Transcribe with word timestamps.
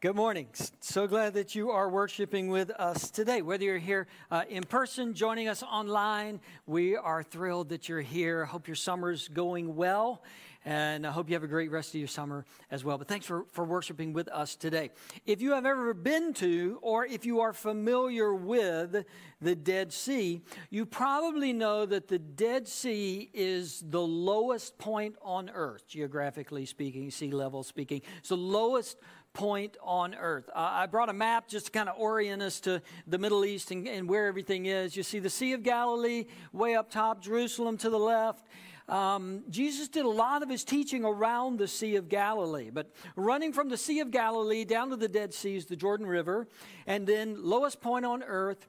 Good 0.00 0.16
morning. 0.16 0.48
So 0.80 1.06
glad 1.06 1.34
that 1.34 1.54
you 1.54 1.72
are 1.72 1.86
worshiping 1.90 2.48
with 2.48 2.70
us 2.70 3.10
today. 3.10 3.42
Whether 3.42 3.64
you're 3.64 3.76
here 3.76 4.06
uh, 4.30 4.44
in 4.48 4.62
person, 4.62 5.12
joining 5.12 5.46
us 5.46 5.62
online, 5.62 6.40
we 6.66 6.96
are 6.96 7.22
thrilled 7.22 7.68
that 7.68 7.86
you're 7.86 8.00
here. 8.00 8.46
Hope 8.46 8.66
your 8.66 8.76
summer's 8.76 9.28
going 9.28 9.76
well, 9.76 10.22
and 10.64 11.06
I 11.06 11.10
hope 11.10 11.28
you 11.28 11.34
have 11.34 11.42
a 11.42 11.48
great 11.48 11.70
rest 11.70 11.90
of 11.90 11.96
your 11.96 12.08
summer 12.08 12.46
as 12.70 12.82
well. 12.82 12.96
But 12.96 13.08
thanks 13.08 13.26
for, 13.26 13.44
for 13.52 13.62
worshiping 13.66 14.14
with 14.14 14.28
us 14.28 14.56
today. 14.56 14.88
If 15.26 15.42
you 15.42 15.52
have 15.52 15.66
ever 15.66 15.92
been 15.92 16.32
to, 16.34 16.78
or 16.80 17.04
if 17.04 17.26
you 17.26 17.40
are 17.40 17.52
familiar 17.52 18.34
with 18.34 19.04
the 19.42 19.54
Dead 19.54 19.92
Sea, 19.92 20.40
you 20.70 20.86
probably 20.86 21.52
know 21.52 21.84
that 21.84 22.08
the 22.08 22.18
Dead 22.18 22.66
Sea 22.66 23.28
is 23.34 23.84
the 23.86 24.00
lowest 24.00 24.78
point 24.78 25.16
on 25.20 25.50
earth, 25.50 25.86
geographically 25.86 26.64
speaking, 26.64 27.10
sea 27.10 27.32
level 27.32 27.62
speaking. 27.62 28.00
It's 28.20 28.30
the 28.30 28.36
lowest 28.38 28.96
point 28.98 29.10
on 29.38 30.14
earth. 30.14 30.48
Uh, 30.50 30.68
I 30.72 30.86
brought 30.86 31.08
a 31.08 31.14
map 31.14 31.48
just 31.48 31.66
to 31.66 31.72
kind 31.72 31.88
of 31.88 31.96
orient 31.98 32.42
us 32.42 32.60
to 32.60 32.82
the 33.06 33.16
Middle 33.16 33.44
East 33.44 33.70
and, 33.70 33.88
and, 33.88 34.08
where 34.08 34.26
everything 34.26 34.66
is. 34.66 34.96
You 34.96 35.02
see 35.02 35.18
the 35.18 35.30
Sea 35.30 35.52
of 35.52 35.62
Galilee 35.62 36.26
way 36.52 36.74
up 36.74 36.90
top, 36.90 37.22
Jerusalem 37.22 37.78
to 37.78 37.90
the 37.90 37.98
left. 37.98 38.46
Um, 38.88 39.44
Jesus 39.48 39.88
did 39.88 40.04
a 40.04 40.10
lot 40.10 40.42
of 40.42 40.50
his 40.50 40.64
teaching 40.64 41.04
around 41.04 41.58
the 41.58 41.68
Sea 41.68 41.96
of 41.96 42.08
Galilee, 42.08 42.70
but 42.70 42.92
running 43.14 43.52
from 43.52 43.68
the 43.68 43.76
Sea 43.76 44.00
of 44.00 44.10
Galilee 44.10 44.64
down 44.64 44.90
to 44.90 44.96
the 44.96 45.08
Dead 45.08 45.32
Sea 45.32 45.56
is 45.56 45.66
the 45.66 45.76
Jordan 45.76 46.06
River, 46.06 46.48
and 46.86 47.06
then 47.06 47.36
lowest 47.38 47.80
point 47.80 48.04
on 48.04 48.24
earth 48.24 48.66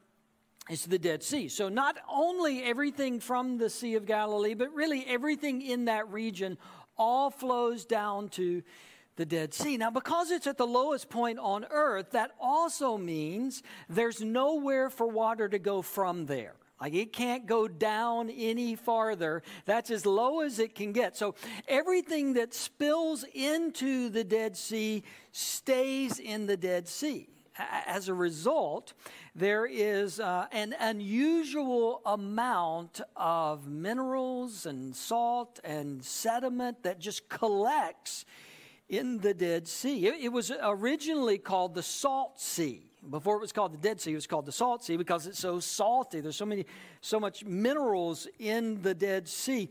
is 0.70 0.86
the 0.86 1.00
Dead 1.00 1.24
Sea. 1.24 1.50
So, 1.50 1.70
not 1.70 1.98
only 2.08 2.64
everything 2.64 3.20
from 3.20 3.58
the 3.58 3.70
Sea 3.70 3.96
of 3.96 4.06
Galilee, 4.06 4.54
but 4.54 4.72
really 4.76 5.04
everything 5.08 5.64
in 5.64 5.86
that 5.86 6.08
region 6.12 6.60
all 6.98 7.32
flows 7.32 7.84
down 7.84 8.30
to 8.30 8.62
the 9.16 9.26
Dead 9.26 9.54
Sea. 9.54 9.78
Now, 9.78 9.92
because 9.92 10.32
it's 10.32 10.48
at 10.48 10.58
the 10.58 10.68
lowest 10.68 11.10
point 11.10 11.40
on 11.40 11.66
earth, 11.70 12.12
that 12.12 12.32
also 12.40 12.98
means 12.98 13.64
there's 13.90 14.22
nowhere 14.22 14.90
for 14.90 15.08
water 15.08 15.48
to 15.50 15.60
go 15.60 15.82
from 15.82 16.26
there. 16.26 16.56
Like 16.82 16.96
it 16.96 17.14
can't 17.14 17.46
go 17.46 17.68
down 17.68 18.32
any 18.32 18.76
farther. 18.76 19.44
That's 19.66 19.92
as 19.92 20.08
low 20.08 20.42
as 20.42 20.58
it 20.58 20.74
can 20.74 20.92
get. 20.92 21.16
So 21.16 21.36
everything 21.68 22.34
that 22.34 22.56
spills 22.56 23.24
into 23.36 24.10
the 24.10 24.24
Dead 24.24 24.58
Sea 24.58 25.04
stays 25.32 26.18
in 26.18 26.48
the 26.48 26.58
Dead 26.58 26.88
Sea. 26.88 27.28
As 27.86 28.08
a 28.08 28.14
result, 28.16 28.94
there 29.36 29.68
is 29.68 30.20
uh, 30.20 30.48
an 30.52 30.74
unusual 30.80 32.02
amount 32.06 33.02
of 33.16 33.68
minerals 33.68 34.66
and 34.66 34.96
salt 34.96 35.60
and 35.64 36.04
sediment 36.04 36.82
that 36.82 36.98
just 36.98 37.30
collects 37.30 38.26
in 38.92 39.20
the 39.20 39.34
Dead 39.34 39.68
Sea. 39.68 40.08
It, 40.08 40.26
it, 40.26 40.30
was 40.30 40.52
originally 40.62 41.38
called 41.38 41.74
the 41.74 41.82
Salt 41.82 42.40
Sea. 42.40 42.86
Before 43.10 43.38
it 43.38 43.42
was 43.42 43.54
called 43.54 43.74
the 43.74 43.78
Dead 43.78 44.02
Sea, 44.02 44.12
it 44.12 44.16
was 44.16 44.28
called 44.28 44.46
the 44.46 44.52
Salt 44.52 44.84
Sea 44.84 44.98
because 44.98 45.26
it's 45.26 45.40
so 45.40 45.62
salty. 45.62 46.20
There's 46.20 46.36
so 46.36 46.46
many, 46.46 46.66
so 47.00 47.20
much 47.20 47.46
minerals 47.46 48.28
in 48.38 48.82
the 48.82 48.94
Dead 48.94 49.30
Sea. 49.30 49.70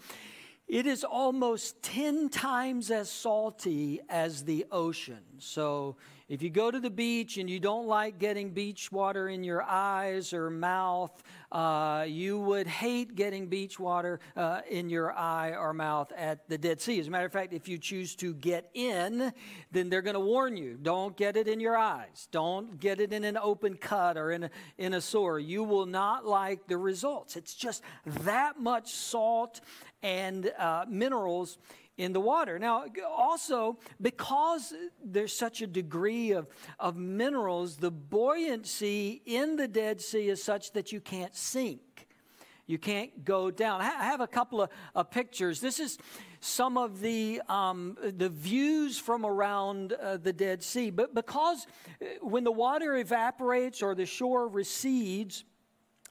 It 0.70 0.86
is 0.86 1.02
almost 1.02 1.82
10 1.82 2.28
times 2.28 2.92
as 2.92 3.10
salty 3.10 4.02
as 4.08 4.44
the 4.44 4.66
ocean. 4.70 5.18
So 5.38 5.96
if 6.28 6.42
you 6.42 6.50
go 6.50 6.70
to 6.70 6.78
the 6.78 6.90
beach 6.90 7.38
and 7.38 7.50
you 7.50 7.58
don't 7.58 7.88
like 7.88 8.20
getting 8.20 8.50
beach 8.50 8.92
water 8.92 9.28
in 9.28 9.42
your 9.42 9.64
eyes 9.64 10.32
or 10.32 10.48
mouth, 10.48 11.10
uh, 11.50 12.04
you 12.06 12.38
would 12.38 12.68
hate 12.68 13.16
getting 13.16 13.48
beach 13.48 13.80
water 13.80 14.20
uh, 14.36 14.60
in 14.70 14.88
your 14.88 15.12
eye 15.12 15.56
or 15.56 15.72
mouth 15.72 16.12
at 16.16 16.48
the 16.48 16.56
Dead 16.56 16.80
Sea. 16.80 17.00
As 17.00 17.08
a 17.08 17.10
matter 17.10 17.26
of 17.26 17.32
fact, 17.32 17.52
if 17.52 17.66
you 17.66 17.76
choose 17.76 18.14
to 18.16 18.32
get 18.32 18.70
in, 18.74 19.32
then 19.72 19.90
they're 19.90 20.02
going 20.02 20.14
to 20.14 20.20
warn 20.20 20.56
you 20.56 20.78
don't 20.80 21.16
get 21.16 21.36
it 21.36 21.48
in 21.48 21.58
your 21.58 21.76
eyes, 21.76 22.28
don't 22.30 22.78
get 22.78 23.00
it 23.00 23.12
in 23.12 23.24
an 23.24 23.36
open 23.36 23.74
cut 23.74 24.16
or 24.16 24.30
in 24.30 24.44
a, 24.44 24.50
in 24.78 24.94
a 24.94 25.00
sore. 25.00 25.40
You 25.40 25.64
will 25.64 25.86
not 25.86 26.26
like 26.26 26.68
the 26.68 26.78
results. 26.78 27.34
It's 27.34 27.56
just 27.56 27.82
that 28.04 28.60
much 28.60 28.92
salt 28.92 29.60
and 30.02 30.50
uh, 30.58 30.84
minerals 30.88 31.58
in 31.96 32.12
the 32.12 32.20
water. 32.20 32.58
Now, 32.58 32.86
also, 33.06 33.78
because 34.00 34.72
there's 35.04 35.36
such 35.36 35.60
a 35.60 35.66
degree 35.66 36.32
of, 36.32 36.48
of 36.78 36.96
minerals, 36.96 37.76
the 37.76 37.90
buoyancy 37.90 39.20
in 39.26 39.56
the 39.56 39.68
Dead 39.68 40.00
Sea 40.00 40.28
is 40.28 40.42
such 40.42 40.72
that 40.72 40.92
you 40.92 41.00
can't 41.00 41.36
sink. 41.36 42.08
You 42.66 42.78
can't 42.78 43.24
go 43.24 43.50
down. 43.50 43.80
I 43.80 44.04
have 44.04 44.20
a 44.20 44.28
couple 44.28 44.62
of, 44.62 44.70
of 44.94 45.10
pictures. 45.10 45.60
This 45.60 45.80
is 45.80 45.98
some 46.38 46.78
of 46.78 47.00
the, 47.00 47.42
um, 47.48 47.98
the 48.00 48.28
views 48.28 48.96
from 48.98 49.26
around 49.26 49.92
uh, 49.92 50.16
the 50.16 50.32
Dead 50.32 50.62
Sea. 50.62 50.90
But 50.90 51.14
because 51.14 51.66
uh, 52.00 52.06
when 52.22 52.44
the 52.44 52.52
water 52.52 52.96
evaporates 52.96 53.82
or 53.82 53.94
the 53.94 54.06
shore 54.06 54.48
recedes, 54.48 55.44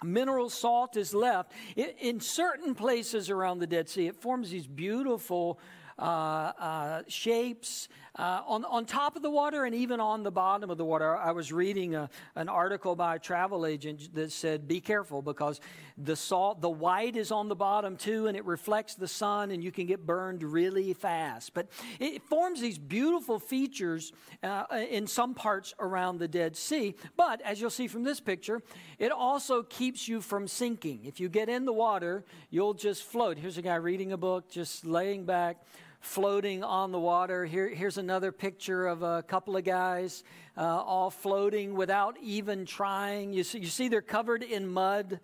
mineral 0.03 0.49
salt 0.49 0.97
is 0.97 1.13
left. 1.13 1.51
in 1.75 2.19
certain 2.19 2.75
places 2.75 3.29
around 3.29 3.59
the 3.59 3.67
Dead 3.67 3.89
Sea, 3.89 4.07
it 4.07 4.15
forms 4.15 4.49
these 4.49 4.67
beautiful 4.67 5.59
uh, 5.97 6.01
uh, 6.01 7.03
shapes 7.07 7.89
uh, 8.15 8.41
on, 8.45 8.65
on 8.65 8.85
top 8.85 9.15
of 9.15 9.21
the 9.21 9.29
water 9.29 9.65
and 9.65 9.75
even 9.75 9.99
on 9.99 10.23
the 10.23 10.31
bottom 10.31 10.69
of 10.69 10.77
the 10.77 10.85
water. 10.85 11.15
I 11.15 11.31
was 11.31 11.51
reading 11.51 11.95
a, 11.95 12.09
an 12.35 12.49
article 12.49 12.95
by 12.95 13.15
a 13.15 13.19
travel 13.19 13.65
agent 13.65 14.13
that 14.15 14.31
said, 14.31 14.67
Be 14.67 14.81
careful 14.81 15.21
because 15.21 15.59
the 15.97 16.15
salt, 16.15 16.61
the 16.61 16.69
white 16.69 17.15
is 17.15 17.31
on 17.31 17.49
the 17.49 17.55
bottom 17.55 17.97
too, 17.97 18.27
and 18.27 18.37
it 18.37 18.45
reflects 18.45 18.95
the 18.95 19.07
sun, 19.07 19.51
and 19.51 19.63
you 19.63 19.71
can 19.71 19.85
get 19.85 20.05
burned 20.05 20.43
really 20.43 20.93
fast. 20.93 21.53
But 21.53 21.67
it 21.99 22.23
forms 22.23 22.61
these 22.61 22.77
beautiful 22.77 23.39
features 23.39 24.13
uh, 24.41 24.65
in 24.89 25.07
some 25.07 25.33
parts 25.33 25.73
around 25.79 26.19
the 26.19 26.27
Dead 26.27 26.55
Sea. 26.55 26.95
But 27.17 27.41
as 27.41 27.59
you'll 27.59 27.69
see 27.69 27.87
from 27.87 28.03
this 28.03 28.19
picture, 28.19 28.61
it 28.97 29.11
also 29.11 29.63
keeps 29.63 30.07
you 30.07 30.21
from 30.21 30.47
sinking. 30.47 31.05
If 31.05 31.19
you 31.19 31.29
get 31.29 31.49
in 31.49 31.65
the 31.65 31.73
water, 31.73 32.23
you'll 32.49 32.73
just 32.73 33.03
float. 33.03 33.37
Here's 33.37 33.57
a 33.57 33.61
guy 33.61 33.75
reading 33.75 34.11
a 34.11 34.17
book, 34.17 34.49
just 34.49 34.85
laying 34.85 35.25
back 35.25 35.57
floating 35.99 36.63
on 36.63 36.91
the 36.91 36.99
water. 36.99 37.45
Here, 37.45 37.69
here's 37.69 37.97
another 37.97 38.31
picture 38.31 38.87
of 38.87 39.03
a 39.03 39.23
couple 39.23 39.57
of 39.57 39.63
guys 39.63 40.23
uh, 40.57 40.61
all 40.61 41.09
floating 41.09 41.75
without 41.75 42.17
even 42.21 42.65
trying. 42.65 43.33
You 43.33 43.43
see, 43.43 43.59
you 43.59 43.67
see, 43.67 43.87
they're 43.87 44.01
covered 44.01 44.43
in 44.43 44.67
mud. 44.67 45.19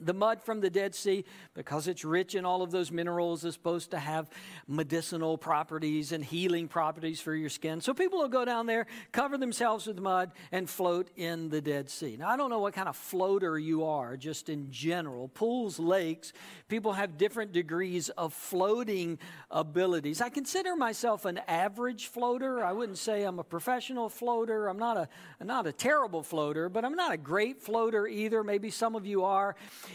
The 0.00 0.14
mud 0.14 0.42
from 0.42 0.60
the 0.60 0.70
Dead 0.70 0.94
Sea, 0.94 1.24
because 1.54 1.86
it's 1.86 2.04
rich 2.04 2.34
in 2.34 2.44
all 2.44 2.62
of 2.62 2.70
those 2.70 2.90
minerals, 2.90 3.44
is 3.44 3.54
supposed 3.54 3.90
to 3.90 3.98
have 3.98 4.30
medicinal 4.66 5.36
properties 5.36 6.12
and 6.12 6.24
healing 6.24 6.66
properties 6.66 7.20
for 7.20 7.34
your 7.34 7.50
skin. 7.50 7.80
So 7.80 7.92
people 7.92 8.18
will 8.18 8.28
go 8.28 8.44
down 8.44 8.66
there, 8.66 8.86
cover 9.12 9.36
themselves 9.36 9.86
with 9.86 9.98
mud, 9.98 10.32
and 10.50 10.68
float 10.68 11.10
in 11.14 11.50
the 11.50 11.60
Dead 11.60 11.90
Sea. 11.90 12.16
Now, 12.18 12.30
I 12.30 12.36
don't 12.36 12.48
know 12.48 12.58
what 12.58 12.72
kind 12.72 12.88
of 12.88 12.96
floater 12.96 13.58
you 13.58 13.84
are, 13.84 14.16
just 14.16 14.48
in 14.48 14.70
general. 14.70 15.28
Pools, 15.28 15.78
lakes, 15.78 16.32
people 16.68 16.94
have 16.94 17.18
different 17.18 17.52
degrees 17.52 18.08
of 18.10 18.32
floating 18.32 19.18
abilities. 19.50 20.22
I 20.22 20.30
consider 20.30 20.74
myself 20.74 21.26
an 21.26 21.38
average 21.46 22.06
floater. 22.06 22.64
I 22.64 22.72
wouldn't 22.72 22.98
say 22.98 23.24
I'm 23.24 23.38
a 23.38 23.44
professional 23.44 24.08
floater. 24.08 24.68
I'm 24.68 24.78
not 24.78 24.96
a, 24.96 25.08
not 25.44 25.66
a 25.66 25.72
terrible 25.72 26.22
floater, 26.22 26.70
but 26.70 26.84
I'm 26.84 26.94
not 26.94 27.12
a 27.12 27.18
great 27.18 27.60
floater 27.60 28.06
either. 28.06 28.42
Maybe 28.42 28.70
some 28.70 28.96
of 28.96 29.06
you 29.06 29.24
are. 29.24 29.54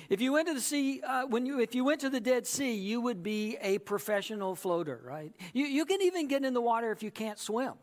If 0.09 0.21
you 0.21 0.33
went 0.33 0.47
to 0.47 0.53
the 0.53 0.61
sea, 0.61 1.01
uh, 1.01 1.25
when 1.27 1.45
you 1.45 1.59
if 1.59 1.75
you 1.75 1.83
went 1.83 2.01
to 2.01 2.09
the 2.09 2.19
Dead 2.19 2.45
Sea, 2.45 2.73
you 2.73 3.01
would 3.01 3.23
be 3.23 3.57
a 3.61 3.79
professional 3.79 4.55
floater, 4.55 5.01
right? 5.03 5.31
You 5.53 5.65
you 5.65 5.85
can 5.85 6.01
even 6.01 6.27
get 6.27 6.43
in 6.43 6.53
the 6.53 6.61
water 6.61 6.91
if 6.91 7.03
you 7.03 7.11
can't 7.11 7.39
swim 7.39 7.73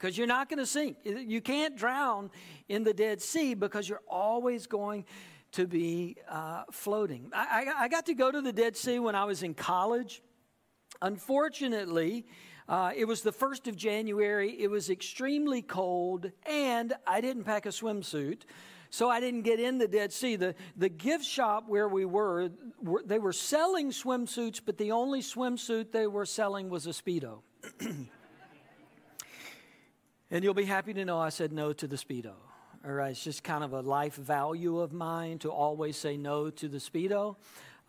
because 0.00 0.16
you're 0.16 0.26
not 0.26 0.48
going 0.48 0.58
to 0.58 0.66
sink. 0.66 0.96
You 1.04 1.40
can't 1.40 1.76
drown 1.76 2.30
in 2.68 2.84
the 2.84 2.94
Dead 2.94 3.20
Sea 3.20 3.54
because 3.54 3.88
you're 3.88 4.02
always 4.08 4.66
going 4.66 5.04
to 5.52 5.66
be 5.66 6.16
uh, 6.28 6.62
floating. 6.70 7.30
I, 7.34 7.66
I, 7.76 7.84
I, 7.84 7.88
got 7.88 8.06
to 8.06 8.14
go 8.14 8.30
to 8.30 8.40
the 8.40 8.52
Dead 8.52 8.76
Sea 8.76 8.98
when 9.00 9.14
I 9.14 9.24
was 9.24 9.42
in 9.42 9.52
college. 9.52 10.22
Unfortunately, 11.02 12.24
uh, 12.68 12.92
it 12.96 13.04
was 13.04 13.22
the 13.22 13.32
1st 13.32 13.66
of 13.66 13.76
January. 13.76 14.54
It 14.60 14.70
was 14.70 14.90
extremely 14.90 15.60
cold, 15.60 16.30
and 16.46 16.94
I 17.06 17.20
didn't 17.20 17.44
pack 17.44 17.66
a 17.66 17.70
swimsuit 17.70 18.42
so 18.90 19.08
I 19.08 19.20
didn't 19.20 19.42
get 19.42 19.60
in 19.60 19.78
the 19.78 19.88
Dead 19.88 20.12
Sea. 20.12 20.36
The, 20.36 20.54
the 20.76 20.88
gift 20.88 21.24
shop 21.24 21.64
where 21.68 21.88
we 21.88 22.04
were, 22.04 22.50
were, 22.82 23.02
they 23.04 23.20
were 23.20 23.32
selling 23.32 23.90
swimsuits, 23.90 24.60
but 24.64 24.76
the 24.78 24.90
only 24.90 25.22
swimsuit 25.22 25.92
they 25.92 26.08
were 26.08 26.26
selling 26.26 26.68
was 26.68 26.86
a 26.86 26.90
Speedo. 26.90 27.42
and 30.30 30.44
you'll 30.44 30.54
be 30.54 30.64
happy 30.64 30.92
to 30.92 31.04
know 31.04 31.18
I 31.18 31.28
said 31.28 31.52
no 31.52 31.72
to 31.72 31.86
the 31.86 31.96
Speedo. 31.96 32.32
All 32.84 32.92
right, 32.92 33.10
it's 33.10 33.22
just 33.22 33.44
kind 33.44 33.62
of 33.62 33.74
a 33.74 33.80
life 33.80 34.16
value 34.16 34.80
of 34.80 34.92
mine 34.92 35.38
to 35.40 35.50
always 35.50 35.96
say 35.96 36.16
no 36.16 36.50
to 36.50 36.68
the 36.68 36.78
Speedo. 36.78 37.36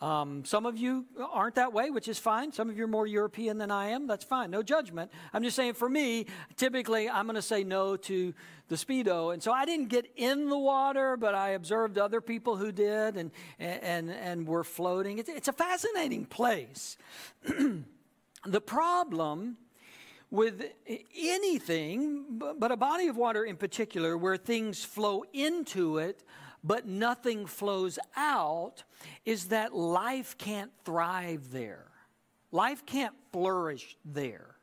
Um, 0.01 0.43
some 0.45 0.65
of 0.65 0.79
you 0.79 1.05
aren't 1.31 1.55
that 1.55 1.73
way, 1.73 1.91
which 1.91 2.07
is 2.07 2.17
fine. 2.17 2.51
Some 2.51 2.69
of 2.69 2.77
you 2.77 2.85
are 2.85 2.87
more 2.87 3.05
European 3.05 3.59
than 3.59 3.69
I 3.69 3.89
am. 3.89 4.07
That's 4.07 4.23
fine. 4.23 4.49
No 4.49 4.63
judgment. 4.63 5.11
I'm 5.31 5.43
just 5.43 5.55
saying 5.55 5.75
for 5.75 5.87
me, 5.87 6.25
typically 6.55 7.07
I'm 7.07 7.25
going 7.25 7.35
to 7.35 7.41
say 7.41 7.63
no 7.63 7.95
to 7.97 8.33
the 8.67 8.75
Speedo. 8.75 9.31
And 9.31 9.43
so 9.43 9.51
I 9.51 9.65
didn't 9.65 9.89
get 9.89 10.11
in 10.15 10.49
the 10.49 10.57
water, 10.57 11.17
but 11.17 11.35
I 11.35 11.49
observed 11.49 11.99
other 11.99 12.19
people 12.19 12.55
who 12.55 12.71
did 12.71 13.15
and, 13.15 13.29
and, 13.59 14.09
and 14.09 14.47
were 14.47 14.63
floating. 14.63 15.19
It's, 15.19 15.29
it's 15.29 15.47
a 15.47 15.53
fascinating 15.53 16.25
place. 16.25 16.97
the 18.45 18.61
problem 18.61 19.57
with 20.31 20.63
anything, 21.15 22.39
but 22.57 22.71
a 22.71 22.77
body 22.77 23.07
of 23.07 23.17
water 23.17 23.43
in 23.43 23.57
particular, 23.57 24.17
where 24.17 24.37
things 24.37 24.83
flow 24.83 25.25
into 25.33 25.97
it, 25.97 26.23
but 26.63 26.85
nothing 26.85 27.45
flows 27.45 27.97
out, 28.15 28.83
is 29.25 29.45
that 29.45 29.73
life 29.73 30.37
can't 30.37 30.71
thrive 30.85 31.51
there. 31.51 31.87
Life 32.51 32.85
can't 32.85 33.15
flourish 33.31 33.97
there. 34.05 34.55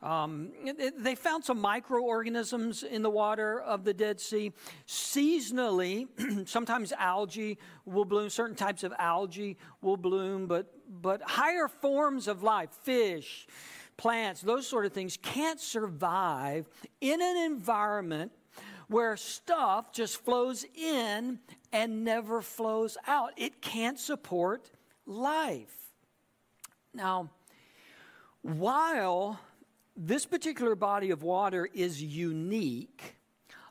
Um, 0.00 0.52
they 0.96 1.16
found 1.16 1.44
some 1.44 1.60
microorganisms 1.60 2.84
in 2.84 3.02
the 3.02 3.10
water 3.10 3.60
of 3.60 3.82
the 3.82 3.92
Dead 3.92 4.20
Sea. 4.20 4.52
Seasonally, 4.86 6.06
sometimes 6.48 6.92
algae 6.92 7.58
will 7.84 8.04
bloom, 8.04 8.30
certain 8.30 8.54
types 8.54 8.84
of 8.84 8.94
algae 8.98 9.56
will 9.82 9.96
bloom, 9.96 10.46
but, 10.46 10.72
but 11.02 11.20
higher 11.22 11.66
forms 11.66 12.28
of 12.28 12.44
life, 12.44 12.70
fish, 12.84 13.48
plants, 13.96 14.40
those 14.40 14.68
sort 14.68 14.86
of 14.86 14.92
things, 14.92 15.18
can't 15.20 15.60
survive 15.60 16.68
in 17.00 17.20
an 17.20 17.36
environment 17.36 18.30
where 18.88 19.16
stuff 19.16 19.92
just 19.92 20.24
flows 20.24 20.64
in 20.74 21.38
and 21.72 22.04
never 22.04 22.42
flows 22.42 22.96
out. 23.06 23.32
It 23.36 23.62
can't 23.62 23.98
support 23.98 24.70
life. 25.06 25.74
Now, 26.94 27.30
while 28.42 29.38
this 29.98 30.24
particular 30.24 30.76
body 30.76 31.10
of 31.10 31.22
water 31.22 31.68
is 31.74 32.00
unique. 32.00 33.16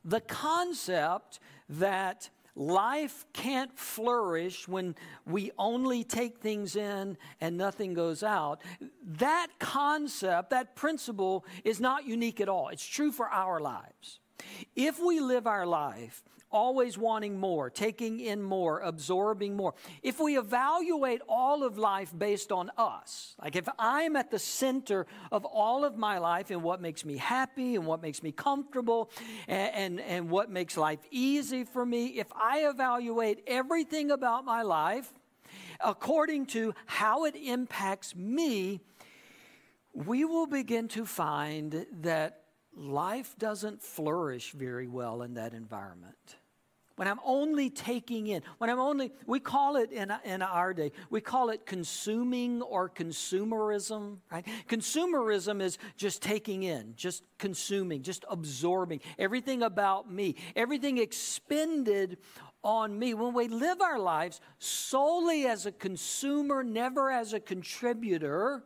The 0.04 0.20
concept 0.20 1.40
that 1.70 2.30
life 2.56 3.26
can't 3.34 3.78
flourish 3.78 4.68
when 4.68 4.96
we 5.26 5.52
only 5.58 6.04
take 6.04 6.40
things 6.40 6.76
in 6.76 7.18
and 7.40 7.58
nothing 7.58 7.94
goes 7.94 8.24
out, 8.24 8.62
that 9.04 9.48
concept, 9.60 10.50
that 10.50 10.76
principle 10.76 11.46
is 11.64 11.80
not 11.80 12.06
unique 12.06 12.42
at 12.42 12.50
all. 12.50 12.70
It's 12.70 12.86
true 12.86 13.12
for 13.12 13.30
our 13.30 13.62
lives. 13.62 14.20
If 14.76 15.00
we 15.00 15.20
live 15.20 15.48
our 15.48 15.66
life 15.66 16.24
always 16.50 16.98
wanting 16.98 17.40
more, 17.40 17.70
taking 17.70 18.20
in 18.20 18.42
more, 18.42 18.80
absorbing 18.80 19.56
more. 19.56 19.74
If 20.02 20.20
we 20.20 20.38
evaluate 20.38 21.22
all 21.28 21.64
of 21.64 21.78
life 21.78 22.14
based 22.18 22.52
on 22.52 22.72
us, 22.78 23.36
like 23.42 23.56
if 23.56 23.68
I'm 23.78 24.16
at 24.16 24.32
the 24.32 24.40
center 24.40 25.06
of 25.32 25.46
all 25.46 25.84
of 25.84 25.98
my 25.98 26.18
life 26.20 26.50
and 26.50 26.64
what 26.64 26.82
makes 26.82 27.04
me 27.04 27.18
happy 27.18 27.76
and 27.76 27.86
what 27.86 28.02
makes 28.02 28.24
me 28.24 28.32
comfortable 28.32 29.12
and, 29.48 30.00
and, 30.00 30.00
and 30.00 30.30
what 30.30 30.50
makes 30.50 30.78
life 30.78 31.00
easy 31.12 31.64
for 31.64 31.86
me, 31.86 32.18
if 32.18 32.28
I 32.34 32.68
evaluate 32.70 33.44
everything 33.46 34.12
about 34.12 34.46
my 34.46 34.62
life 34.62 35.12
according 35.84 36.46
to 36.48 36.74
how 36.86 37.26
it 37.26 37.36
impacts 37.36 38.16
me, 38.16 38.80
we 39.94 40.26
will 40.26 40.48
begin 40.48 40.88
to 40.90 41.06
find 41.06 41.86
that 42.02 42.44
life 42.78 43.36
doesn't 43.38 43.82
flourish 43.82 44.52
very 44.52 44.88
well 44.88 45.22
in 45.24 45.34
that 45.34 45.54
environment. 45.54 46.38
When 46.96 47.08
I'm 47.08 47.20
only 47.24 47.70
taking 47.70 48.26
in, 48.26 48.42
when 48.58 48.72
I'm 48.72 48.80
only, 48.80 49.12
we 49.28 49.40
call 49.40 49.76
it 49.76 49.92
in, 49.92 50.12
in 50.26 50.42
our 50.42 50.74
day, 50.74 50.92
we 51.12 51.22
call 51.22 51.52
it 51.52 51.64
consuming 51.64 52.64
or 52.64 52.90
consumerism, 52.90 54.18
right? 54.32 54.44
Consumerism 54.68 55.62
is 55.62 55.78
just 55.96 56.24
taking 56.24 56.64
in, 56.64 56.94
just 56.96 57.22
consuming, 57.38 58.02
just 58.02 58.26
absorbing 58.32 59.02
everything 59.20 59.62
about 59.62 60.12
me, 60.12 60.38
everything 60.56 60.98
expended 60.98 62.18
on 62.64 62.98
me. 62.98 63.14
When 63.14 63.36
we 63.36 63.48
live 63.48 63.80
our 63.80 64.00
lives 64.00 64.42
solely 64.58 65.46
as 65.46 65.68
a 65.68 65.72
consumer, 65.72 66.64
never 66.64 67.12
as 67.12 67.32
a 67.32 67.40
contributor, 67.40 68.64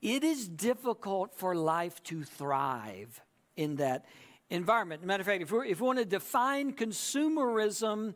it 0.00 0.22
is 0.22 0.46
difficult 0.46 1.34
for 1.34 1.56
life 1.56 2.00
to 2.04 2.22
thrive 2.22 3.20
in 3.56 3.76
that 3.76 4.06
environment. 4.50 5.04
Matter 5.04 5.22
of 5.22 5.26
fact, 5.26 5.42
if, 5.42 5.52
if 5.52 5.80
we 5.80 5.86
want 5.86 5.98
to 5.98 6.04
define 6.04 6.72
consumerism, 6.72 8.14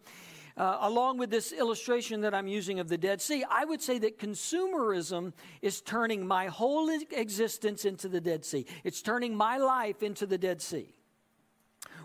uh, 0.57 0.79
along 0.83 1.19
with 1.19 1.31
this 1.31 1.53
illustration 1.53 2.21
that 2.21 2.35
I'm 2.35 2.47
using 2.47 2.81
of 2.81 2.89
the 2.89 2.99
Dead 2.99 3.21
Sea, 3.21 3.45
I 3.49 3.65
would 3.65 3.81
say 3.81 3.99
that 3.99 4.19
consumerism 4.19 5.33
is 5.63 5.81
turning 5.81 6.27
my 6.27 6.47
whole 6.47 6.91
existence 6.91 7.85
into 7.85 8.09
the 8.09 8.21
Dead 8.21 8.45
Sea. 8.45 8.67
It's 8.85 9.03
turning 9.03 9.35
my 9.35 9.57
life 9.57 10.03
into 10.03 10.27
the 10.27 10.39
Dead 10.39 10.61
Sea 10.61 10.95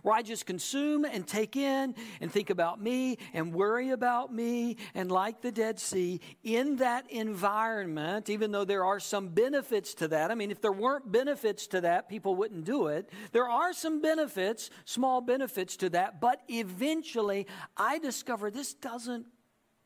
where 0.06 0.14
I 0.14 0.22
just 0.22 0.46
consume 0.46 1.04
and 1.04 1.26
take 1.26 1.56
in 1.56 1.96
and 2.22 2.32
think 2.32 2.52
about 2.52 2.80
me 2.80 3.18
and 3.34 3.52
worry 3.52 3.90
about 3.90 4.32
me. 4.32 4.78
And 4.94 5.12
like 5.12 5.42
the 5.42 5.52
Dead 5.52 5.80
Sea, 5.80 6.22
in 6.44 6.76
that 6.76 7.10
environment, 7.10 8.30
even 8.30 8.52
though 8.52 8.66
there 8.66 8.86
are 8.86 9.00
some 9.00 9.30
benefits 9.30 9.96
to 9.96 10.08
that, 10.10 10.30
I 10.30 10.36
mean, 10.36 10.52
if 10.52 10.62
there 10.62 10.72
weren't 10.72 11.12
benefits 11.12 11.66
to 11.68 11.82
that, 11.82 12.08
people 12.08 12.36
wouldn't 12.36 12.66
do 12.66 12.86
it. 12.86 13.10
There 13.32 13.50
are 13.50 13.74
some 13.74 14.00
benefits, 14.00 14.70
small 14.86 15.22
benefits 15.22 15.76
to 15.78 15.90
that, 15.90 16.22
but 16.22 16.40
eventually 16.50 17.48
I 17.76 17.98
discover 17.98 18.52
this 18.52 18.76
doesn't 18.76 19.26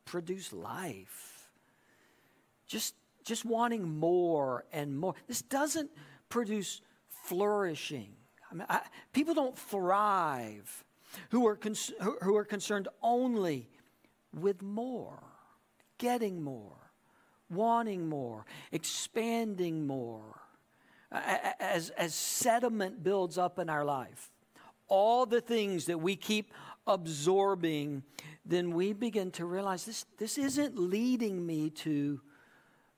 produce 0.04 0.52
life. 0.52 1.48
Just, 2.66 2.94
just 3.24 3.46
wanting 3.46 3.88
more 3.98 4.66
and 4.70 4.98
more. 4.98 5.14
This 5.28 5.40
doesn't 5.40 5.90
produce 6.28 6.82
flourishing. 7.08 8.19
I 8.50 8.54
mean, 8.54 8.66
I, 8.68 8.80
people 9.12 9.34
don't 9.34 9.56
thrive 9.56 10.84
who 11.30 11.46
are, 11.46 11.56
cons- 11.56 11.92
who 12.22 12.36
are 12.36 12.44
concerned 12.44 12.88
only 13.02 13.68
with 14.38 14.62
more, 14.62 15.22
getting 15.98 16.42
more, 16.42 16.92
wanting 17.50 18.08
more, 18.08 18.44
expanding 18.72 19.86
more. 19.86 20.40
As, 21.12 21.90
as 21.90 22.14
sediment 22.14 23.02
builds 23.02 23.36
up 23.36 23.58
in 23.58 23.68
our 23.68 23.84
life, 23.84 24.30
all 24.86 25.26
the 25.26 25.40
things 25.40 25.86
that 25.86 25.98
we 25.98 26.14
keep 26.14 26.52
absorbing, 26.86 28.04
then 28.44 28.72
we 28.72 28.92
begin 28.92 29.32
to 29.32 29.44
realize 29.44 29.84
this, 29.84 30.06
this 30.18 30.38
isn't 30.38 30.78
leading 30.78 31.44
me 31.44 31.70
to 31.70 32.20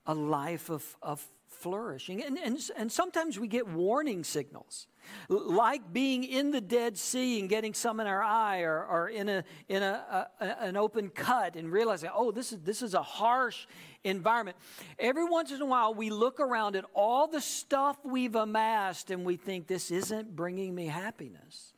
a 0.05 0.13
life 0.13 0.69
of, 0.69 0.97
of 1.01 1.25
flourishing. 1.47 2.23
And, 2.23 2.37
and, 2.37 2.59
and 2.77 2.91
sometimes 2.91 3.39
we 3.39 3.47
get 3.47 3.67
warning 3.67 4.23
signals 4.23 4.87
like 5.29 5.91
being 5.91 6.23
in 6.23 6.51
the 6.51 6.61
Dead 6.61 6.97
Sea 6.97 7.39
and 7.39 7.49
getting 7.49 7.73
some 7.73 7.99
in 7.99 8.07
our 8.07 8.23
eye 8.23 8.61
or, 8.61 8.85
or 8.85 9.09
in, 9.09 9.29
a, 9.29 9.43
in 9.69 9.83
a, 9.83 10.27
a, 10.39 10.45
an 10.61 10.77
open 10.77 11.09
cut 11.09 11.55
and 11.55 11.71
realizing, 11.71 12.09
oh, 12.13 12.31
this 12.31 12.51
is, 12.51 12.59
this 12.61 12.81
is 12.81 12.93
a 12.93 13.01
harsh 13.01 13.65
environment. 14.03 14.57
Every 14.99 15.25
once 15.25 15.51
in 15.51 15.61
a 15.61 15.65
while, 15.65 15.93
we 15.93 16.09
look 16.09 16.39
around 16.39 16.75
at 16.75 16.85
all 16.93 17.27
the 17.27 17.41
stuff 17.41 17.97
we've 18.03 18.35
amassed 18.35 19.11
and 19.11 19.25
we 19.25 19.35
think, 19.35 19.67
this 19.67 19.91
isn't 19.91 20.35
bringing 20.35 20.73
me 20.75 20.87
happiness. 20.87 21.73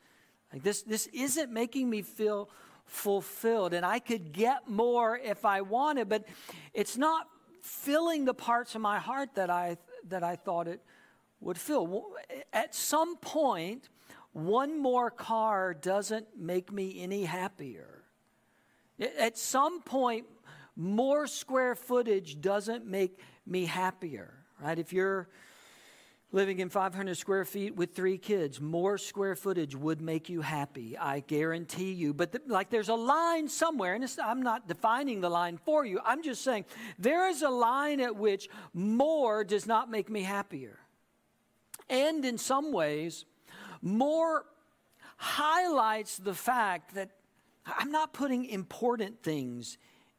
Like 0.51 0.63
this, 0.63 0.83
this 0.83 1.07
isn't 1.07 1.51
making 1.51 1.89
me 1.89 2.01
feel 2.01 2.50
fulfilled. 2.86 3.74
And 3.74 3.86
I 3.86 4.00
could 4.00 4.32
get 4.32 4.70
more 4.70 5.17
if 5.17 5.46
I 5.46 5.62
wanted, 5.62 6.10
but 6.10 6.25
it's 6.74 6.98
not 6.98 7.27
filling 7.62 8.25
the 8.25 8.34
parts 8.34 8.75
of 8.75 8.82
my 8.82 9.00
heart 9.00 9.36
that 9.36 9.50
I, 9.50 9.77
that 10.10 10.24
I 10.24 10.36
thought 10.36 10.67
it 10.67 10.82
would 11.39 11.58
feel. 11.58 12.04
At 12.54 12.75
some 12.75 13.18
point, 13.18 13.89
one 14.34 14.82
more 14.82 15.10
car 15.12 15.74
doesn't 15.74 16.27
make 16.38 16.72
me 16.72 17.01
any 17.01 17.24
happier. 17.24 18.04
At 19.00 19.38
some 19.38 19.82
point, 19.82 20.25
more 20.75 21.27
square 21.27 21.75
footage 21.75 22.42
doesn't 22.42 22.86
make 22.86 23.20
me 23.46 23.65
happier, 23.65 24.34
right? 24.62 24.77
If 24.77 24.92
you're 24.92 25.30
living 26.32 26.60
in 26.60 26.70
500 26.70 27.15
square 27.15 27.46
feet 27.46 27.75
with 27.75 27.96
three 27.96 28.18
kids, 28.18 28.60
more 28.60 28.98
square 28.98 29.36
footage 29.36 29.74
would 29.74 30.01
make 30.01 30.27
you 30.27 30.42
happy. 30.42 30.98
I 30.98 31.22
guarantee 31.22 31.94
you. 31.94 32.13
But 32.13 32.34
the, 32.34 32.42
like 32.48 32.70
there's 32.70 32.89
a 32.89 32.96
line 32.96 33.48
somewhere, 33.48 33.96
and 33.96 34.06
I'm 34.22 34.42
not 34.42 34.68
defining 34.68 35.22
the 35.22 35.30
line 35.30 35.58
for 35.58 35.86
you. 35.86 36.00
I'm 36.04 36.22
just 36.22 36.44
saying 36.44 36.65
there 37.00 37.30
is 37.30 37.42
a 37.42 37.50
line 37.50 38.01
at 38.01 38.15
which 38.15 38.50
more 38.74 39.46
does 39.46 39.65
not 39.65 39.89
make 39.89 40.10
me 40.10 40.24
happier. 40.24 40.80
And 41.89 42.25
in 42.25 42.38
some 42.38 42.72
ways, 42.72 43.25
more 43.82 44.46
highlights 45.18 46.18
the 46.18 46.34
fact 46.34 46.96
that 46.96 47.12
I'm 47.65 47.92
not 47.92 48.13
putting 48.13 48.46
important 48.46 49.24
things 49.24 49.77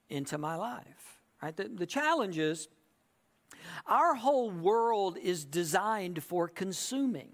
into 0.09 0.39
my 0.39 0.57
life. 0.57 1.19
Right? 1.43 1.57
The, 1.57 1.69
the 1.69 1.87
challenge 1.87 2.39
is 2.39 2.69
our 3.87 4.15
whole 4.15 4.51
world 4.51 5.19
is 5.19 5.45
designed 5.45 6.23
for 6.23 6.49
consuming. 6.49 7.31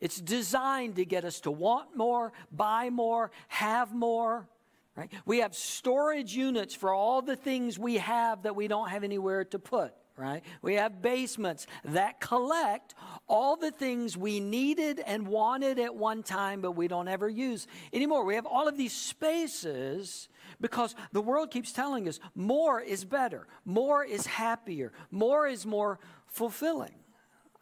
It's 0.00 0.20
designed 0.20 0.96
to 0.96 1.04
get 1.04 1.24
us 1.24 1.40
to 1.40 1.50
want 1.50 1.96
more, 1.96 2.32
buy 2.52 2.90
more, 2.90 3.30
have 3.48 3.94
more. 3.94 4.48
Right? 4.96 5.10
We 5.24 5.38
have 5.38 5.54
storage 5.54 6.34
units 6.34 6.74
for 6.74 6.92
all 6.92 7.22
the 7.22 7.36
things 7.36 7.78
we 7.78 7.96
have 7.96 8.42
that 8.42 8.54
we 8.54 8.68
don't 8.68 8.90
have 8.90 9.04
anywhere 9.04 9.44
to 9.46 9.58
put 9.58 9.94
right? 10.16 10.42
We 10.62 10.74
have 10.74 11.02
basements 11.02 11.66
that 11.84 12.20
collect 12.20 12.94
all 13.28 13.56
the 13.56 13.70
things 13.70 14.16
we 14.16 14.38
needed 14.40 15.00
and 15.04 15.26
wanted 15.26 15.78
at 15.78 15.94
one 15.94 16.22
time, 16.22 16.60
but 16.60 16.72
we 16.72 16.88
don't 16.88 17.08
ever 17.08 17.28
use 17.28 17.66
anymore. 17.92 18.24
We 18.24 18.36
have 18.36 18.46
all 18.46 18.68
of 18.68 18.76
these 18.76 18.92
spaces 18.92 20.28
because 20.60 20.94
the 21.12 21.20
world 21.20 21.50
keeps 21.50 21.72
telling 21.72 22.08
us 22.08 22.20
more 22.34 22.80
is 22.80 23.04
better, 23.04 23.48
more 23.64 24.04
is 24.04 24.26
happier, 24.26 24.92
more 25.10 25.48
is 25.48 25.66
more 25.66 25.98
fulfilling. 26.26 26.94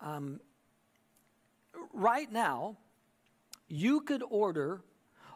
Um, 0.00 0.40
right 1.92 2.30
now, 2.30 2.76
you 3.68 4.02
could 4.02 4.23
order 4.28 4.82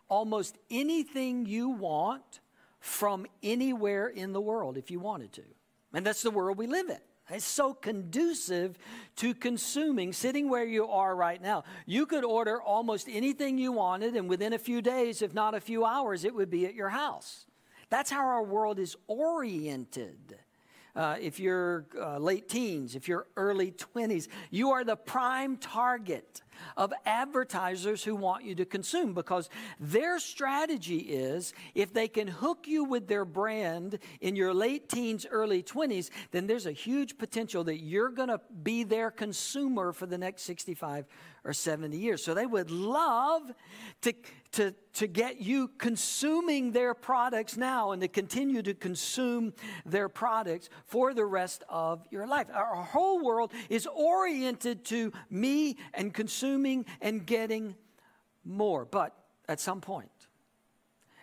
almost 0.08 0.56
anything 0.70 1.46
you 1.46 1.70
want 1.70 2.40
from 2.80 3.26
anywhere 3.42 4.08
in 4.08 4.32
the 4.32 4.40
world 4.40 4.76
if 4.76 4.90
you 4.90 5.00
wanted 5.00 5.32
to. 5.32 5.42
And 5.92 6.04
that's 6.04 6.22
the 6.22 6.30
world 6.30 6.58
we 6.58 6.66
live 6.66 6.90
in. 6.90 7.00
It's 7.28 7.44
so 7.44 7.74
conducive 7.74 8.78
to 9.16 9.34
consuming, 9.34 10.12
sitting 10.12 10.48
where 10.48 10.64
you 10.64 10.86
are 10.86 11.16
right 11.16 11.42
now. 11.42 11.64
You 11.84 12.06
could 12.06 12.24
order 12.24 12.62
almost 12.62 13.08
anything 13.10 13.58
you 13.58 13.72
wanted, 13.72 14.14
and 14.14 14.28
within 14.28 14.52
a 14.52 14.58
few 14.58 14.80
days, 14.80 15.22
if 15.22 15.34
not 15.34 15.54
a 15.54 15.60
few 15.60 15.84
hours, 15.84 16.24
it 16.24 16.34
would 16.34 16.50
be 16.50 16.66
at 16.66 16.74
your 16.74 16.90
house. 16.90 17.46
That's 17.90 18.10
how 18.10 18.24
our 18.26 18.42
world 18.42 18.78
is 18.78 18.96
oriented. 19.08 20.38
Uh, 20.96 21.16
if 21.20 21.38
you're 21.38 21.84
uh, 22.00 22.16
late 22.16 22.48
teens, 22.48 22.96
if 22.96 23.06
you're 23.06 23.26
early 23.36 23.70
20s, 23.72 24.28
you 24.50 24.70
are 24.70 24.82
the 24.82 24.96
prime 24.96 25.58
target 25.58 26.40
of 26.76 26.90
advertisers 27.04 28.02
who 28.02 28.16
want 28.16 28.44
you 28.44 28.54
to 28.54 28.64
consume 28.64 29.12
because 29.12 29.50
their 29.78 30.18
strategy 30.18 30.98
is 30.98 31.52
if 31.74 31.92
they 31.92 32.08
can 32.08 32.26
hook 32.26 32.66
you 32.66 32.82
with 32.82 33.06
their 33.08 33.26
brand 33.26 33.98
in 34.22 34.34
your 34.34 34.54
late 34.54 34.88
teens, 34.88 35.26
early 35.30 35.62
20s, 35.62 36.08
then 36.30 36.46
there's 36.46 36.64
a 36.64 36.72
huge 36.72 37.18
potential 37.18 37.62
that 37.64 37.82
you're 37.82 38.08
going 38.08 38.30
to 38.30 38.40
be 38.62 38.82
their 38.82 39.10
consumer 39.10 39.92
for 39.92 40.06
the 40.06 40.16
next 40.16 40.42
65 40.42 41.06
or 41.46 41.52
70 41.52 41.96
years. 41.96 42.24
So 42.24 42.34
they 42.34 42.44
would 42.44 42.70
love 42.70 43.42
to, 44.02 44.12
to, 44.52 44.74
to 44.94 45.06
get 45.06 45.40
you 45.40 45.68
consuming 45.78 46.72
their 46.72 46.92
products 46.92 47.56
now 47.56 47.92
and 47.92 48.02
to 48.02 48.08
continue 48.08 48.62
to 48.62 48.74
consume 48.74 49.54
their 49.86 50.08
products 50.08 50.68
for 50.86 51.14
the 51.14 51.24
rest 51.24 51.62
of 51.68 52.04
your 52.10 52.26
life. 52.26 52.48
Our 52.52 52.82
whole 52.82 53.24
world 53.24 53.52
is 53.68 53.86
oriented 53.86 54.84
to 54.86 55.12
me 55.30 55.76
and 55.94 56.12
consuming 56.12 56.84
and 57.00 57.24
getting 57.24 57.76
more. 58.44 58.84
But 58.84 59.14
at 59.48 59.60
some 59.60 59.80
point, 59.80 60.10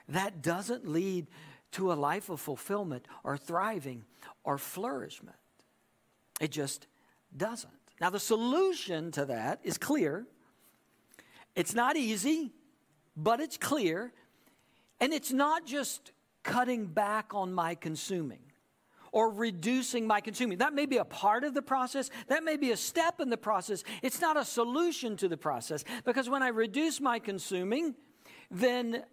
that 0.08 0.42
doesn't 0.42 0.88
lead 0.88 1.28
to 1.74 1.92
a 1.92 1.96
life 1.96 2.30
of 2.30 2.40
fulfillment 2.40 3.08
or 3.26 3.36
thriving 3.36 4.06
or 4.46 4.58
flourishment. 4.58 5.36
It 6.40 6.52
just 6.52 6.88
doesn't. 7.36 7.83
Now, 8.04 8.10
the 8.10 8.20
solution 8.20 9.12
to 9.12 9.28
that 9.28 9.62
is 9.64 9.78
clear. 9.78 10.26
It's 11.56 11.74
not 11.74 11.96
easy, 11.96 12.52
but 13.16 13.40
it's 13.40 13.56
clear. 13.56 14.12
And 15.00 15.14
it's 15.14 15.32
not 15.32 15.66
just 15.66 16.12
cutting 16.44 16.86
back 16.86 17.34
on 17.34 17.54
my 17.54 17.76
consuming 17.76 18.42
or 19.14 19.30
reducing 19.30 20.06
my 20.06 20.20
consuming. 20.20 20.58
That 20.58 20.74
may 20.74 20.86
be 20.86 20.98
a 20.98 21.06
part 21.06 21.46
of 21.46 21.54
the 21.54 21.62
process, 21.62 22.10
that 22.28 22.44
may 22.44 22.58
be 22.58 22.72
a 22.72 22.76
step 22.76 23.22
in 23.22 23.30
the 23.30 23.38
process. 23.38 23.86
It's 24.02 24.20
not 24.20 24.36
a 24.36 24.44
solution 24.44 25.16
to 25.16 25.30
the 25.30 25.38
process 25.38 25.86
because 26.04 26.30
when 26.30 26.44
I 26.44 26.50
reduce 26.50 27.00
my 27.00 27.20
consuming, 27.20 27.96
then 28.52 29.06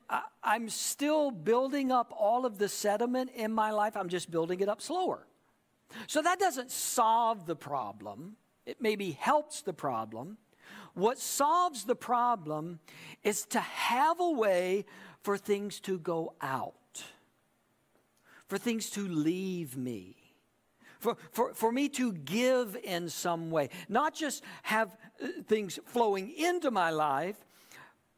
I'm 0.42 0.68
still 0.68 1.30
building 1.30 1.92
up 1.92 2.12
all 2.18 2.44
of 2.44 2.59
the 2.59 2.68
sediment 2.68 3.30
in 3.37 3.52
my 3.52 3.70
life. 3.70 3.97
I'm 3.97 4.09
just 4.09 4.32
building 4.32 4.59
it 4.59 4.68
up 4.68 4.82
slower. 4.82 5.28
So 6.09 6.23
that 6.23 6.40
doesn't 6.40 6.73
solve 6.73 7.47
the 7.47 7.54
problem. 7.54 8.35
It 8.71 8.81
maybe 8.81 9.11
helps 9.11 9.62
the 9.62 9.73
problem. 9.73 10.39
What 10.95 11.19
solves 11.19 11.85
the 11.85 11.97
problem 11.97 12.79
is 13.25 13.45
to 13.47 13.59
have 13.59 14.21
a 14.21 14.31
way 14.31 14.85
for 15.23 15.37
things 15.37 15.81
to 15.81 15.99
go 15.99 16.35
out, 16.41 17.05
for 18.47 18.59
things 18.59 18.89
to 18.91 19.09
leave 19.09 19.77
me. 19.77 20.17
For, 21.00 21.17
for, 21.33 21.53
for 21.53 21.73
me 21.73 21.89
to 21.89 22.12
give 22.12 22.77
in 22.85 23.09
some 23.09 23.50
way, 23.50 23.71
not 23.89 24.15
just 24.15 24.45
have 24.62 24.97
uh, 25.21 25.29
things 25.49 25.81
flowing 25.87 26.31
into 26.31 26.71
my 26.71 26.91
life, 26.91 27.45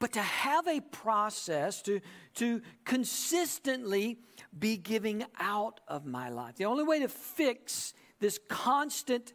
but 0.01 0.13
to 0.13 0.21
have 0.21 0.67
a 0.67 0.81
process 0.81 1.81
to, 1.83 2.01
to 2.35 2.61
consistently 2.85 4.19
be 4.59 4.77
giving 4.77 5.25
out 5.39 5.81
of 5.89 6.05
my 6.05 6.29
life. 6.29 6.57
The 6.57 6.67
only 6.67 6.85
way 6.85 6.99
to 6.99 7.09
fix 7.09 7.95
this 8.19 8.39
constant 8.49 9.33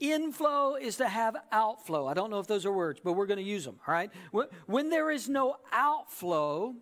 Inflow 0.00 0.76
is 0.76 0.96
to 0.98 1.08
have 1.08 1.36
outflow. 1.50 2.06
I 2.06 2.14
don't 2.14 2.30
know 2.30 2.38
if 2.38 2.46
those 2.46 2.64
are 2.64 2.72
words, 2.72 3.00
but 3.02 3.14
we're 3.14 3.26
going 3.26 3.38
to 3.38 3.42
use 3.42 3.64
them, 3.64 3.80
all 3.86 3.94
right? 3.94 4.10
When 4.66 4.90
there 4.90 5.10
is 5.10 5.28
no 5.28 5.56
outflow, 5.72 6.76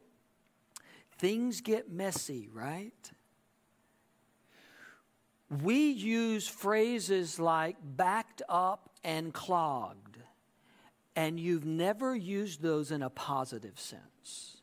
things 1.19 1.63
get 1.63 1.91
messy, 1.91 2.51
right? 2.53 2.93
We 5.63 5.91
use 5.91 6.47
phrases 6.47 7.39
like 7.41 7.77
backed 7.83 8.43
up 8.49 8.91
and 9.03 9.33
clogged, 9.33 10.19
and 11.15 11.41
you've 11.41 11.65
never 11.65 12.15
used 12.15 12.61
those 12.61 12.91
in 12.91 13.03
a 13.03 13.09
positive 13.09 13.81
sense. 13.81 14.61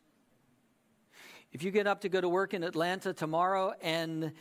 If 1.51 1.63
you 1.63 1.71
get 1.71 1.87
up 1.87 2.01
to 2.01 2.09
go 2.09 2.19
to 2.19 2.27
work 2.29 2.53
in 2.53 2.63
Atlanta 2.63 3.13
tomorrow 3.13 3.73
and 3.81 4.33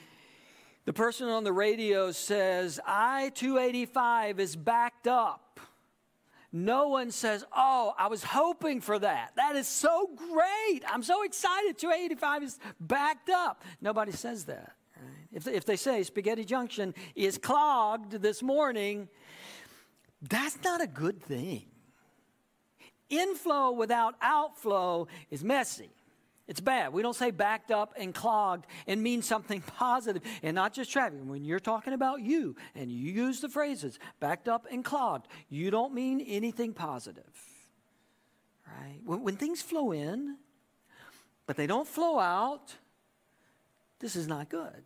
the 0.84 0.92
person 0.92 1.28
on 1.28 1.44
the 1.44 1.52
radio 1.52 2.10
says, 2.10 2.80
I 2.84 3.30
285 3.34 4.40
is 4.40 4.56
backed 4.56 5.06
up. 5.06 5.60
No 6.52 6.88
one 6.88 7.10
says, 7.10 7.44
Oh, 7.56 7.94
I 7.96 8.08
was 8.08 8.22
hoping 8.22 8.80
for 8.80 8.98
that. 8.98 9.32
That 9.36 9.56
is 9.56 9.66
so 9.68 10.10
great. 10.14 10.82
I'm 10.86 11.02
so 11.02 11.22
excited. 11.22 11.78
285 11.78 12.42
is 12.42 12.58
backed 12.80 13.30
up. 13.30 13.62
Nobody 13.80 14.12
says 14.12 14.44
that. 14.46 14.72
Right? 14.96 15.28
If, 15.32 15.46
if 15.46 15.64
they 15.64 15.76
say 15.76 16.02
Spaghetti 16.02 16.44
Junction 16.44 16.94
is 17.14 17.38
clogged 17.38 18.12
this 18.20 18.42
morning, 18.42 19.08
that's 20.20 20.62
not 20.62 20.82
a 20.82 20.86
good 20.86 21.22
thing. 21.22 21.64
Inflow 23.08 23.72
without 23.72 24.14
outflow 24.20 25.06
is 25.30 25.44
messy. 25.44 25.90
It's 26.52 26.60
bad. 26.60 26.92
We 26.92 27.00
don't 27.00 27.16
say 27.16 27.30
backed 27.30 27.70
up 27.70 27.94
and 27.96 28.14
clogged 28.14 28.66
and 28.86 29.02
mean 29.02 29.22
something 29.22 29.62
positive 29.78 30.20
and 30.42 30.54
not 30.54 30.74
just 30.74 30.92
traffic. 30.92 31.20
When 31.24 31.46
you're 31.46 31.58
talking 31.58 31.94
about 31.94 32.20
you 32.20 32.56
and 32.74 32.92
you 32.92 33.10
use 33.10 33.40
the 33.40 33.48
phrases 33.48 33.98
backed 34.20 34.48
up 34.48 34.66
and 34.70 34.84
clogged, 34.84 35.28
you 35.48 35.70
don't 35.70 35.94
mean 35.94 36.20
anything 36.20 36.74
positive. 36.74 37.24
Right? 38.66 39.00
When, 39.02 39.22
when 39.22 39.36
things 39.36 39.62
flow 39.62 39.92
in, 39.92 40.36
but 41.46 41.56
they 41.56 41.66
don't 41.66 41.88
flow 41.88 42.18
out, 42.18 42.76
this 44.00 44.14
is 44.14 44.28
not 44.28 44.50
good. 44.50 44.84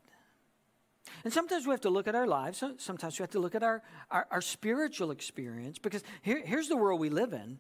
And 1.25 1.33
sometimes 1.33 1.67
we 1.67 1.73
have 1.73 1.81
to 1.81 1.91
look 1.91 2.07
at 2.07 2.15
our 2.15 2.29
lives. 2.29 2.63
Sometimes 2.79 3.19
we 3.19 3.25
have 3.25 3.31
to 3.31 3.41
look 3.41 3.57
at 3.57 3.65
our, 3.65 3.83
our, 4.13 4.29
our 4.31 4.41
spiritual 4.41 5.11
experience 5.11 5.81
because 5.81 6.05
here, 6.23 6.41
here's 6.47 6.69
the 6.69 6.77
world 6.77 7.01
we 7.01 7.11
live 7.11 7.33
in. 7.33 7.59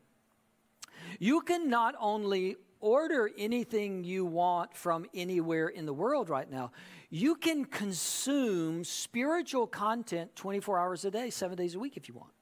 You 1.18 1.40
can 1.40 1.68
not 1.68 1.96
only 1.98 2.54
order 2.80 3.30
anything 3.36 4.04
you 4.04 4.24
want 4.24 4.74
from 4.76 5.06
anywhere 5.14 5.68
in 5.68 5.86
the 5.86 5.92
world 5.92 6.28
right 6.28 6.50
now. 6.50 6.72
You 7.10 7.34
can 7.34 7.64
consume 7.64 8.84
spiritual 8.84 9.66
content 9.66 10.34
24 10.36 10.78
hours 10.78 11.04
a 11.04 11.10
day, 11.10 11.30
seven 11.30 11.56
days 11.56 11.74
a 11.74 11.78
week 11.78 11.96
if 11.96 12.08
you 12.08 12.14
want. 12.14 12.32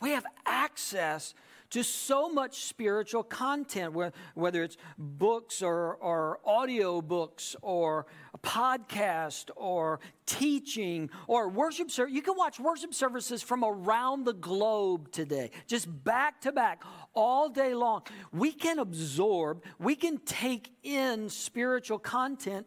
We 0.00 0.10
have 0.10 0.26
access 0.44 1.34
to 1.70 1.82
so 1.82 2.28
much 2.28 2.64
spiritual 2.64 3.22
content, 3.22 3.94
whether 4.34 4.62
it's 4.62 4.76
books 4.98 5.62
or, 5.62 5.94
or 5.96 6.40
audio 6.44 7.00
books 7.00 7.56
or 7.62 8.06
a 8.34 8.38
podcast 8.38 9.50
or 9.56 10.00
teaching 10.26 11.10
or 11.26 11.48
worship 11.48 11.90
service. 11.90 12.14
You 12.14 12.22
can 12.22 12.36
watch 12.36 12.60
worship 12.60 12.94
services 12.94 13.42
from 13.42 13.64
around 13.64 14.24
the 14.24 14.34
globe 14.34 15.10
today, 15.10 15.50
just 15.66 15.86
back 16.04 16.40
to 16.42 16.52
back, 16.52 16.82
all 17.14 17.48
day 17.48 17.74
long. 17.74 18.02
We 18.32 18.52
can 18.52 18.78
absorb, 18.78 19.64
we 19.78 19.96
can 19.96 20.18
take 20.18 20.70
in 20.82 21.28
spiritual 21.28 21.98
content 21.98 22.66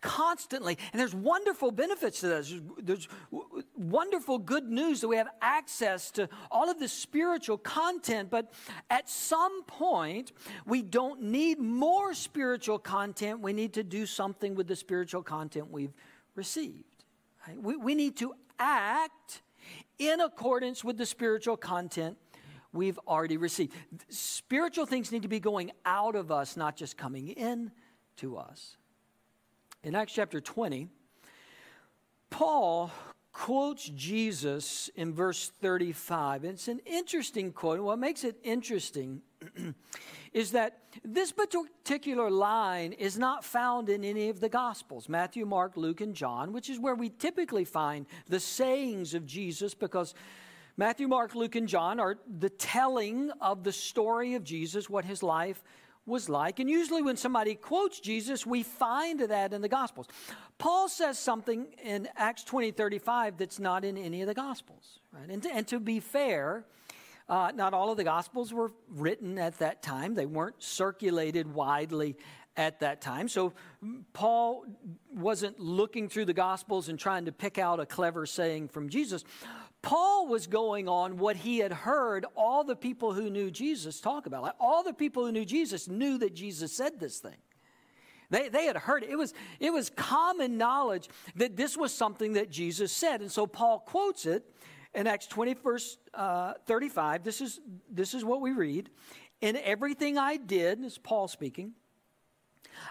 constantly. 0.00 0.78
And 0.92 1.00
there's 1.00 1.14
wonderful 1.14 1.70
benefits 1.70 2.20
to 2.20 2.28
this. 2.28 2.54
There's, 2.78 3.08
wonderful 3.74 4.38
good 4.38 4.68
news 4.68 5.00
that 5.00 5.08
we 5.08 5.16
have 5.16 5.28
access 5.40 6.10
to 6.10 6.28
all 6.50 6.68
of 6.68 6.78
this 6.78 6.92
spiritual 6.92 7.56
content, 7.56 8.28
but 8.28 8.52
at 8.90 9.08
some 9.08 9.62
point, 9.64 10.32
we 10.66 10.82
don't 10.82 11.22
need 11.22 11.58
more 11.58 12.12
spiritual 12.12 12.78
content. 12.78 13.40
We 13.40 13.52
need 13.52 13.72
to 13.74 13.82
do 13.82 14.04
something 14.04 14.54
with 14.54 14.66
the 14.66 14.76
spiritual 14.76 15.22
content 15.22 15.70
we've 15.70 15.94
received. 16.34 17.04
Right? 17.46 17.60
We, 17.60 17.76
we 17.76 17.94
need 17.94 18.16
to 18.18 18.34
act 18.58 19.42
in 19.98 20.20
accordance 20.20 20.84
with 20.84 20.96
the 20.96 21.06
spiritual 21.06 21.56
content 21.56 22.16
we've 22.72 22.98
already 23.06 23.36
received. 23.36 23.72
Spiritual 24.08 24.86
things 24.86 25.10
need 25.12 25.22
to 25.22 25.28
be 25.28 25.40
going 25.40 25.72
out 25.84 26.14
of 26.14 26.30
us, 26.30 26.56
not 26.56 26.76
just 26.76 26.96
coming 26.96 27.28
in 27.28 27.70
to 28.16 28.36
us. 28.36 28.76
In 29.84 29.94
Acts 29.94 30.12
chapter 30.12 30.40
20, 30.40 30.88
Paul 32.30 32.90
quotes 33.32 33.88
Jesus 33.90 34.90
in 34.96 35.14
verse 35.14 35.52
35. 35.60 36.44
It's 36.44 36.66
an 36.66 36.80
interesting 36.84 37.52
quote. 37.52 37.76
And 37.76 37.84
what 37.84 38.00
makes 38.00 38.24
it 38.24 38.36
interesting 38.42 39.22
is 40.32 40.50
that 40.50 40.80
this 41.04 41.30
particular 41.30 42.28
line 42.28 42.92
is 42.92 43.16
not 43.16 43.44
found 43.44 43.88
in 43.88 44.02
any 44.02 44.30
of 44.30 44.40
the 44.40 44.48
Gospels 44.48 45.08
Matthew, 45.08 45.46
Mark, 45.46 45.76
Luke, 45.76 46.00
and 46.00 46.12
John, 46.12 46.52
which 46.52 46.68
is 46.68 46.80
where 46.80 46.96
we 46.96 47.08
typically 47.08 47.64
find 47.64 48.06
the 48.28 48.40
sayings 48.40 49.14
of 49.14 49.26
Jesus 49.26 49.74
because 49.74 50.12
Matthew, 50.76 51.06
Mark, 51.06 51.36
Luke, 51.36 51.54
and 51.54 51.68
John 51.68 52.00
are 52.00 52.18
the 52.38 52.50
telling 52.50 53.30
of 53.40 53.62
the 53.62 53.72
story 53.72 54.34
of 54.34 54.42
Jesus, 54.42 54.90
what 54.90 55.04
his 55.04 55.22
life 55.22 55.62
was 56.08 56.28
like. 56.28 56.58
And 56.58 56.68
usually, 56.68 57.02
when 57.02 57.16
somebody 57.16 57.54
quotes 57.54 58.00
Jesus, 58.00 58.44
we 58.44 58.62
find 58.62 59.20
that 59.20 59.52
in 59.52 59.60
the 59.60 59.68
Gospels. 59.68 60.06
Paul 60.58 60.88
says 60.88 61.18
something 61.18 61.66
in 61.84 62.08
Acts 62.16 62.42
20 62.44 62.72
35 62.72 63.36
that's 63.36 63.58
not 63.58 63.84
in 63.84 63.96
any 63.96 64.22
of 64.22 64.26
the 64.26 64.34
Gospels. 64.34 64.98
Right? 65.12 65.28
And, 65.28 65.42
to, 65.42 65.54
and 65.54 65.66
to 65.68 65.78
be 65.78 66.00
fair, 66.00 66.64
uh, 67.28 67.52
not 67.54 67.74
all 67.74 67.90
of 67.90 67.96
the 67.96 68.04
Gospels 68.04 68.52
were 68.52 68.72
written 68.88 69.38
at 69.38 69.58
that 69.58 69.82
time, 69.82 70.14
they 70.14 70.26
weren't 70.26 70.62
circulated 70.62 71.52
widely 71.52 72.16
at 72.56 72.80
that 72.80 73.00
time. 73.00 73.28
So 73.28 73.52
Paul 74.12 74.64
wasn't 75.14 75.60
looking 75.60 76.08
through 76.08 76.24
the 76.24 76.34
Gospels 76.34 76.88
and 76.88 76.98
trying 76.98 77.26
to 77.26 77.32
pick 77.32 77.56
out 77.56 77.78
a 77.78 77.86
clever 77.86 78.26
saying 78.26 78.68
from 78.68 78.88
Jesus. 78.88 79.24
Paul 79.82 80.26
was 80.26 80.46
going 80.46 80.88
on 80.88 81.18
what 81.18 81.36
he 81.36 81.58
had 81.58 81.72
heard 81.72 82.26
all 82.36 82.64
the 82.64 82.76
people 82.76 83.12
who 83.12 83.30
knew 83.30 83.50
Jesus 83.50 84.00
talk 84.00 84.26
about. 84.26 84.42
Like 84.42 84.54
all 84.58 84.82
the 84.82 84.92
people 84.92 85.24
who 85.24 85.32
knew 85.32 85.44
Jesus 85.44 85.88
knew 85.88 86.18
that 86.18 86.34
Jesus 86.34 86.72
said 86.72 86.98
this 86.98 87.18
thing. 87.18 87.36
They, 88.30 88.48
they 88.48 88.66
had 88.66 88.76
heard 88.76 89.04
it. 89.04 89.10
It 89.10 89.16
was, 89.16 89.32
it 89.58 89.72
was 89.72 89.90
common 89.90 90.58
knowledge 90.58 91.08
that 91.36 91.56
this 91.56 91.76
was 91.76 91.92
something 91.92 92.34
that 92.34 92.50
Jesus 92.50 92.92
said. 92.92 93.20
And 93.20 93.30
so 93.30 93.46
Paul 93.46 93.78
quotes 93.80 94.26
it 94.26 94.44
in 94.94 95.06
Acts 95.06 95.26
20, 95.26 95.54
verse 95.54 95.96
uh, 96.12 96.54
35. 96.66 97.24
This 97.24 97.40
is, 97.40 97.60
this 97.90 98.14
is 98.14 98.24
what 98.24 98.40
we 98.40 98.52
read. 98.52 98.90
In 99.40 99.56
everything 99.56 100.18
I 100.18 100.36
did, 100.36 100.82
this 100.82 100.92
is 100.92 100.98
Paul 100.98 101.28
speaking, 101.28 101.72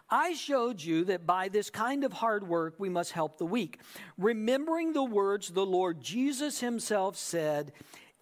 I 0.10 0.34
showed 0.34 0.82
you 0.82 1.06
that 1.06 1.26
by 1.26 1.50
this 1.50 1.70
kind 1.70 2.04
of 2.04 2.14
hard 2.14 2.48
work 2.48 2.76
we 2.78 2.90
must 2.90 3.12
help 3.12 3.38
the 3.38 3.46
weak, 3.46 3.80
remembering 4.18 4.94
the 4.94 5.04
words 5.04 5.50
the 5.50 5.66
Lord 5.66 6.02
Jesus 6.02 6.60
himself 6.60 7.18
said, 7.18 7.74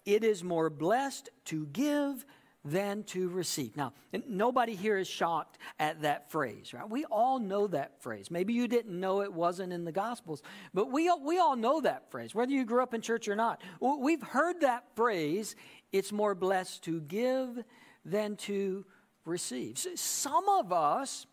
It 0.04 0.24
is 0.24 0.42
more 0.42 0.70
blessed 0.70 1.30
to 1.46 1.66
give 1.66 2.24
than 2.66 3.04
to 3.04 3.28
receive. 3.28 3.76
Now, 3.76 3.92
nobody 4.26 4.74
here 4.74 4.98
is 4.98 5.06
shocked 5.06 5.58
at 5.78 6.02
that 6.02 6.30
phrase, 6.30 6.74
right? 6.74 6.88
We 6.88 7.04
all 7.04 7.38
know 7.38 7.68
that 7.68 8.02
phrase. 8.02 8.30
Maybe 8.30 8.52
you 8.52 8.66
didn't 8.66 8.98
know 8.98 9.22
it 9.22 9.32
wasn't 9.32 9.72
in 9.72 9.84
the 9.84 9.92
Gospels, 9.92 10.42
but 10.74 10.90
we, 10.90 11.10
we 11.24 11.38
all 11.38 11.54
know 11.54 11.80
that 11.80 12.10
phrase, 12.10 12.34
whether 12.34 12.50
you 12.50 12.64
grew 12.64 12.82
up 12.82 12.92
in 12.92 13.00
church 13.00 13.28
or 13.28 13.36
not. 13.36 13.62
We've 13.80 14.22
heard 14.22 14.60
that 14.62 14.84
phrase, 14.96 15.54
it's 15.92 16.10
more 16.10 16.34
blessed 16.34 16.82
to 16.84 17.00
give 17.02 17.62
than 18.04 18.36
to 18.36 18.84
receive. 19.24 19.78
Some 19.94 20.48
of 20.48 20.72
us 20.72 21.26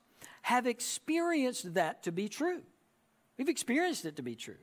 have 0.43 0.67
experienced 0.67 1.73
that 1.73 2.03
to 2.03 2.11
be 2.11 2.27
true. 2.27 2.61
We've 3.37 3.49
experienced 3.49 4.05
it 4.05 4.17
to 4.17 4.21
be 4.21 4.35
true. 4.35 4.55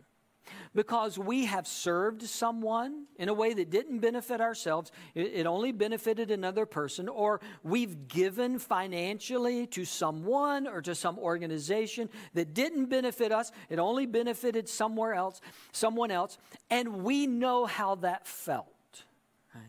Because 0.75 1.19
we 1.19 1.47
have 1.47 1.67
served 1.67 2.23
someone 2.23 3.05
in 3.17 3.29
a 3.29 3.35
way 3.35 3.55
that 3.55 3.71
didn't 3.71 4.01
benefit 4.01 4.41
ourselves, 4.41 4.91
it, 5.15 5.47
only 5.47 5.73
benefited 5.73 6.31
another 6.31 6.67
person, 6.67 7.09
or 7.09 7.41
we've 7.63 8.09
given 8.09 8.59
financially 8.59 9.67
to 9.69 9.85
someone 9.85 10.67
or 10.67 10.83
to 10.83 10.95
some 10.95 11.19
organization 11.19 12.11
that 12.35 12.53
didn't 12.53 12.87
benefit 12.87 13.33
us, 13.33 13.53
it 13.69 13.79
only 13.79 14.07
benefited 14.07 14.69
somewhere 14.69 15.15
else, 15.15 15.41
someone 15.73 16.11
else, 16.11 16.37
and 16.69 17.05
we 17.05 17.27
know 17.27 17.65
how 17.65 17.95
that 17.97 18.27
felt. 18.27 19.05
Right? 19.55 19.65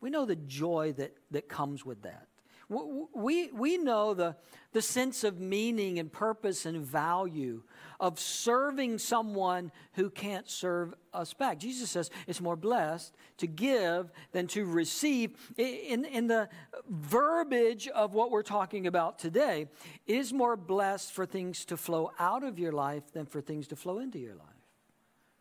We 0.00 0.10
know 0.10 0.26
the 0.26 0.36
joy 0.36 0.92
that, 0.98 1.16
that 1.30 1.48
comes 1.48 1.84
with 1.84 2.02
that. 2.02 2.28
We, 2.68 3.52
we 3.52 3.78
know 3.78 4.12
the, 4.12 4.34
the 4.72 4.82
sense 4.82 5.22
of 5.22 5.38
meaning 5.38 6.00
and 6.00 6.12
purpose 6.12 6.66
and 6.66 6.84
value 6.84 7.62
of 8.00 8.18
serving 8.18 8.98
someone 8.98 9.70
who 9.92 10.10
can't 10.10 10.50
serve 10.50 10.92
us 11.14 11.32
back. 11.32 11.58
Jesus 11.58 11.90
says 11.90 12.10
it's 12.26 12.40
more 12.40 12.56
blessed 12.56 13.14
to 13.38 13.46
give 13.46 14.10
than 14.32 14.48
to 14.48 14.64
receive. 14.64 15.36
In, 15.56 16.04
in 16.04 16.26
the 16.26 16.48
verbiage 16.88 17.86
of 17.88 18.14
what 18.14 18.32
we're 18.32 18.42
talking 18.42 18.88
about 18.88 19.20
today, 19.20 19.68
it 20.06 20.16
is 20.16 20.32
more 20.32 20.56
blessed 20.56 21.12
for 21.12 21.24
things 21.24 21.64
to 21.66 21.76
flow 21.76 22.10
out 22.18 22.42
of 22.42 22.58
your 22.58 22.72
life 22.72 23.12
than 23.12 23.26
for 23.26 23.40
things 23.40 23.68
to 23.68 23.76
flow 23.76 24.00
into 24.00 24.18
your 24.18 24.34
life. 24.34 24.48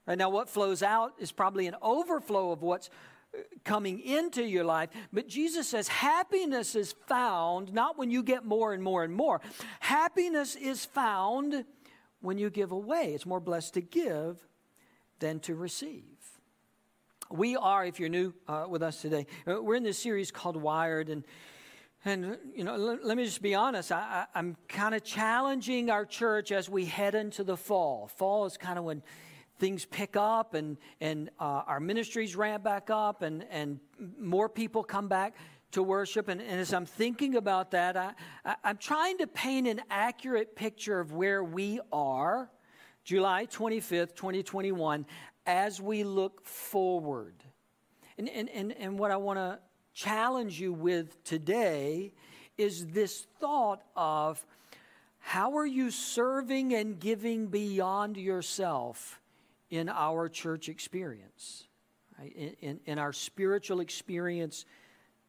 Right 0.06 0.18
now, 0.18 0.30
what 0.30 0.48
flows 0.48 0.84
out 0.84 1.14
is 1.18 1.32
probably 1.32 1.66
an 1.66 1.76
overflow 1.82 2.52
of 2.52 2.62
what's 2.62 2.92
coming 3.64 4.00
into 4.00 4.44
your 4.44 4.64
life. 4.64 4.90
But 5.12 5.28
Jesus 5.28 5.68
says 5.68 5.88
happiness 5.88 6.76
is 6.76 6.94
found 7.08 7.74
not 7.74 7.98
when 7.98 8.12
you 8.12 8.24
get 8.24 8.46
more 8.46 8.74
and 8.74 8.84
more 8.84 9.04
and 9.04 9.14
more. 9.14 9.42
Happiness 9.80 10.56
is 10.56 10.86
found 10.86 11.66
when 12.22 12.38
you 12.38 12.50
give 12.50 12.72
away. 12.72 13.14
It's 13.14 13.26
more 13.26 13.40
blessed 13.40 13.76
to 13.76 13.82
give 13.82 14.38
than 15.20 15.40
to 15.42 15.56
receive. 15.56 16.04
We 17.32 17.56
are, 17.56 17.86
if 17.86 18.00
you're 18.00 18.10
new 18.10 18.34
uh, 18.48 18.66
with 18.70 18.84
us 18.84 19.02
today, 19.02 19.26
uh, 19.48 19.62
we're 19.62 19.76
in 19.76 19.84
this 19.84 19.98
series 19.98 20.32
called 20.32 20.56
Wired, 20.56 21.10
and 21.10 21.24
and 22.08 22.38
you 22.54 22.64
know, 22.64 22.78
let, 22.78 23.04
let 23.04 23.18
me 23.18 23.26
just 23.26 23.42
be 23.42 23.56
honest. 23.56 23.92
I, 23.92 23.98
I, 24.36 24.40
I'm 24.40 24.56
kind 24.68 24.94
of 24.94 25.04
challenging 25.04 25.90
our 25.90 26.06
church 26.06 26.52
as 26.52 26.70
we 26.70 26.86
head 26.86 27.16
into 27.16 27.44
the 27.44 27.58
fall. 27.58 28.12
Fall 28.16 28.46
is 28.46 28.58
kind 28.58 28.78
of 28.78 28.86
when 28.86 29.02
things 29.58 29.86
pick 29.86 30.16
up 30.16 30.54
and, 30.54 30.78
and 31.02 31.30
uh, 31.40 31.64
our 31.68 31.80
ministries 31.80 32.36
ramp 32.36 32.64
back 32.64 32.90
up 32.90 33.22
and, 33.22 33.46
and 33.50 33.80
more 34.20 34.50
people 34.50 34.84
come 34.84 35.08
back 35.08 35.36
to 35.72 35.84
worship. 35.84 36.28
And, 36.28 36.42
and 36.42 36.60
as 36.60 36.74
I'm 36.74 36.86
thinking 36.86 37.36
about 37.36 37.72
that, 37.72 37.98
I, 37.98 38.14
I, 38.44 38.56
I'm 38.64 38.78
trying 38.78 39.18
to 39.20 39.28
paint 39.28 39.68
an 39.68 39.82
accurate 39.90 40.56
picture 40.56 41.00
of 41.00 41.14
where 41.14 41.44
we 41.44 41.80
are 41.92 42.50
July 43.04 43.46
25th, 43.46 44.16
2021, 44.16 45.06
as 45.46 45.80
we 45.80 46.04
look 46.04 46.44
forward. 46.44 47.36
And, 48.18 48.28
and, 48.30 48.50
and, 48.50 48.72
and 48.74 48.98
what 48.98 49.12
I 49.12 49.18
want 49.18 49.38
to 49.38 49.60
challenge 49.94 50.60
you 50.60 50.74
with 50.74 51.24
today 51.24 52.14
is 52.58 52.88
this 52.88 53.28
thought 53.40 53.84
of 53.96 54.44
how 55.20 55.58
are 55.58 55.66
you 55.66 55.92
serving 55.92 56.74
and 56.74 57.00
giving 57.00 57.48
beyond 57.48 58.18
yourself 58.18 59.20
in 59.70 59.90
our 59.90 60.30
church 60.30 60.70
experience, 60.70 61.68
right? 62.20 62.34
in, 62.36 62.56
in, 62.62 62.80
in 62.86 63.00
our 63.00 63.14
spiritual 63.14 63.80
experience 63.80 64.66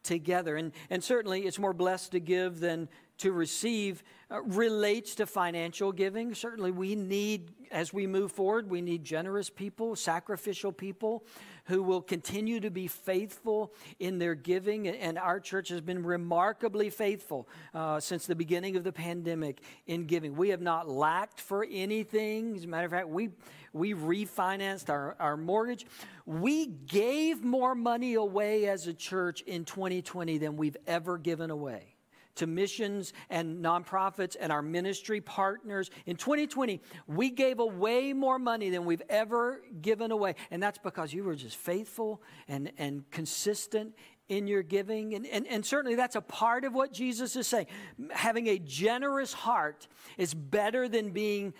together. 0.03 0.55
And, 0.55 0.71
and 0.89 1.03
certainly 1.03 1.41
it's 1.41 1.59
more 1.59 1.73
blessed 1.73 2.11
to 2.13 2.19
give 2.19 2.59
than 2.59 2.87
to 3.19 3.31
receive 3.31 4.03
uh, 4.29 4.41
relates 4.43 5.15
to 5.15 5.25
financial 5.25 5.91
giving. 5.91 6.35
Certainly, 6.35 6.71
we 6.71 6.95
need, 6.95 7.51
as 7.71 7.91
we 7.91 8.05
move 8.05 8.31
forward, 8.31 8.69
we 8.69 8.81
need 8.81 9.03
generous 9.03 9.49
people, 9.49 9.95
sacrificial 9.95 10.71
people 10.71 11.25
who 11.67 11.83
will 11.83 12.01
continue 12.01 12.59
to 12.59 12.69
be 12.69 12.87
faithful 12.87 13.73
in 13.99 14.19
their 14.19 14.35
giving. 14.35 14.87
And 14.87 15.17
our 15.17 15.39
church 15.39 15.69
has 15.69 15.81
been 15.81 16.03
remarkably 16.03 16.89
faithful 16.89 17.47
uh, 17.73 17.99
since 17.99 18.25
the 18.25 18.35
beginning 18.35 18.75
of 18.75 18.83
the 18.83 18.93
pandemic 18.93 19.61
in 19.85 20.05
giving. 20.05 20.35
We 20.35 20.49
have 20.49 20.61
not 20.61 20.89
lacked 20.89 21.39
for 21.41 21.65
anything. 21.69 22.55
As 22.55 22.63
a 22.63 22.67
matter 22.67 22.85
of 22.85 22.91
fact, 22.91 23.09
we, 23.09 23.29
we 23.73 23.93
refinanced 23.93 24.89
our, 24.89 25.15
our 25.19 25.35
mortgage. 25.35 25.85
We 26.25 26.67
gave 26.67 27.43
more 27.43 27.75
money 27.75 28.13
away 28.13 28.67
as 28.67 28.87
a 28.87 28.93
church 28.93 29.41
in 29.41 29.65
2020 29.65 30.37
than 30.37 30.55
we've 30.57 30.77
ever 30.87 31.17
given 31.17 31.51
away 31.51 31.96
to 32.37 32.47
missions 32.47 33.13
and 33.29 33.63
nonprofits 33.63 34.35
and 34.39 34.51
our 34.51 34.61
ministry 34.61 35.21
partners. 35.21 35.89
In 36.05 36.15
2020, 36.15 36.81
we 37.07 37.29
gave 37.29 37.59
away 37.59 38.13
more 38.13 38.39
money 38.39 38.69
than 38.69 38.85
we've 38.85 39.01
ever 39.09 39.61
given 39.81 40.11
away. 40.11 40.35
And 40.51 40.61
that's 40.61 40.79
because 40.79 41.13
you 41.13 41.23
were 41.23 41.35
just 41.35 41.57
faithful 41.57 42.21
and, 42.47 42.71
and 42.77 43.09
consistent 43.11 43.93
in 44.29 44.47
your 44.47 44.63
giving. 44.63 45.13
And, 45.13 45.25
and, 45.25 45.47
and 45.47 45.65
certainly 45.65 45.95
that's 45.95 46.15
a 46.15 46.21
part 46.21 46.65
of 46.65 46.73
what 46.73 46.91
Jesus 46.91 47.35
is 47.35 47.47
saying. 47.47 47.67
Having 48.11 48.47
a 48.47 48.59
generous 48.59 49.33
heart 49.33 49.87
is 50.17 50.33
better 50.33 50.87
than 50.87 51.11
being 51.11 51.53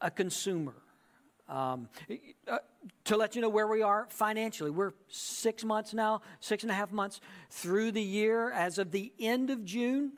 a 0.00 0.10
consumer. 0.10 0.74
Um, 1.46 1.90
uh, 2.48 2.58
to 3.04 3.16
let 3.18 3.36
you 3.36 3.42
know 3.42 3.50
where 3.50 3.66
we 3.66 3.82
are 3.82 4.06
financially, 4.08 4.70
we're 4.70 4.92
six 5.08 5.62
months 5.62 5.92
now, 5.92 6.22
six 6.40 6.62
and 6.62 6.72
a 6.72 6.74
half 6.74 6.90
months 6.90 7.20
through 7.50 7.92
the 7.92 8.02
year. 8.02 8.50
As 8.50 8.78
of 8.78 8.90
the 8.90 9.12
end 9.18 9.50
of 9.50 9.62
June, 9.62 10.12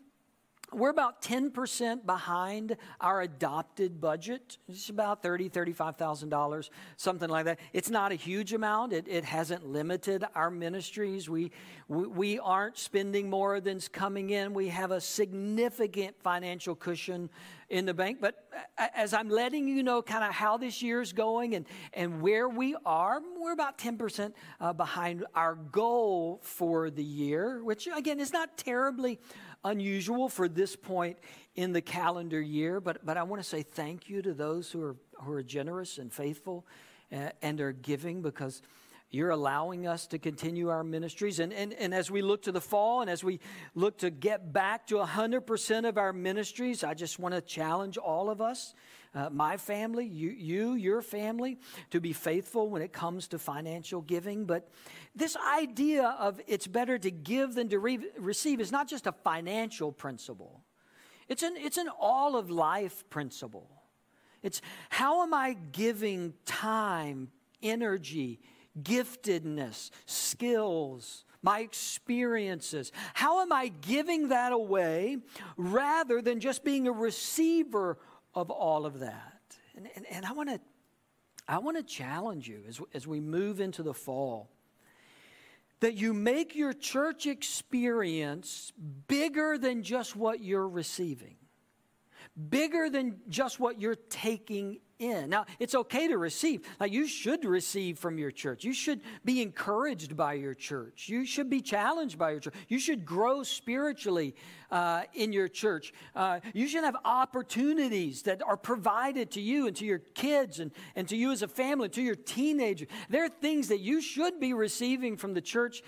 we're 0.77 0.91
about 0.91 1.23
10% 1.23 2.05
behind 2.05 2.77
our 3.01 3.23
adopted 3.23 3.99
budget. 3.99 4.59
It's 4.69 4.91
about 4.91 5.23
$30,000, 5.23 5.75
$35,000, 5.75 6.69
something 6.99 7.31
like 7.31 7.47
that. 7.47 7.59
It's 7.73 7.89
not 7.89 8.13
a 8.13 8.15
huge 8.15 8.53
amount. 8.53 8.93
It, 8.93 9.09
it 9.09 9.25
hasn't 9.25 9.67
limited 9.67 10.25
our 10.35 10.51
ministries. 10.51 11.31
We, 11.31 11.51
we, 11.89 12.07
we 12.07 12.39
aren't 12.39 12.77
spending 12.77 13.31
more 13.31 13.59
than's 13.59 13.89
coming 13.89 14.31
in. 14.31 14.53
We 14.53 14.69
have 14.69 14.91
a 14.91 15.01
significant 15.01 16.21
financial 16.23 16.75
cushion 16.75 17.31
in 17.69 17.87
the 17.87 17.95
bank. 17.95 18.19
But 18.21 18.45
as 18.77 19.15
I'm 19.15 19.29
letting 19.29 19.67
you 19.69 19.83
know 19.83 20.03
kind 20.03 20.25
of 20.25 20.33
how 20.33 20.57
this 20.57 20.83
year's 20.83 21.13
going 21.13 21.55
and, 21.55 21.67
and 21.95 22.21
where 22.21 22.49
we 22.49 22.77
are, 22.85 23.21
we're 23.39 23.53
about 23.53 23.79
10% 23.79 24.33
uh, 24.61 24.73
behind 24.73 25.25
our 25.35 25.55
goal 25.55 26.41
for 26.43 26.91
the 26.91 27.03
year, 27.03 27.65
which 27.65 27.89
again 27.95 28.21
is 28.21 28.33
not 28.33 28.57
terribly 28.57 29.19
unusual 29.65 30.29
for 30.29 30.49
this 30.49 30.77
point 30.77 31.19
in 31.55 31.73
the 31.73 31.81
calendar 31.81 32.41
year, 32.41 32.81
but, 32.81 33.05
but 33.05 33.17
I 33.17 33.23
want 33.23 33.43
to 33.43 33.49
say 33.49 33.63
thank 33.63 34.09
you 34.09 34.23
to 34.23 34.35
those 34.35 34.71
who 34.71 34.83
are, 34.83 34.97
who 35.23 35.33
are 35.33 35.43
generous 35.43 35.99
and 35.99 36.13
faithful 36.13 36.67
and, 37.11 37.29
uh, 37.29 37.33
and 37.43 37.61
are 37.61 37.73
giving 37.73 38.23
because 38.23 38.63
you're 39.11 39.31
allowing 39.31 39.87
us 39.87 40.07
to 40.09 40.19
continue 40.19 40.69
our 40.69 40.83
ministries. 40.83 41.39
And, 41.39 41.53
and, 41.53 41.73
and 41.75 41.95
as 41.95 42.11
we 42.11 42.23
look 42.23 42.43
to 42.43 42.53
the 42.53 42.61
fall 42.61 43.01
and 43.01 43.09
as 43.09 43.23
we 43.23 43.41
look 43.75 43.99
to 43.99 44.11
get 44.11 44.53
back 44.53 44.89
to 44.89 44.97
100% 44.97 45.89
of 45.89 45.97
our 45.97 46.13
ministries, 46.13 46.83
I 46.83 46.95
just 46.95 47.19
want 47.19 47.35
to 47.35 47.41
challenge 47.41 47.97
all 47.97 48.29
of 48.29 48.41
us, 48.41 48.75
uh, 49.17 49.31
my 49.31 49.57
family, 49.57 50.05
you, 50.05 50.29
you, 50.31 50.75
your 50.75 51.01
family, 51.01 51.59
to 51.91 52.01
be 52.01 52.13
faithful 52.13 52.69
when 52.69 52.83
it 52.83 52.93
comes 52.93 53.27
to 53.29 53.39
financial 53.39 54.03
giving. 54.03 54.45
But 54.45 54.69
this 55.15 55.37
idea 55.37 56.15
of 56.19 56.39
it's 56.47 56.67
better 56.67 56.99
to 56.99 57.11
give 57.11 57.55
than 57.55 57.71
to 57.71 57.79
re- 57.79 58.11
receive 58.19 58.61
is 58.61 58.71
not 58.71 58.89
just 58.89 59.07
a 59.07 59.13
financial 59.13 59.91
principle, 59.91 60.63
it's 61.29 61.43
an, 61.43 61.57
it's 61.57 61.79
an 61.79 61.89
all 61.99 62.37
of 62.37 62.51
life 62.51 63.09
principle. 63.09 63.71
It's 64.43 64.61
how 64.91 65.23
am 65.23 65.33
I 65.35 65.57
giving 65.73 66.35
time, 66.45 67.31
energy, 67.63 68.39
giftedness, 68.81 69.91
skills, 70.05 71.25
my 71.43 71.61
experiences? 71.61 72.93
How 73.15 73.41
am 73.41 73.51
I 73.51 73.69
giving 73.69 74.29
that 74.29 74.53
away 74.53 75.19
rather 75.57 76.21
than 76.21 76.39
just 76.39 76.63
being 76.63 76.87
a 76.87 76.93
receiver 76.93 77.99
of 78.37 78.51
all 78.51 78.87
of 78.87 79.01
that? 79.01 79.57
And, 79.75 79.89
and, 79.97 80.07
and 80.09 80.25
I 80.25 80.33
want 80.33 80.51
to 80.51 80.61
I 81.49 81.59
want 81.59 81.77
to 81.77 81.83
challenge 81.83 82.49
you 82.49 82.63
as, 82.69 82.81
as 82.93 83.07
we 83.07 83.21
move 83.21 83.61
into 83.61 83.83
the 83.83 83.95
fall 83.95 84.51
that 85.79 85.95
you 85.95 86.13
make 86.13 86.57
your 86.57 86.73
church 86.73 87.27
experience 87.27 88.73
bigger 89.07 89.57
than 89.57 89.83
just 89.85 90.17
what 90.17 90.41
you're 90.41 90.69
receiving 90.69 91.37
bigger 92.51 92.91
than 92.91 93.21
just 93.29 93.61
what 93.61 93.81
you're 93.81 93.95
taking 93.95 94.79
in. 94.99 95.31
Now, 95.31 95.47
it's 95.59 95.75
okay 95.75 96.09
to 96.09 96.19
receive. 96.19 96.63
Like 96.81 96.93
you 96.93 97.07
should 97.07 97.45
receive 97.45 97.99
from 97.99 98.19
your 98.19 98.31
church. 98.31 98.65
You 98.65 98.73
should 98.73 99.01
be 99.25 99.43
encouraged 99.43 100.17
by 100.17 100.35
your 100.35 100.55
church. 100.55 101.09
You 101.09 101.25
should 101.25 101.51
be 101.51 101.61
challenged 101.61 102.19
by 102.19 102.33
your 102.33 102.41
church. 102.41 102.55
You 102.69 102.79
should 102.79 103.05
grow 103.05 103.43
spiritually 103.43 104.35
uh, 104.71 105.03
in 105.15 105.33
your 105.33 105.49
church. 105.49 105.93
Uh, 106.15 106.41
you 106.53 106.69
should 106.69 106.85
have 106.85 106.97
opportunities 107.05 108.23
that 108.23 108.43
are 108.43 108.57
provided 108.57 109.31
to 109.33 109.41
you 109.41 109.67
and 109.67 109.77
to 109.77 109.85
your 109.85 109.99
kids 109.99 110.61
and, 110.61 110.73
and 110.95 111.09
to 111.09 111.17
you 111.17 111.33
as 111.33 111.43
a 111.43 111.49
family, 111.49 111.89
to 111.91 112.03
your 112.03 112.17
teenagers. 112.17 112.89
There 113.09 113.25
are 113.25 113.29
things 113.29 113.69
that 113.69 113.81
you 113.81 114.01
should 114.01 114.41
be 114.41 114.53
receiving 114.53 115.17
from 115.17 115.35
the 115.35 115.41
church 115.41 115.83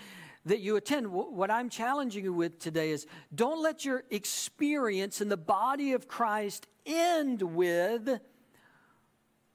that 0.45 0.59
you 0.59 0.75
attend. 0.75 1.11
What 1.11 1.51
I'm 1.51 1.69
challenging 1.69 2.23
you 2.23 2.33
with 2.33 2.59
today 2.59 2.91
is 2.91 3.05
don't 3.33 3.61
let 3.61 3.85
your 3.85 4.03
experience 4.09 5.21
in 5.21 5.29
the 5.29 5.37
body 5.37 5.93
of 5.93 6.07
Christ 6.07 6.67
end 6.85 7.41
with 7.41 8.19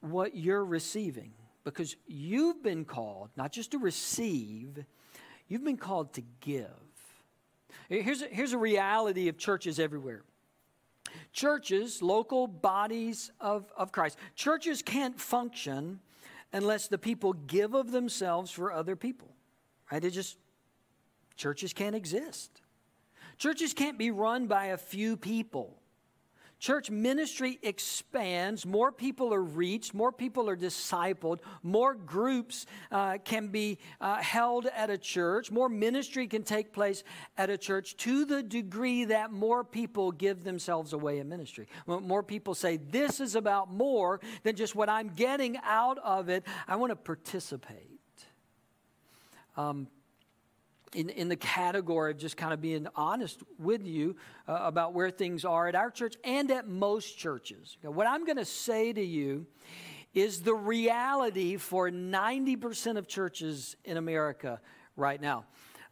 what 0.05 0.37
you're 0.37 0.65
receiving 0.65 1.33
because 1.65 1.97
you've 2.07 2.63
been 2.63 2.85
called 2.85 3.31
not 3.37 3.53
just 3.53 3.71
to 3.73 3.79
receive, 3.79 4.85
you've 5.49 5.65
been 5.65 5.77
called 5.77 6.13
to 6.15 6.23
give. 6.41 6.69
Here's 7.89 8.23
a, 8.23 8.27
here's 8.27 8.53
a 8.53 8.59
reality 8.59 9.29
of 9.29 9.37
churches 9.37 9.79
everywhere. 9.79 10.23
Churches, 11.33 12.03
local 12.03 12.47
bodies 12.47 13.31
of, 13.41 13.71
of 13.77 13.93
Christ, 13.93 14.19
churches 14.35 14.83
can't 14.83 15.21
function 15.21 16.01
unless 16.53 16.89
the 16.89 16.99
people 16.99 17.33
give 17.33 17.75
of 17.75 17.91
themselves 17.91 18.51
for 18.51 18.73
other 18.73 18.97
people. 18.97 19.29
Right? 19.91 20.03
It 20.03 20.11
just 20.11 20.39
Churches 21.37 21.73
can't 21.73 21.95
exist. 21.97 22.61
Churches 23.39 23.75
can't 23.75 23.99
be 23.99 24.11
run 24.11 24.47
by 24.47 24.67
a 24.67 24.77
few 24.77 25.17
people. 25.17 25.81
Church 26.65 26.91
ministry 26.91 27.59
expands, 27.63 28.65
more 28.65 28.91
people 28.91 29.35
are 29.35 29.43
reached, 29.43 29.93
more 29.93 30.11
people 30.11 30.49
are 30.49 30.57
discipled, 30.57 31.41
more 31.63 31.93
groups 31.93 32.65
uh, 32.91 33.19
can 33.23 33.49
be 33.49 33.77
uh, 34.01 34.17
held 34.23 34.65
at 34.75 34.89
a 34.89 34.97
church, 34.97 35.51
more 35.51 35.69
ministry 35.69 36.27
can 36.27 36.43
take 36.43 36.73
place 36.73 37.05
at 37.37 37.51
a 37.51 37.59
church 37.59 37.99
to 37.99 38.25
the 38.25 38.43
degree 38.43 39.05
that 39.05 39.31
more 39.31 39.63
people 39.63 40.11
give 40.11 40.43
themselves 40.43 40.95
away 40.95 41.19
in 41.19 41.29
ministry. 41.29 41.67
More 41.87 42.23
people 42.23 42.55
say, 42.55 42.79
This 42.79 43.21
is 43.21 43.35
about 43.35 43.71
more 43.71 44.23
than 44.43 44.57
just 44.57 44.75
what 44.75 44.89
I'm 44.89 45.09
getting 45.09 45.59
out 45.65 45.99
of 45.99 46.31
it. 46.31 46.45
I 46.67 46.77
want 46.77 46.93
to 46.93 46.97
participate. 46.97 48.01
Um, 49.59 49.87
in, 50.95 51.11
in 51.11 51.29
the 51.29 51.37
category 51.37 52.13
of 52.13 52.19
just 52.19 52.37
kind 52.37 52.53
of 52.53 52.61
being 52.61 52.87
honest 52.95 53.43
with 53.59 53.87
you 53.87 54.17
uh, 54.49 54.59
about 54.63 54.95
where 54.95 55.11
things 55.11 55.45
are 55.45 55.69
at 55.69 55.75
our 55.75 55.91
church 55.91 56.17
and 56.25 56.51
at 56.51 56.69
most 56.69 57.19
churches. 57.19 57.77
Okay, 57.81 57.93
what 57.93 58.07
I'm 58.07 58.25
going 58.25 58.39
to 58.39 58.45
say 58.45 58.93
to 58.93 59.05
you 59.05 59.47
is 60.15 60.43
the 60.43 60.55
reality 60.55 61.57
for 61.57 61.91
90% 61.91 62.97
of 62.97 63.09
churches 63.09 63.77
in 63.85 63.97
America 63.97 64.61
right 64.97 65.21
now. 65.21 65.45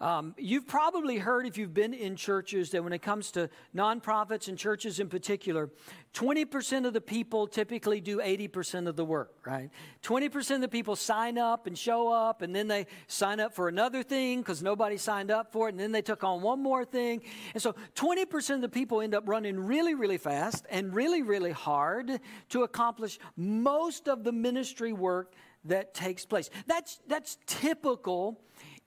Um, 0.03 0.35
you've 0.37 0.67
probably 0.67 1.17
heard, 1.19 1.47
if 1.47 1.57
you've 1.57 1.73
been 1.73 1.95
in 1.95 2.17
churches, 2.17 2.71
that 2.71 2.83
when 2.83 2.93
it 2.93 3.03
comes 3.03 3.31
to 3.31 3.49
nonprofits 3.73 4.49
and 4.49 4.59
churches 4.59 4.99
in 4.99 5.09
particular, 5.09 5.71
20% 6.13 6.89
of 6.89 6.93
the 6.93 7.01
people 7.01 7.47
typically 7.47 8.01
do 8.01 8.19
80% 8.19 8.89
of 8.89 8.97
the 8.97 9.05
work, 9.05 9.33
right? 9.47 9.71
20% 10.03 10.57
of 10.57 10.61
the 10.61 10.69
people 10.69 10.97
sign 10.97 11.39
up 11.39 11.69
and 11.69 11.79
show 11.79 12.13
up, 12.13 12.43
and 12.43 12.53
then 12.53 12.67
they 12.67 12.89
sign 13.07 13.39
up 13.39 13.55
for 13.55 13.69
another 13.69 14.03
thing 14.03 14.41
because 14.41 14.61
nobody 14.61 14.97
signed 14.97 15.31
up 15.31 15.53
for 15.53 15.69
it, 15.69 15.71
and 15.71 15.81
then 15.81 15.93
they 15.93 16.03
took 16.03 16.25
on 16.25 16.43
one 16.43 16.61
more 16.61 16.85
thing. 16.85 17.23
And 17.55 17.63
so 17.63 17.77
20% 17.95 18.57
of 18.57 18.61
the 18.61 18.69
people 18.69 19.03
end 19.03 19.15
up 19.15 19.29
running 19.29 19.57
really, 19.57 19.95
really 19.95 20.19
fast 20.19 20.67
and 20.69 20.93
really, 20.93 21.23
really 21.23 21.53
hard 21.53 22.19
to 22.49 22.65
accomplish 22.65 23.21
most 23.37 24.09
of 24.09 24.25
the 24.25 24.33
ministry 24.33 24.93
work 24.93 25.33
that 25.65 25.95
takes 25.95 26.27
place. 26.27 26.51
That's, 26.67 26.99
that's 27.07 27.39
typical 27.47 28.41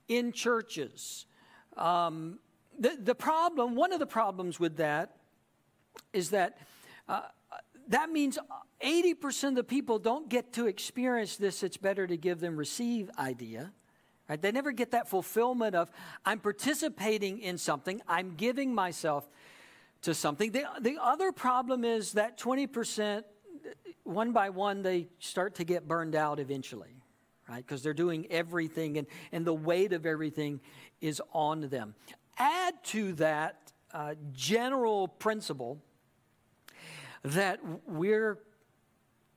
in 0.08 0.32
churches. 0.32 1.26
Um, 1.76 2.38
the, 2.78 2.96
the 3.02 3.14
problem, 3.14 3.74
one 3.74 3.92
of 3.92 3.98
the 3.98 4.06
problems 4.06 4.60
with 4.60 4.76
that 4.76 5.16
is 6.12 6.30
that 6.30 6.58
uh, 7.08 7.22
that 7.88 8.10
means 8.10 8.38
80% 8.82 9.50
of 9.50 9.54
the 9.54 9.64
people 9.64 9.98
don't 9.98 10.28
get 10.28 10.52
to 10.54 10.66
experience 10.66 11.36
this 11.36 11.62
it's 11.62 11.76
better 11.76 12.06
to 12.06 12.16
give 12.16 12.40
than 12.40 12.56
receive 12.56 13.10
idea. 13.18 13.72
Right? 14.28 14.40
They 14.40 14.50
never 14.50 14.72
get 14.72 14.90
that 14.90 15.08
fulfillment 15.08 15.74
of 15.74 15.90
I'm 16.24 16.40
participating 16.40 17.40
in 17.40 17.58
something, 17.58 18.00
I'm 18.08 18.34
giving 18.34 18.74
myself 18.74 19.28
to 20.02 20.14
something. 20.14 20.50
The, 20.50 20.64
the 20.80 20.98
other 21.00 21.32
problem 21.32 21.84
is 21.84 22.12
that 22.12 22.38
20%, 22.38 23.22
one 24.02 24.32
by 24.32 24.50
one, 24.50 24.82
they 24.82 25.08
start 25.20 25.54
to 25.56 25.64
get 25.64 25.86
burned 25.86 26.14
out 26.14 26.38
eventually 26.40 26.95
right? 27.48 27.64
Because 27.64 27.82
they're 27.82 27.94
doing 27.94 28.26
everything 28.30 28.98
and, 28.98 29.06
and 29.32 29.44
the 29.44 29.54
weight 29.54 29.92
of 29.92 30.06
everything 30.06 30.60
is 31.00 31.20
on 31.32 31.68
them. 31.68 31.94
Add 32.38 32.82
to 32.84 33.12
that 33.14 33.72
uh, 33.92 34.14
general 34.32 35.08
principle 35.08 35.78
that 37.22 37.60
we're 37.86 38.38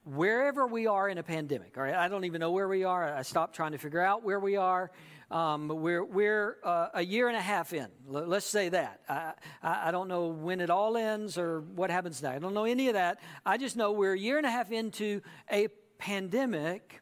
wherever 0.05 0.65
we 0.65 0.87
are 0.87 1.07
in 1.07 1.17
a 1.17 1.23
pandemic, 1.23 1.77
all 1.77 1.83
right? 1.83 1.93
I 1.93 2.07
don't 2.07 2.25
even 2.25 2.39
know 2.39 2.51
where 2.51 2.67
we 2.67 2.83
are. 2.83 3.13
I 3.13 3.21
stopped 3.21 3.55
trying 3.55 3.73
to 3.73 3.77
figure 3.77 4.01
out 4.01 4.23
where 4.23 4.39
we 4.39 4.55
are. 4.55 4.91
Um, 5.29 5.67
we're 5.67 6.03
we're 6.03 6.57
uh, 6.63 6.87
a 6.95 7.03
year 7.03 7.27
and 7.27 7.37
a 7.37 7.41
half 7.41 7.71
in. 7.73 7.87
L- 8.07 8.25
let's 8.25 8.47
say 8.47 8.69
that. 8.69 9.01
I, 9.07 9.33
I, 9.61 9.89
I, 9.89 9.91
don't 9.91 10.07
know 10.07 10.27
when 10.27 10.59
it 10.59 10.71
all 10.71 10.97
ends 10.97 11.37
or 11.37 11.61
what 11.61 11.91
happens 11.91 12.23
next. 12.23 12.37
I 12.37 12.39
don't 12.39 12.55
know 12.55 12.63
any 12.63 12.87
of 12.87 12.95
that. 12.95 13.19
I 13.45 13.57
just 13.57 13.77
know 13.77 13.91
we're 13.91 14.13
a 14.13 14.19
year 14.19 14.37
and 14.37 14.47
a 14.47 14.49
half 14.49 14.71
into 14.71 15.21
a 15.51 15.67
pandemic 15.99 17.01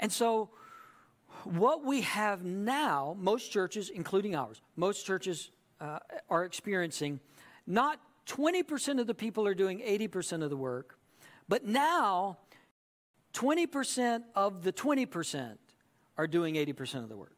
and 0.00 0.10
so, 0.10 0.50
what 1.44 1.84
we 1.84 2.00
have 2.00 2.44
now, 2.44 3.16
most 3.18 3.52
churches, 3.52 3.90
including 3.90 4.34
ours, 4.34 4.60
most 4.76 5.06
churches 5.06 5.50
uh, 5.80 5.98
are 6.28 6.44
experiencing 6.44 7.20
not 7.66 8.00
20% 8.26 9.00
of 9.00 9.06
the 9.06 9.14
people 9.14 9.46
are 9.46 9.54
doing 9.54 9.80
80% 9.80 10.42
of 10.42 10.50
the 10.50 10.56
work, 10.56 10.98
but 11.48 11.64
now 11.64 12.38
20% 13.34 14.22
of 14.34 14.62
the 14.62 14.72
20% 14.72 15.56
are 16.18 16.26
doing 16.26 16.54
80% 16.56 17.02
of 17.02 17.08
the 17.08 17.16
work. 17.16 17.36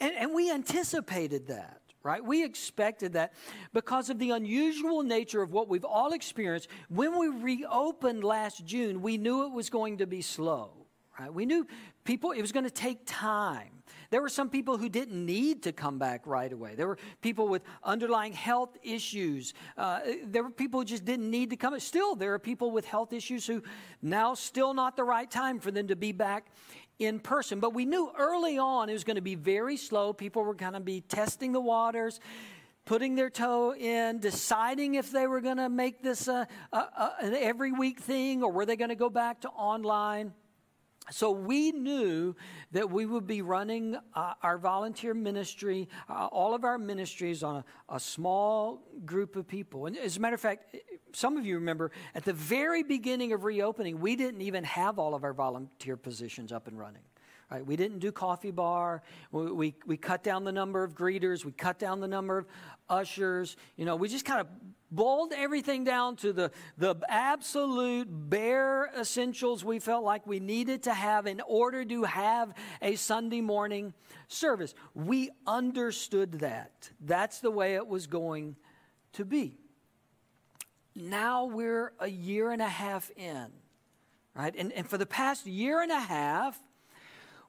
And, 0.00 0.14
and 0.14 0.34
we 0.34 0.50
anticipated 0.50 1.48
that 1.48 1.80
right? 2.02 2.24
We 2.24 2.44
expected 2.44 3.12
that 3.12 3.34
because 3.74 4.08
of 4.08 4.18
the 4.18 4.30
unusual 4.30 5.02
nature 5.02 5.42
of 5.42 5.52
what 5.52 5.68
we've 5.68 5.84
all 5.84 6.12
experienced. 6.12 6.68
When 6.88 7.18
we 7.18 7.28
reopened 7.28 8.24
last 8.24 8.64
June, 8.64 9.02
we 9.02 9.18
knew 9.18 9.44
it 9.44 9.52
was 9.52 9.68
going 9.68 9.98
to 9.98 10.06
be 10.06 10.22
slow. 10.22 10.79
Right? 11.20 11.32
We 11.32 11.44
knew 11.44 11.66
people, 12.04 12.30
it 12.30 12.40
was 12.40 12.50
going 12.50 12.64
to 12.64 12.70
take 12.70 13.00
time. 13.04 13.82
There 14.08 14.22
were 14.22 14.30
some 14.30 14.48
people 14.48 14.78
who 14.78 14.88
didn't 14.88 15.24
need 15.24 15.64
to 15.64 15.72
come 15.72 15.98
back 15.98 16.26
right 16.26 16.50
away. 16.50 16.74
There 16.74 16.86
were 16.86 16.98
people 17.20 17.46
with 17.46 17.62
underlying 17.84 18.32
health 18.32 18.76
issues. 18.82 19.52
Uh, 19.76 20.00
there 20.24 20.42
were 20.42 20.50
people 20.50 20.80
who 20.80 20.86
just 20.86 21.04
didn't 21.04 21.30
need 21.30 21.50
to 21.50 21.56
come. 21.56 21.78
Still, 21.78 22.16
there 22.16 22.32
are 22.32 22.38
people 22.38 22.70
with 22.70 22.86
health 22.86 23.12
issues 23.12 23.46
who 23.46 23.62
now 24.00 24.32
still 24.32 24.72
not 24.72 24.96
the 24.96 25.04
right 25.04 25.30
time 25.30 25.60
for 25.60 25.70
them 25.70 25.88
to 25.88 25.96
be 25.96 26.12
back 26.12 26.46
in 26.98 27.20
person. 27.20 27.60
But 27.60 27.74
we 27.74 27.84
knew 27.84 28.10
early 28.18 28.56
on 28.56 28.88
it 28.88 28.94
was 28.94 29.04
going 29.04 29.16
to 29.16 29.22
be 29.22 29.34
very 29.34 29.76
slow. 29.76 30.14
People 30.14 30.42
were 30.42 30.54
going 30.54 30.72
to 30.72 30.80
be 30.80 31.02
testing 31.02 31.52
the 31.52 31.60
waters 31.60 32.18
putting 32.86 33.14
their 33.14 33.30
toe 33.30 33.72
in, 33.72 34.18
deciding 34.18 34.96
if 34.96 35.12
they 35.12 35.26
were 35.28 35.40
going 35.40 35.58
to 35.58 35.68
make 35.68 36.02
this 36.02 36.26
a, 36.26 36.48
a, 36.72 36.76
a, 36.76 37.14
an 37.20 37.34
every 37.34 37.70
week 37.70 38.00
thing 38.00 38.42
or 38.42 38.50
were 38.50 38.66
they 38.66 38.74
going 38.74 38.88
to 38.88 38.96
go 38.96 39.08
back 39.08 39.42
to 39.42 39.48
online. 39.50 40.32
So 41.10 41.30
we 41.32 41.72
knew 41.72 42.36
that 42.72 42.90
we 42.90 43.04
would 43.04 43.26
be 43.26 43.42
running 43.42 43.96
uh, 44.14 44.34
our 44.42 44.58
volunteer 44.58 45.12
ministry, 45.14 45.88
uh, 46.08 46.26
all 46.26 46.54
of 46.54 46.62
our 46.64 46.78
ministries 46.78 47.42
on 47.42 47.56
a, 47.56 47.94
a, 47.94 47.98
small 47.98 48.82
group 49.04 49.34
of 49.34 49.48
people. 49.48 49.86
And 49.86 49.96
as 49.96 50.16
a 50.16 50.20
matter 50.20 50.34
of 50.34 50.40
fact, 50.40 50.76
some 51.12 51.36
of 51.36 51.44
you 51.44 51.56
remember 51.56 51.90
at 52.14 52.24
the 52.24 52.32
very 52.32 52.82
beginning 52.82 53.32
of 53.32 53.44
reopening, 53.44 53.98
we 53.98 54.14
didn't 54.14 54.42
even 54.42 54.62
have 54.62 54.98
all 54.98 55.14
of 55.14 55.24
our 55.24 55.32
volunteer 55.32 55.96
positions 55.96 56.52
up 56.52 56.68
and 56.68 56.78
running. 56.78 57.02
Right? 57.50 57.66
We 57.66 57.74
didn't 57.74 57.98
do 57.98 58.12
coffee 58.12 58.52
bar. 58.52 59.02
We, 59.32 59.50
we, 59.50 59.74
we 59.84 59.96
cut 59.96 60.22
down 60.22 60.44
the 60.44 60.52
number 60.52 60.84
of 60.84 60.94
greeters. 60.94 61.44
We 61.44 61.50
cut 61.50 61.80
down 61.80 61.98
the 61.98 62.06
number 62.06 62.38
of 62.38 62.46
ushers. 62.88 63.56
You 63.76 63.84
know, 63.84 63.96
we 63.96 64.08
just 64.08 64.24
kind 64.24 64.40
of 64.40 64.46
boiled 64.90 65.32
everything 65.36 65.84
down 65.84 66.16
to 66.16 66.32
the, 66.32 66.50
the 66.78 66.96
absolute 67.08 68.08
bare 68.10 68.90
essentials 68.98 69.64
we 69.64 69.78
felt 69.78 70.04
like 70.04 70.26
we 70.26 70.40
needed 70.40 70.84
to 70.84 70.94
have 70.94 71.26
in 71.26 71.40
order 71.46 71.84
to 71.84 72.04
have 72.04 72.54
a 72.82 72.96
Sunday 72.96 73.40
morning 73.40 73.94
service. 74.28 74.74
We 74.94 75.30
understood 75.46 76.40
that. 76.40 76.90
That's 77.00 77.40
the 77.40 77.50
way 77.50 77.74
it 77.74 77.86
was 77.86 78.06
going 78.06 78.56
to 79.12 79.24
be. 79.24 79.58
Now 80.94 81.44
we're 81.44 81.92
a 82.00 82.08
year 82.08 82.50
and 82.50 82.60
a 82.60 82.68
half 82.68 83.10
in, 83.16 83.46
right? 84.34 84.54
And, 84.56 84.72
and 84.72 84.88
for 84.88 84.98
the 84.98 85.06
past 85.06 85.46
year 85.46 85.82
and 85.82 85.92
a 85.92 86.00
half, 86.00 86.60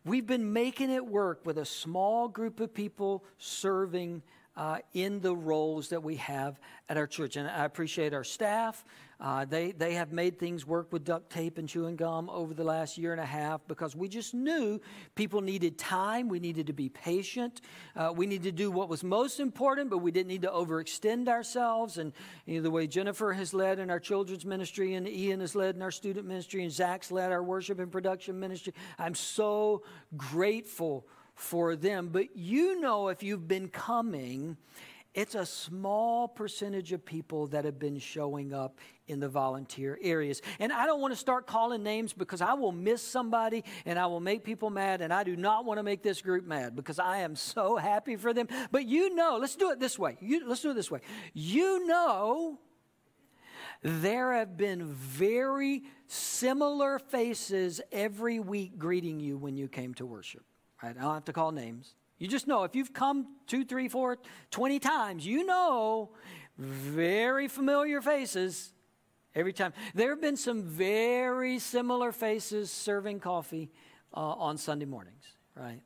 We've 0.04 0.26
been 0.26 0.52
making 0.52 0.90
it 0.90 1.06
work 1.06 1.46
with 1.46 1.60
a 1.60 1.66
small 1.66 2.28
group 2.28 2.60
of 2.60 2.74
people 2.74 3.24
serving 3.38 4.24
uh, 4.62 4.78
in 4.94 5.20
the 5.22 5.36
roles 5.36 5.90
that 5.90 6.04
we 6.04 6.18
have 6.18 6.60
at 6.88 6.96
our 6.96 7.08
church. 7.08 7.36
And 7.36 7.50
I 7.50 7.66
appreciate 7.66 8.14
our 8.14 8.24
staff. 8.24 8.86
Uh, 9.20 9.44
they, 9.44 9.72
they 9.72 9.96
have 9.96 10.12
made 10.12 10.38
things 10.38 10.68
work 10.68 10.94
with 10.94 11.04
duct 11.04 11.32
tape 11.32 11.58
and 11.58 11.68
chewing 11.68 11.96
gum 11.96 12.30
over 12.30 12.54
the 12.54 12.64
last 12.64 12.96
year 12.96 13.12
and 13.12 13.20
a 13.20 13.26
half 13.26 13.62
because 13.68 13.96
we 13.96 14.08
just 14.08 14.36
knew 14.36 14.80
people 15.16 15.42
needed 15.42 15.80
time. 15.80 16.30
We 16.30 16.40
needed 16.40 16.68
to 16.68 16.74
be 16.74 16.90
patient. 16.90 17.62
Uh, 17.96 18.14
we 18.16 18.28
needed 18.28 18.44
to 18.44 18.52
do 18.52 18.70
what 18.70 18.88
was 18.88 19.04
most 19.04 19.40
important, 19.40 19.90
but 19.90 19.98
we 19.98 20.12
didn't 20.12 20.28
need 20.28 20.44
to 20.44 20.50
overextend 20.50 21.28
ourselves. 21.28 21.98
And 21.98 22.14
you 22.46 22.58
know, 22.58 22.62
the 22.62 22.70
way 22.70 22.86
Jennifer 22.86 23.34
has 23.34 23.56
led 23.56 23.80
in 23.80 23.90
our 23.90 24.00
children's 24.00 24.46
ministry, 24.46 24.94
and 24.94 25.08
Ian 25.08 25.40
has 25.40 25.56
led 25.56 25.76
in 25.76 25.82
our 25.82 25.90
student 25.92 26.28
ministry, 26.28 26.62
and 26.62 26.72
Zach's 26.72 27.12
led 27.12 27.32
our 27.32 27.42
worship 27.42 27.80
and 27.80 27.92
production 27.92 28.40
ministry, 28.40 28.76
I'm 29.00 29.16
so 29.16 29.82
grateful 30.16 31.08
for 31.42 31.76
them. 31.76 32.10
But 32.12 32.36
you 32.36 32.80
know, 32.80 33.10
if 33.10 33.24
you've 33.24 33.48
been 33.48 33.68
coming, 33.68 34.58
it's 35.14 35.36
a 35.36 35.46
small 35.46 36.28
percentage 36.28 36.94
of 36.94 37.04
people 37.04 37.48
that 37.48 37.66
have 37.66 37.80
been 37.80 38.00
showing 38.00 38.54
up 38.54 38.78
in 39.08 39.20
the 39.20 39.28
volunteer 39.28 40.00
areas. 40.02 40.42
And 40.60 40.72
I 40.72 40.86
don't 40.86 41.02
want 41.02 41.14
to 41.14 41.20
start 41.20 41.48
calling 41.48 41.84
names 41.84 42.14
because 42.14 42.42
I 42.42 42.54
will 42.54 42.72
miss 42.72 43.02
somebody 43.02 43.66
and 43.86 44.00
I 44.00 44.06
will 44.06 44.22
make 44.22 44.46
people 44.46 44.70
mad. 44.70 45.02
And 45.02 45.12
I 45.12 45.24
do 45.24 45.36
not 45.36 45.66
want 45.66 45.80
to 45.80 45.84
make 45.84 46.02
this 46.02 46.22
group 46.22 46.46
mad 46.46 46.76
because 46.76 47.00
I 47.00 47.18
am 47.18 47.36
so 47.36 47.76
happy 47.76 48.16
for 48.16 48.34
them. 48.34 48.48
But 48.72 48.88
you 48.88 49.14
know, 49.14 49.38
let's 49.42 49.56
do 49.56 49.72
it 49.72 49.80
this 49.80 50.00
way. 50.00 50.18
You, 50.22 50.48
let's 50.48 50.62
do 50.62 50.72
it 50.72 50.76
this 50.76 50.92
way. 50.92 51.02
You 51.34 51.86
know, 51.88 52.60
there 53.82 54.34
have 54.34 54.56
been 54.56 54.94
very 54.94 55.84
similar 56.08 57.00
faces 57.00 57.82
every 57.92 58.40
week 58.40 58.78
greeting 58.78 59.20
you 59.20 59.38
when 59.38 59.58
you 59.58 59.68
came 59.68 59.94
to 59.96 60.06
worship. 60.06 60.44
I 60.82 60.94
don't 60.94 61.14
have 61.14 61.26
to 61.26 61.34
call 61.34 61.52
names. 61.52 61.96
You 62.18 62.28
just 62.28 62.48
know 62.48 62.64
if 62.64 62.76
you've 62.76 62.94
come 62.94 63.28
two, 63.48 63.66
three, 63.66 63.88
four, 63.88 64.18
20 64.52 64.80
times, 64.80 65.26
you 65.26 65.46
know 65.46 66.12
very 66.58 67.48
familiar 67.48 68.02
faces 68.02 68.74
every 69.34 69.54
time. 69.54 69.74
There 69.96 70.10
have 70.10 70.22
been 70.22 70.38
some 70.38 70.64
very 70.64 71.60
similar 71.60 72.12
faces 72.12 72.72
serving 72.72 73.20
coffee 73.20 73.72
uh, 74.16 74.20
on 74.20 74.58
Sunday 74.58 74.86
mornings, 74.86 75.24
right? 75.56 75.82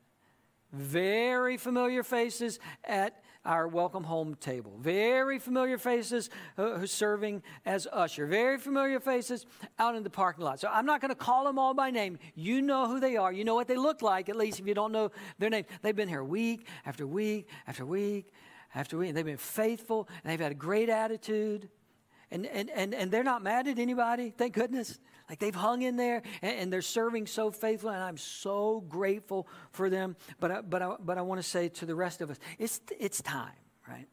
Very 0.74 1.58
familiar 1.58 2.04
faces 2.04 2.60
at 2.84 3.24
our 3.46 3.68
welcome 3.68 4.04
home 4.04 4.36
table. 4.36 4.78
Very 4.82 5.40
familiar 5.40 5.78
faces 5.78 6.30
uh, 6.58 6.86
serving 6.86 7.44
as 7.66 7.88
usher. 7.92 8.26
Very 8.26 8.58
familiar 8.58 9.00
faces 9.00 9.46
out 9.78 9.96
in 9.96 10.04
the 10.04 10.10
parking 10.10 10.44
lot. 10.44 10.60
So 10.60 10.68
I'm 10.72 10.86
not 10.86 11.02
going 11.02 11.10
to 11.10 11.16
call 11.16 11.46
them 11.46 11.60
all 11.60 11.74
by 11.74 11.92
name. 11.92 12.18
You 12.34 12.62
know 12.62 12.88
who 12.88 13.00
they 13.00 13.16
are. 13.16 13.32
You 13.32 13.44
know 13.44 13.56
what 13.56 13.68
they 13.68 13.78
look 13.78 14.02
like, 14.02 14.30
at 14.30 14.36
least 14.36 14.60
if 14.60 14.68
you 14.68 14.74
don't 14.74 14.92
know 14.92 15.12
their 15.40 15.50
name. 15.50 15.66
They've 15.82 15.96
been 15.96 16.10
here 16.10 16.24
week 16.24 16.68
after 16.86 17.06
week 17.06 17.48
after 17.68 17.86
week 17.86 18.32
after 18.74 18.98
week. 18.98 19.10
And 19.10 19.18
they've 19.18 19.26
been 19.26 19.38
faithful 19.38 20.10
and 20.24 20.32
they've 20.32 20.40
had 20.40 20.52
a 20.52 20.56
great 20.56 20.90
attitude. 20.90 21.70
And, 22.32 22.46
and, 22.48 22.70
and, 22.72 22.94
and 22.94 23.12
they're 23.12 23.24
not 23.24 23.44
mad 23.44 23.68
at 23.68 23.78
anybody, 23.78 24.34
thank 24.36 24.54
goodness. 24.54 25.00
Like 25.30 25.40
they've 25.40 25.56
hung 25.56 25.82
in 25.82 25.96
there 25.96 26.22
and, 26.42 26.60
and 26.60 26.74
they're 26.74 26.82
serving 26.82 27.28
so 27.28 27.52
faithfully, 27.52 27.96
and 27.96 28.04
I'm 28.04 28.18
so 28.18 28.84
grateful 28.88 29.48
for 29.72 29.90
them. 29.90 30.16
But 30.40 30.52
I, 30.52 30.62
but 30.62 30.82
I, 30.82 30.96
but 31.00 31.18
I 31.18 31.22
want 31.22 31.42
to 31.42 31.48
say 31.48 31.70
to 31.70 31.86
the 31.86 31.96
rest 31.96 32.22
of 32.22 32.30
us, 32.30 32.38
it's, 32.60 32.80
it's 33.00 33.22
time, 33.22 33.52
right? 33.88 34.08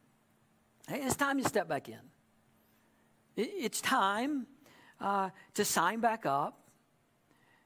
It's 0.89 1.15
time 1.15 1.41
to 1.41 1.47
step 1.47 1.67
back 1.67 1.87
in. 1.87 1.99
It, 3.35 3.51
it's 3.55 3.81
time 3.81 4.47
uh, 4.99 5.29
to 5.53 5.65
sign 5.65 5.99
back 5.99 6.25
up, 6.25 6.59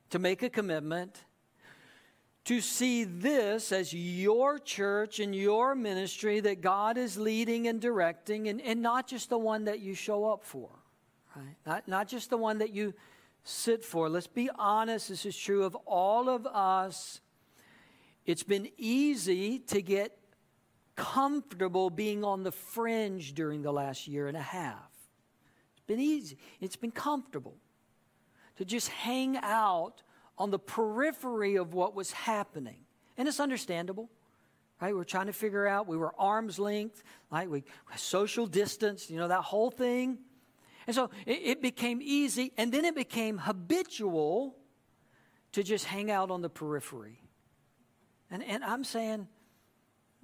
to 0.10 0.20
make 0.20 0.44
a 0.44 0.50
commitment, 0.50 1.24
to 2.46 2.62
see 2.62 3.04
this 3.04 3.74
as 3.74 3.94
your 3.94 4.58
church 4.58 5.20
and 5.20 5.36
your 5.36 5.76
ministry 5.76 6.40
that 6.40 6.62
God 6.62 6.98
is 6.98 7.18
leading 7.18 7.68
and 7.68 7.82
directing, 7.82 8.48
and, 8.48 8.62
and 8.62 8.82
not 8.82 9.08
just 9.08 9.30
the 9.30 9.38
one 9.38 9.66
that 9.66 9.80
you 9.80 9.94
show 9.94 10.26
up 10.26 10.44
for, 10.44 10.70
right? 11.36 11.56
Not, 11.66 11.88
not 11.88 12.08
just 12.08 12.30
the 12.30 12.38
one 12.38 12.60
that 12.60 12.74
you 12.74 12.94
sit 13.44 13.84
for. 13.84 14.10
Let's 14.10 14.28
be 14.28 14.50
honest, 14.58 15.10
this 15.10 15.26
is 15.26 15.38
true 15.38 15.64
of 15.64 15.76
all 15.86 16.30
of 16.30 16.46
us. 16.46 17.22
It's 18.26 18.44
been 18.44 18.70
easy 18.78 19.60
to 19.60 19.82
get 19.82 20.18
comfortable 20.96 21.90
being 21.90 22.24
on 22.24 22.44
the 22.44 22.52
fringe 22.52 23.34
during 23.34 23.62
the 23.62 23.72
last 23.72 24.08
year 24.08 24.28
and 24.28 24.36
a 24.36 24.42
half. 24.42 24.92
It's 25.72 25.86
been 25.86 26.00
easy, 26.00 26.38
it's 26.60 26.76
been 26.76 26.92
comfortable 26.92 27.56
to 28.58 28.66
just 28.66 28.90
hang 28.90 29.38
out 29.38 30.02
on 30.38 30.52
the 30.52 30.60
periphery 30.60 31.56
of 31.56 31.74
what 31.74 31.96
was 31.96 32.12
happening. 32.12 32.80
And 33.18 33.28
it's 33.28 33.40
understandable. 33.40 34.10
Right, 34.80 34.94
we're 34.94 35.06
trying 35.06 35.26
to 35.26 35.34
figure 35.34 35.66
out. 35.66 35.88
We 35.88 35.98
were 35.98 36.14
arm's 36.20 36.60
length, 36.60 37.04
right? 37.32 37.50
We 37.50 37.64
social 37.96 38.46
distance, 38.46 39.10
you 39.10 39.18
know 39.18 39.28
that 39.28 39.42
whole 39.42 39.72
thing. 39.72 40.20
And 40.88 40.96
so 40.96 41.10
it, 41.26 41.42
it 41.44 41.62
became 41.62 42.00
easy, 42.02 42.54
and 42.58 42.72
then 42.72 42.86
it 42.86 42.96
became 42.96 43.38
habitual 43.38 44.56
to 45.52 45.62
just 45.64 45.86
hang 45.86 46.10
out 46.10 46.32
on 46.32 46.42
the 46.42 46.50
periphery. 46.50 47.22
And, 48.32 48.44
and 48.44 48.64
I'm 48.64 48.84
saying, 48.84 49.28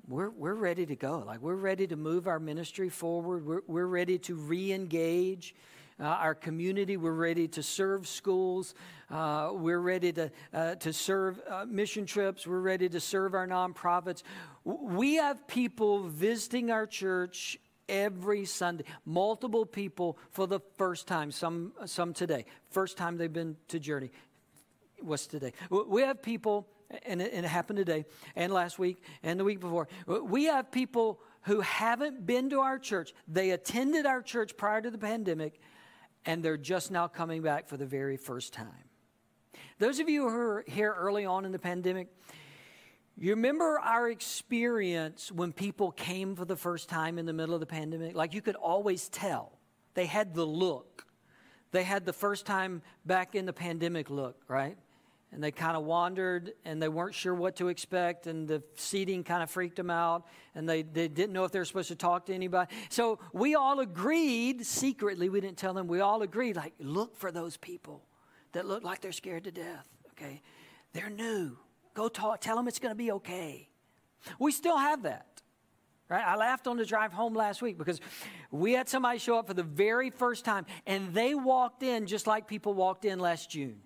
we're, 0.08 0.30
we're 0.30 0.54
ready 0.54 0.86
to 0.86 0.96
go. 0.96 1.24
Like, 1.26 1.42
we're 1.42 1.56
ready 1.56 1.88
to 1.88 1.96
move 1.96 2.28
our 2.28 2.40
ministry 2.40 2.90
forward. 2.90 3.46
We're, 3.46 3.62
we're 3.68 3.86
ready 3.88 4.18
to 4.20 4.36
re 4.36 4.74
engage 4.74 5.56
uh, 6.00 6.04
our 6.04 6.36
community. 6.36 6.98
We're 6.98 7.12
ready 7.14 7.48
to 7.50 7.64
serve 7.64 8.08
schools. 8.08 8.76
Uh, 9.10 9.52
we're 9.54 9.80
ready 9.80 10.12
to, 10.14 10.32
uh, 10.54 10.76
to 10.76 10.92
serve 10.92 11.40
uh, 11.50 11.66
mission 11.68 12.06
trips. 12.06 12.46
We're 12.46 12.60
ready 12.60 12.90
to 12.90 13.00
serve 13.00 13.34
our 13.34 13.48
nonprofits. 13.48 14.24
We 14.66 15.16
have 15.16 15.48
people 15.48 16.04
visiting 16.04 16.72
our 16.72 16.86
church 16.86 17.60
every 17.90 18.46
Sunday. 18.46 18.86
Multiple 19.06 19.66
people 19.66 20.18
for 20.32 20.48
the 20.48 20.60
first 20.78 21.08
time, 21.08 21.32
some, 21.32 21.74
some 21.86 22.14
today. 22.14 22.46
First 22.72 22.98
time 22.98 23.18
they've 23.18 23.32
been 23.32 23.58
to 23.70 23.80
Journey 23.80 24.12
was 25.02 25.28
today. 25.28 25.54
We 25.70 26.02
have 26.04 26.22
people, 26.22 26.68
and 27.06 27.22
it, 27.22 27.34
and 27.34 27.46
it 27.46 27.50
happened 27.50 27.78
today, 27.78 28.06
and 28.36 28.54
last 28.54 28.80
week, 28.80 29.02
and 29.22 29.40
the 29.40 29.44
week 29.44 29.60
before. 29.60 29.88
We 30.08 30.46
have 30.46 30.72
people 30.72 31.20
who 31.42 31.60
haven't 31.60 32.26
been 32.26 32.50
to 32.52 32.62
our 32.62 32.80
church. 32.80 33.14
They 33.28 33.52
attended 33.52 34.06
our 34.06 34.22
church 34.22 34.56
prior 34.56 34.82
to 34.82 34.90
the 34.90 34.98
pandemic, 34.98 35.60
and 36.26 36.42
they're 36.42 36.58
just 36.58 36.90
now 36.90 37.08
coming 37.08 37.42
back 37.42 37.68
for 37.68 37.76
the 37.76 37.86
very 37.86 38.16
first 38.16 38.54
time. 38.54 38.68
Those 39.80 40.00
of 40.00 40.08
you 40.08 40.30
who 40.30 40.36
were 40.36 40.64
here 40.68 40.96
early 40.98 41.26
on 41.26 41.44
in 41.44 41.52
the 41.52 41.60
pandemic, 41.60 42.08
you 43.18 43.32
remember 43.32 43.80
our 43.80 44.10
experience 44.10 45.32
when 45.32 45.54
people 45.54 45.92
came 45.92 46.36
for 46.36 46.46
the 46.46 46.56
first 46.56 46.90
time 46.90 47.20
in 47.20 47.26
the 47.26 47.34
middle 47.34 47.54
of 47.54 47.60
the 47.60 47.66
pandemic? 47.66 48.16
Like 48.16 48.34
you 48.34 48.42
could 48.42 48.56
always 48.56 49.08
tell. 49.10 49.52
They 49.94 50.06
had 50.06 50.34
the 50.34 50.46
look. 50.46 51.06
They 51.72 51.84
had 51.84 52.06
the 52.06 52.14
first 52.14 52.46
time 52.46 52.82
back 53.06 53.36
in 53.36 53.46
the 53.46 53.54
pandemic 53.54 54.10
look, 54.10 54.42
right? 54.48 54.78
And 55.32 55.44
they 55.44 55.52
kind 55.52 55.76
of 55.76 55.84
wandered 55.84 56.54
and 56.66 56.82
they 56.82 56.90
weren't 56.90 57.16
sure 57.16 57.34
what 57.34 57.56
to 57.56 57.70
expect, 57.70 58.28
and 58.28 58.48
the 58.48 58.62
seating 58.76 59.24
kind 59.24 59.42
of 59.42 59.50
freaked 59.50 59.78
them 59.78 59.90
out, 59.90 60.28
and 60.54 60.70
they, 60.70 60.84
they 60.84 61.08
didn't 61.08 61.34
know 61.34 61.44
if 61.44 61.52
they 61.52 61.58
were 61.58 61.66
supposed 61.66 61.88
to 61.88 61.96
talk 61.96 62.28
to 62.28 62.34
anybody. 62.34 62.72
So 62.90 63.18
we 63.32 63.56
all 63.56 63.80
agreed, 63.80 64.66
secretly, 64.66 65.30
we 65.30 65.42
didn't 65.42 65.58
tell 65.58 65.74
them, 65.74 65.88
we 65.88 66.02
all 66.02 66.22
agreed, 66.22 66.56
like, 66.56 66.74
look 66.80 67.16
for 67.16 67.32
those 67.32 67.58
people 67.58 68.04
that 68.52 68.68
look 68.68 68.84
like 68.84 69.02
they're 69.02 69.12
scared 69.12 69.46
to 69.46 69.52
death, 69.52 69.86
okay? 70.12 70.42
They're 70.94 71.10
new. 71.10 71.58
Go 71.94 72.08
talk, 72.08 72.42
tell 72.42 72.56
them 72.56 72.68
it's 72.68 72.80
going 72.80 72.92
to 72.92 72.98
be 72.98 73.12
okay. 73.12 73.70
We 74.40 74.52
still 74.52 74.78
have 74.78 75.04
that. 75.04 75.42
Right? 76.10 76.24
I 76.26 76.36
laughed 76.36 76.68
on 76.68 76.78
the 76.78 76.86
drive 76.86 77.14
home 77.14 77.34
last 77.34 77.62
week 77.62 77.78
because 77.78 78.00
we 78.52 78.74
had 78.74 78.90
somebody 78.90 79.20
show 79.20 79.38
up 79.40 79.48
for 79.48 79.54
the 79.54 79.64
very 79.64 80.10
first 80.10 80.46
time 80.46 80.66
and 80.86 81.14
they 81.14 81.34
walked 81.34 81.82
in 81.82 82.06
just 82.08 82.28
like 82.28 82.48
people 82.48 82.74
walked 82.74 83.06
in 83.06 83.20
last 83.20 83.50
June. 83.50 83.82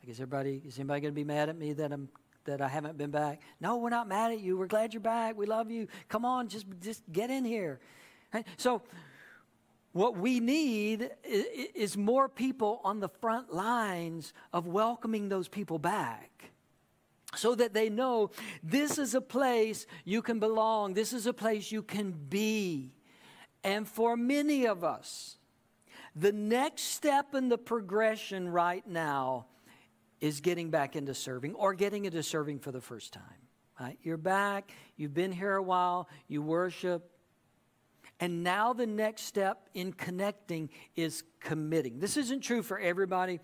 Like, 0.00 0.10
is 0.10 0.16
everybody, 0.16 0.62
is 0.66 0.78
anybody 0.78 1.02
going 1.02 1.12
to 1.12 1.16
be 1.16 1.24
mad 1.24 1.48
at 1.48 1.56
me 1.56 1.72
that 1.74 1.92
I'm 1.92 2.08
that 2.46 2.60
I 2.60 2.68
haven't 2.68 2.98
been 2.98 3.10
back? 3.10 3.40
No, 3.60 3.76
we're 3.76 3.90
not 3.90 4.06
mad 4.06 4.32
at 4.32 4.40
you. 4.40 4.58
We're 4.58 4.66
glad 4.66 4.92
you're 4.92 5.00
back. 5.00 5.36
We 5.36 5.46
love 5.46 5.70
you. 5.70 5.88
Come 6.08 6.24
on, 6.24 6.48
just 6.48 6.66
just 6.80 7.02
get 7.10 7.30
in 7.30 7.44
here. 7.44 7.80
Right? 8.32 8.46
So, 8.56 8.82
what 9.92 10.16
we 10.18 10.40
need 10.40 11.10
is, 11.22 11.46
is 11.74 11.96
more 11.96 12.28
people 12.28 12.80
on 12.84 13.00
the 13.00 13.08
front 13.08 13.54
lines 13.54 14.32
of 14.52 14.66
welcoming 14.66 15.28
those 15.28 15.48
people 15.48 15.78
back 15.78 16.53
so 17.36 17.54
that 17.54 17.74
they 17.74 17.88
know 17.88 18.30
this 18.62 18.98
is 18.98 19.14
a 19.14 19.20
place 19.20 19.86
you 20.04 20.22
can 20.22 20.38
belong, 20.38 20.94
this 20.94 21.12
is 21.12 21.26
a 21.26 21.32
place 21.32 21.70
you 21.72 21.82
can 21.82 22.12
be. 22.12 22.94
And 23.62 23.88
for 23.88 24.16
many 24.16 24.66
of 24.66 24.84
us, 24.84 25.36
the 26.14 26.32
next 26.32 26.82
step 26.82 27.34
in 27.34 27.48
the 27.48 27.58
progression 27.58 28.48
right 28.48 28.86
now 28.86 29.46
is 30.20 30.40
getting 30.40 30.70
back 30.70 30.96
into 30.96 31.14
serving 31.14 31.54
or 31.54 31.74
getting 31.74 32.04
into 32.04 32.22
serving 32.22 32.60
for 32.60 32.72
the 32.72 32.80
first 32.80 33.12
time. 33.12 33.22
Right? 33.80 33.98
You're 34.02 34.16
back, 34.16 34.70
you've 34.96 35.14
been 35.14 35.32
here 35.32 35.54
a 35.54 35.62
while, 35.62 36.08
you 36.28 36.42
worship, 36.42 37.10
and 38.20 38.44
now 38.44 38.72
the 38.72 38.86
next 38.86 39.22
step 39.22 39.68
in 39.74 39.92
connecting 39.92 40.70
is 40.94 41.24
committing. 41.40 41.98
This 41.98 42.16
isn't 42.16 42.40
true 42.40 42.62
for 42.62 42.78
everybody, 42.78 43.40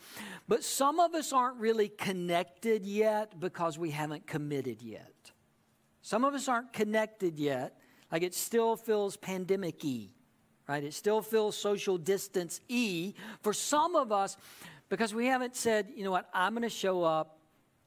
but 0.46 0.62
some 0.62 1.00
of 1.00 1.14
us 1.14 1.32
aren't 1.32 1.58
really 1.58 1.88
connected 1.88 2.86
yet 2.86 3.38
because 3.40 3.78
we 3.78 3.90
haven't 3.90 4.26
committed 4.26 4.82
yet. 4.82 5.32
Some 6.02 6.24
of 6.24 6.34
us 6.34 6.48
aren't 6.48 6.72
connected 6.72 7.38
yet, 7.38 7.76
like 8.10 8.22
it 8.22 8.34
still 8.34 8.76
feels 8.76 9.16
pandemic 9.16 9.80
y, 9.82 10.08
right? 10.68 10.82
It 10.82 10.94
still 10.94 11.20
feels 11.20 11.56
social 11.56 11.98
distance 11.98 12.60
y 12.70 13.14
for 13.42 13.52
some 13.52 13.96
of 13.96 14.12
us 14.12 14.36
because 14.88 15.12
we 15.14 15.26
haven't 15.26 15.56
said, 15.56 15.88
you 15.94 16.04
know 16.04 16.10
what, 16.10 16.28
I'm 16.32 16.52
going 16.52 16.62
to 16.62 16.68
show 16.68 17.02
up 17.02 17.38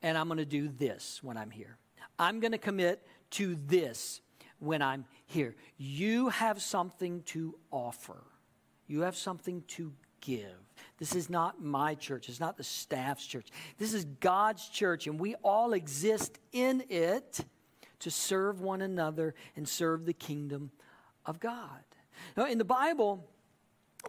and 0.02 0.18
I'm 0.18 0.28
going 0.28 0.38
to 0.38 0.46
do 0.46 0.68
this 0.68 1.24
when 1.24 1.38
I'm 1.38 1.50
here. 1.50 1.78
I'm 2.20 2.40
going 2.40 2.52
to 2.52 2.58
commit 2.58 3.06
to 3.32 3.58
this 3.66 4.22
when 4.60 4.82
I'm 4.82 5.06
here. 5.34 5.56
You 5.78 6.30
have 6.30 6.62
something 6.62 7.24
to 7.24 7.56
offer, 7.72 8.24
you 8.88 9.02
have 9.02 9.16
something 9.16 9.64
to 9.70 9.94
give. 10.22 10.58
This 10.98 11.16
is 11.16 11.30
not 11.30 11.62
my 11.62 11.96
church, 11.96 12.30
it's 12.30 12.40
not 12.40 12.58
the 12.58 12.64
staff's 12.64 13.26
church. 13.26 13.50
This 13.78 13.94
is 13.94 14.06
God's 14.06 14.70
church, 14.70 15.08
and 15.08 15.20
we 15.20 15.36
all 15.44 15.74
exist 15.74 16.40
in 16.52 16.84
it 16.90 17.42
to 18.00 18.12
serve 18.12 18.62
one 18.62 18.82
another 18.82 19.34
and 19.56 19.68
serve 19.68 20.06
the 20.06 20.14
kingdom 20.14 20.72
of 21.26 21.40
God. 21.40 21.84
Now, 22.38 22.46
in 22.46 22.58
the 22.58 22.66
Bible, 22.66 23.30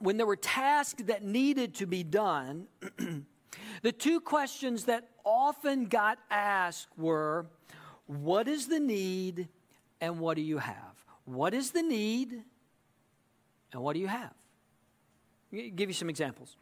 when 0.00 0.16
there 0.16 0.26
were 0.26 0.36
tasks 0.36 1.02
that 1.06 1.22
needed 1.22 1.74
to 1.76 1.86
be 1.86 2.02
done, 2.02 2.66
the 3.82 3.92
two 3.92 4.20
questions 4.20 4.84
that 4.84 5.08
often 5.24 5.86
got 5.86 6.18
asked 6.30 6.88
were 6.96 7.46
what 8.06 8.48
is 8.48 8.66
the 8.66 8.80
need 8.80 9.48
and 10.00 10.18
what 10.18 10.34
do 10.36 10.42
you 10.42 10.58
have? 10.58 10.93
What 11.24 11.54
is 11.54 11.70
the 11.70 11.82
need 11.82 12.42
and 13.72 13.82
what 13.82 13.94
do 13.94 14.00
you 14.00 14.06
have? 14.06 14.32
I'll 15.52 15.70
give 15.70 15.88
you 15.88 15.94
some 15.94 16.08
examples. 16.08 16.56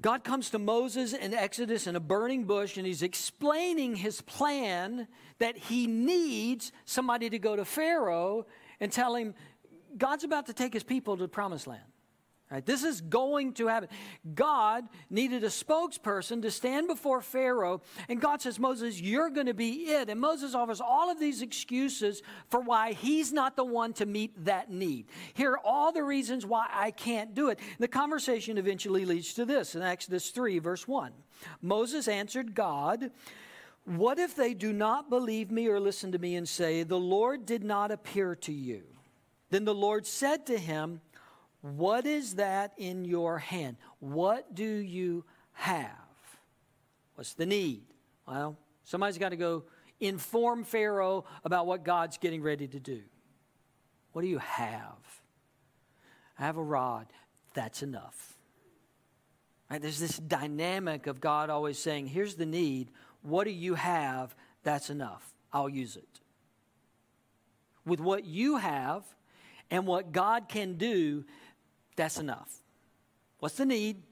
God 0.00 0.24
comes 0.24 0.50
to 0.50 0.58
Moses 0.58 1.14
in 1.14 1.32
Exodus 1.32 1.86
in 1.86 1.96
a 1.96 2.00
burning 2.00 2.44
bush 2.44 2.76
and 2.76 2.86
he's 2.86 3.02
explaining 3.02 3.96
his 3.96 4.20
plan 4.20 5.08
that 5.38 5.56
he 5.56 5.86
needs 5.86 6.72
somebody 6.84 7.30
to 7.30 7.38
go 7.38 7.56
to 7.56 7.64
Pharaoh 7.64 8.46
and 8.80 8.92
tell 8.92 9.14
him 9.14 9.34
God's 9.96 10.24
about 10.24 10.46
to 10.46 10.52
take 10.52 10.74
his 10.74 10.82
people 10.82 11.16
to 11.16 11.22
the 11.22 11.28
promised 11.28 11.66
land. 11.66 11.82
Right, 12.48 12.64
this 12.64 12.84
is 12.84 13.00
going 13.00 13.54
to 13.54 13.66
happen. 13.66 13.88
God 14.36 14.84
needed 15.10 15.42
a 15.42 15.48
spokesperson 15.48 16.42
to 16.42 16.50
stand 16.52 16.86
before 16.86 17.20
Pharaoh, 17.20 17.82
and 18.08 18.20
God 18.20 18.40
says, 18.40 18.60
Moses, 18.60 19.00
you're 19.00 19.30
going 19.30 19.48
to 19.48 19.54
be 19.54 19.86
it. 19.86 20.08
And 20.08 20.20
Moses 20.20 20.54
offers 20.54 20.80
all 20.80 21.10
of 21.10 21.18
these 21.18 21.42
excuses 21.42 22.22
for 22.48 22.60
why 22.60 22.92
he's 22.92 23.32
not 23.32 23.56
the 23.56 23.64
one 23.64 23.92
to 23.94 24.06
meet 24.06 24.44
that 24.44 24.70
need. 24.70 25.06
Here 25.34 25.54
are 25.54 25.58
all 25.58 25.90
the 25.90 26.04
reasons 26.04 26.46
why 26.46 26.68
I 26.70 26.92
can't 26.92 27.34
do 27.34 27.48
it. 27.48 27.58
The 27.80 27.88
conversation 27.88 28.58
eventually 28.58 29.04
leads 29.04 29.34
to 29.34 29.44
this 29.44 29.74
in 29.74 29.82
Exodus 29.82 30.30
3, 30.30 30.60
verse 30.60 30.86
1. 30.86 31.10
Moses 31.62 32.06
answered 32.06 32.54
God, 32.54 33.10
What 33.86 34.20
if 34.20 34.36
they 34.36 34.54
do 34.54 34.72
not 34.72 35.10
believe 35.10 35.50
me 35.50 35.66
or 35.66 35.80
listen 35.80 36.12
to 36.12 36.18
me 36.20 36.36
and 36.36 36.48
say, 36.48 36.84
The 36.84 36.96
Lord 36.96 37.44
did 37.44 37.64
not 37.64 37.90
appear 37.90 38.36
to 38.36 38.52
you? 38.52 38.84
Then 39.50 39.64
the 39.64 39.74
Lord 39.74 40.06
said 40.06 40.46
to 40.46 40.58
him, 40.58 41.00
what 41.74 42.06
is 42.06 42.36
that 42.36 42.72
in 42.76 43.04
your 43.04 43.38
hand? 43.38 43.76
What 43.98 44.54
do 44.54 44.64
you 44.64 45.24
have? 45.52 45.90
What's 47.16 47.34
the 47.34 47.46
need? 47.46 47.82
Well, 48.28 48.56
somebody's 48.84 49.18
got 49.18 49.30
to 49.30 49.36
go 49.36 49.64
inform 49.98 50.64
Pharaoh 50.64 51.24
about 51.44 51.66
what 51.66 51.84
God's 51.84 52.18
getting 52.18 52.42
ready 52.42 52.68
to 52.68 52.78
do. 52.78 53.00
What 54.12 54.22
do 54.22 54.28
you 54.28 54.38
have? 54.38 55.22
I 56.38 56.44
have 56.44 56.56
a 56.56 56.62
rod. 56.62 57.06
That's 57.54 57.82
enough. 57.82 58.34
Right? 59.70 59.80
There's 59.80 59.98
this 59.98 60.18
dynamic 60.18 61.06
of 61.06 61.20
God 61.20 61.50
always 61.50 61.78
saying, 61.78 62.08
Here's 62.08 62.36
the 62.36 62.46
need. 62.46 62.90
What 63.22 63.44
do 63.44 63.50
you 63.50 63.74
have? 63.74 64.36
That's 64.62 64.90
enough. 64.90 65.34
I'll 65.52 65.68
use 65.68 65.96
it. 65.96 66.20
With 67.84 68.00
what 68.00 68.24
you 68.24 68.58
have 68.58 69.04
and 69.70 69.86
what 69.86 70.12
God 70.12 70.48
can 70.48 70.74
do, 70.74 71.24
that's 71.96 72.18
enough. 72.18 72.50
What's 73.38 73.56
the 73.56 73.66
need? 73.66 74.02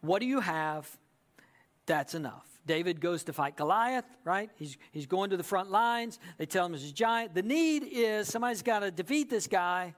What 0.00 0.20
do 0.20 0.26
you 0.26 0.40
have? 0.40 0.88
That's 1.86 2.14
enough. 2.14 2.46
David 2.66 3.00
goes 3.00 3.24
to 3.24 3.32
fight 3.32 3.56
Goliath, 3.56 4.04
right? 4.24 4.50
He's, 4.56 4.76
he's 4.92 5.06
going 5.06 5.30
to 5.30 5.36
the 5.36 5.42
front 5.42 5.70
lines. 5.70 6.18
They 6.36 6.46
tell 6.46 6.66
him 6.66 6.74
he's 6.74 6.90
a 6.90 6.92
giant. 6.92 7.34
The 7.34 7.42
need 7.42 7.84
is 7.90 8.28
somebody's 8.28 8.62
got 8.62 8.80
to 8.80 8.90
defeat 8.90 9.30
this 9.30 9.46
guy. 9.46 9.94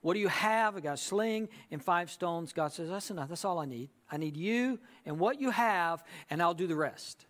What 0.00 0.14
do 0.14 0.20
you 0.20 0.28
have? 0.28 0.76
I 0.76 0.80
got 0.80 0.94
a 0.94 0.96
sling 0.96 1.48
and 1.70 1.82
five 1.82 2.10
stones. 2.10 2.52
God 2.52 2.72
says, 2.72 2.88
That's 2.88 3.10
enough. 3.10 3.28
That's 3.28 3.44
all 3.44 3.58
I 3.58 3.66
need. 3.66 3.90
I 4.10 4.16
need 4.16 4.36
you 4.36 4.78
and 5.04 5.18
what 5.18 5.40
you 5.40 5.50
have, 5.50 6.02
and 6.30 6.40
I'll 6.40 6.54
do 6.54 6.66
the 6.66 6.76
rest. 6.76 7.26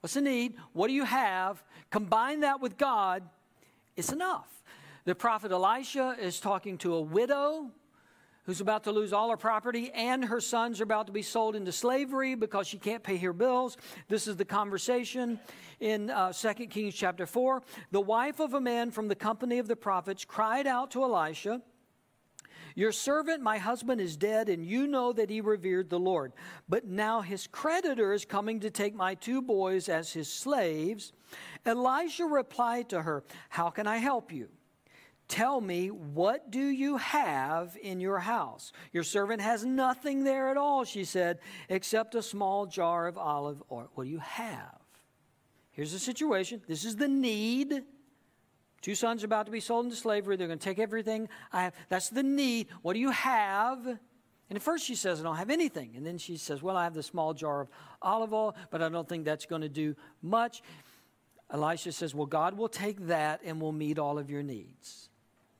What's 0.00 0.14
the 0.14 0.20
need? 0.20 0.56
What 0.72 0.88
do 0.88 0.94
you 0.94 1.04
have? 1.04 1.62
Combine 1.90 2.40
that 2.40 2.60
with 2.60 2.76
God, 2.76 3.22
it's 3.96 4.10
enough. 4.10 4.48
The 5.04 5.14
prophet 5.14 5.52
Elisha 5.52 6.16
is 6.18 6.40
talking 6.40 6.78
to 6.78 6.94
a 6.94 7.00
widow 7.00 7.70
who's 8.44 8.60
about 8.60 8.84
to 8.84 8.92
lose 8.92 9.12
all 9.12 9.30
her 9.30 9.36
property, 9.36 9.90
and 9.94 10.24
her 10.24 10.40
sons 10.40 10.80
are 10.80 10.84
about 10.84 11.06
to 11.06 11.12
be 11.12 11.22
sold 11.22 11.54
into 11.54 11.72
slavery 11.72 12.34
because 12.34 12.66
she 12.66 12.78
can't 12.78 13.02
pay 13.02 13.16
her 13.18 13.32
bills. 13.32 13.76
This 14.08 14.26
is 14.26 14.36
the 14.36 14.44
conversation 14.44 15.38
in 15.80 16.10
uh, 16.10 16.32
2 16.32 16.54
Kings 16.66 16.94
chapter 16.94 17.26
4. 17.26 17.62
The 17.92 18.00
wife 18.00 18.40
of 18.40 18.54
a 18.54 18.60
man 18.60 18.90
from 18.90 19.08
the 19.08 19.14
company 19.14 19.58
of 19.58 19.68
the 19.68 19.76
prophets 19.76 20.24
cried 20.24 20.66
out 20.66 20.90
to 20.92 21.04
Elisha, 21.04 21.62
Your 22.74 22.90
servant, 22.90 23.42
my 23.42 23.58
husband, 23.58 24.00
is 24.00 24.16
dead, 24.16 24.48
and 24.48 24.66
you 24.66 24.88
know 24.88 25.12
that 25.12 25.30
he 25.30 25.40
revered 25.40 25.88
the 25.88 26.00
Lord. 26.00 26.32
But 26.68 26.86
now 26.86 27.20
his 27.20 27.46
creditor 27.46 28.12
is 28.12 28.24
coming 28.24 28.60
to 28.60 28.70
take 28.70 28.94
my 28.94 29.14
two 29.14 29.40
boys 29.40 29.88
as 29.88 30.12
his 30.12 30.32
slaves. 30.32 31.12
Elisha 31.64 32.24
replied 32.24 32.88
to 32.88 33.02
her, 33.02 33.22
How 33.50 33.70
can 33.70 33.86
I 33.86 33.98
help 33.98 34.32
you? 34.32 34.48
Tell 35.32 35.62
me, 35.62 35.90
what 35.90 36.50
do 36.50 36.60
you 36.60 36.98
have 36.98 37.78
in 37.82 38.00
your 38.00 38.18
house? 38.18 38.70
Your 38.92 39.02
servant 39.02 39.40
has 39.40 39.64
nothing 39.64 40.24
there 40.24 40.50
at 40.50 40.58
all, 40.58 40.84
she 40.84 41.04
said, 41.04 41.38
except 41.70 42.14
a 42.14 42.20
small 42.20 42.66
jar 42.66 43.06
of 43.06 43.16
olive 43.16 43.62
oil. 43.72 43.88
What 43.94 44.04
do 44.04 44.10
you 44.10 44.18
have? 44.18 44.78
Here's 45.70 45.90
the 45.90 45.98
situation. 45.98 46.60
This 46.68 46.84
is 46.84 46.96
the 46.96 47.08
need. 47.08 47.82
Two 48.82 48.94
sons 48.94 49.22
are 49.22 49.26
about 49.26 49.46
to 49.46 49.52
be 49.52 49.60
sold 49.60 49.86
into 49.86 49.96
slavery. 49.96 50.36
They're 50.36 50.48
going 50.48 50.58
to 50.58 50.62
take 50.62 50.78
everything 50.78 51.30
I 51.50 51.62
have. 51.62 51.74
That's 51.88 52.10
the 52.10 52.22
need. 52.22 52.66
What 52.82 52.92
do 52.92 52.98
you 52.98 53.12
have? 53.12 53.86
And 53.86 53.98
at 54.56 54.60
first 54.60 54.84
she 54.84 54.94
says, 54.94 55.18
I 55.18 55.22
don't 55.22 55.36
have 55.36 55.48
anything. 55.48 55.94
And 55.96 56.04
then 56.04 56.18
she 56.18 56.36
says, 56.36 56.62
Well, 56.62 56.76
I 56.76 56.84
have 56.84 56.92
the 56.92 57.02
small 57.02 57.32
jar 57.32 57.62
of 57.62 57.70
olive 58.02 58.34
oil, 58.34 58.54
but 58.70 58.82
I 58.82 58.90
don't 58.90 59.08
think 59.08 59.24
that's 59.24 59.46
going 59.46 59.62
to 59.62 59.70
do 59.70 59.96
much. 60.20 60.62
Elisha 61.50 61.92
says, 61.92 62.14
Well, 62.14 62.26
God 62.26 62.58
will 62.58 62.68
take 62.68 63.06
that 63.06 63.40
and 63.42 63.62
will 63.62 63.72
meet 63.72 63.98
all 63.98 64.18
of 64.18 64.28
your 64.28 64.42
needs. 64.42 65.08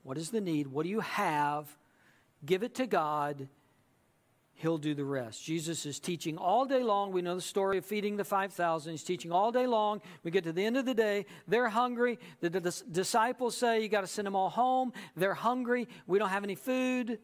What 0.03 0.19
is 0.19 0.31
the 0.31 0.41
need? 0.41 0.67
What 0.67 0.85
do 0.85 0.91
you 0.91 1.01
have? 1.01 1.77
Give 2.45 2.63
it 2.63 2.75
to 2.77 2.87
God. 2.87 3.49
He'll 4.55 4.79
do 4.79 4.95
the 4.95 5.05
rest. 5.05 5.43
Jesus 5.43 5.87
is 5.87 5.99
teaching 5.99 6.39
all 6.39 6.67
day 6.67 6.83
long. 6.83 7.11
We 7.11 7.23
know 7.23 7.35
the 7.35 7.41
story 7.41 7.79
of 7.79 7.85
feeding 7.85 8.17
the 8.17 8.25
5,000. 8.25 8.93
He's 8.93 9.03
teaching 9.03 9.33
all 9.33 9.51
day 9.51 9.67
long. 9.67 10.01
We 10.23 10.31
get 10.31 10.45
to 10.45 10.53
the 10.53 10.65
end 10.65 10.77
of 10.77 10.85
the 10.85 10.95
day. 10.95 11.27
They're 11.49 11.69
hungry. 11.69 12.19
The, 12.41 12.51
the, 12.51 12.61
the 12.61 12.83
disciples 12.91 13.57
say, 13.57 13.83
You 13.83 13.89
got 13.89 14.03
to 14.03 14.07
send 14.07 14.27
them 14.27 14.37
all 14.37 14.51
home. 14.51 14.93
They're 15.17 15.35
hungry. 15.35 15.89
We 16.07 16.19
don't 16.19 16.29
have 16.29 16.45
any 16.45 16.55
food. 16.55 17.19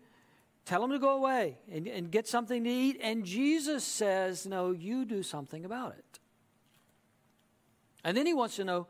Tell 0.65 0.81
them 0.81 0.91
to 0.91 0.99
go 0.99 1.11
away 1.11 1.59
and, 1.73 1.87
and 1.87 2.11
get 2.11 2.27
something 2.27 2.65
to 2.65 2.71
eat. 2.71 2.99
And 3.03 3.25
Jesus 3.25 3.85
says, 3.85 4.47
No, 4.47 4.73
you 4.73 5.05
do 5.05 5.23
something 5.23 5.65
about 5.65 5.95
it. 5.97 6.19
And 8.05 8.17
then 8.17 8.27
he 8.27 8.35
wants 8.35 8.57
to 8.57 8.65
know, 8.65 8.89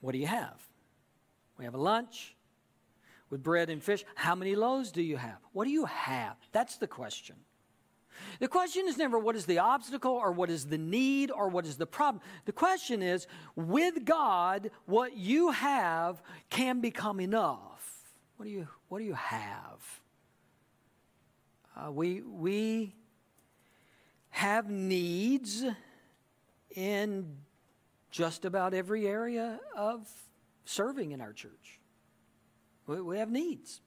What 0.00 0.12
do 0.12 0.18
you 0.18 0.26
have? 0.26 0.66
We 1.58 1.64
have 1.64 1.74
a 1.74 1.78
lunch 1.78 2.34
with 3.32 3.42
bread 3.42 3.70
and 3.70 3.82
fish. 3.82 4.04
How 4.14 4.34
many 4.34 4.54
loaves 4.54 4.92
do 4.92 5.02
you 5.02 5.16
have? 5.16 5.38
What 5.52 5.64
do 5.64 5.70
you 5.70 5.86
have? 5.86 6.36
That's 6.52 6.76
the 6.76 6.86
question. 6.86 7.34
The 8.40 8.46
question 8.46 8.86
is 8.86 8.98
never 8.98 9.18
what 9.18 9.36
is 9.36 9.46
the 9.46 9.58
obstacle 9.58 10.12
or 10.12 10.32
what 10.32 10.50
is 10.50 10.66
the 10.66 10.76
need 10.76 11.30
or 11.30 11.48
what 11.48 11.64
is 11.66 11.78
the 11.78 11.86
problem. 11.86 12.22
The 12.44 12.52
question 12.52 13.02
is 13.02 13.26
with 13.56 14.04
God, 14.04 14.70
what 14.84 15.16
you 15.16 15.50
have 15.50 16.22
can 16.50 16.82
become 16.82 17.20
enough. 17.20 17.82
What 18.36 18.44
do 18.44 18.50
you, 18.50 18.68
what 18.88 18.98
do 18.98 19.04
you 19.04 19.14
have? 19.14 19.80
Uh, 21.74 21.90
we, 21.90 22.20
we 22.20 22.94
have 24.28 24.68
needs 24.68 25.64
in 26.76 27.38
just 28.10 28.44
about 28.44 28.74
every 28.74 29.06
area 29.06 29.58
of 29.74 30.06
serving 30.66 31.12
in 31.12 31.22
our 31.22 31.32
church. 31.32 31.80
We, 32.86 33.00
we 33.00 33.18
have 33.18 33.30
needs. 33.30 33.80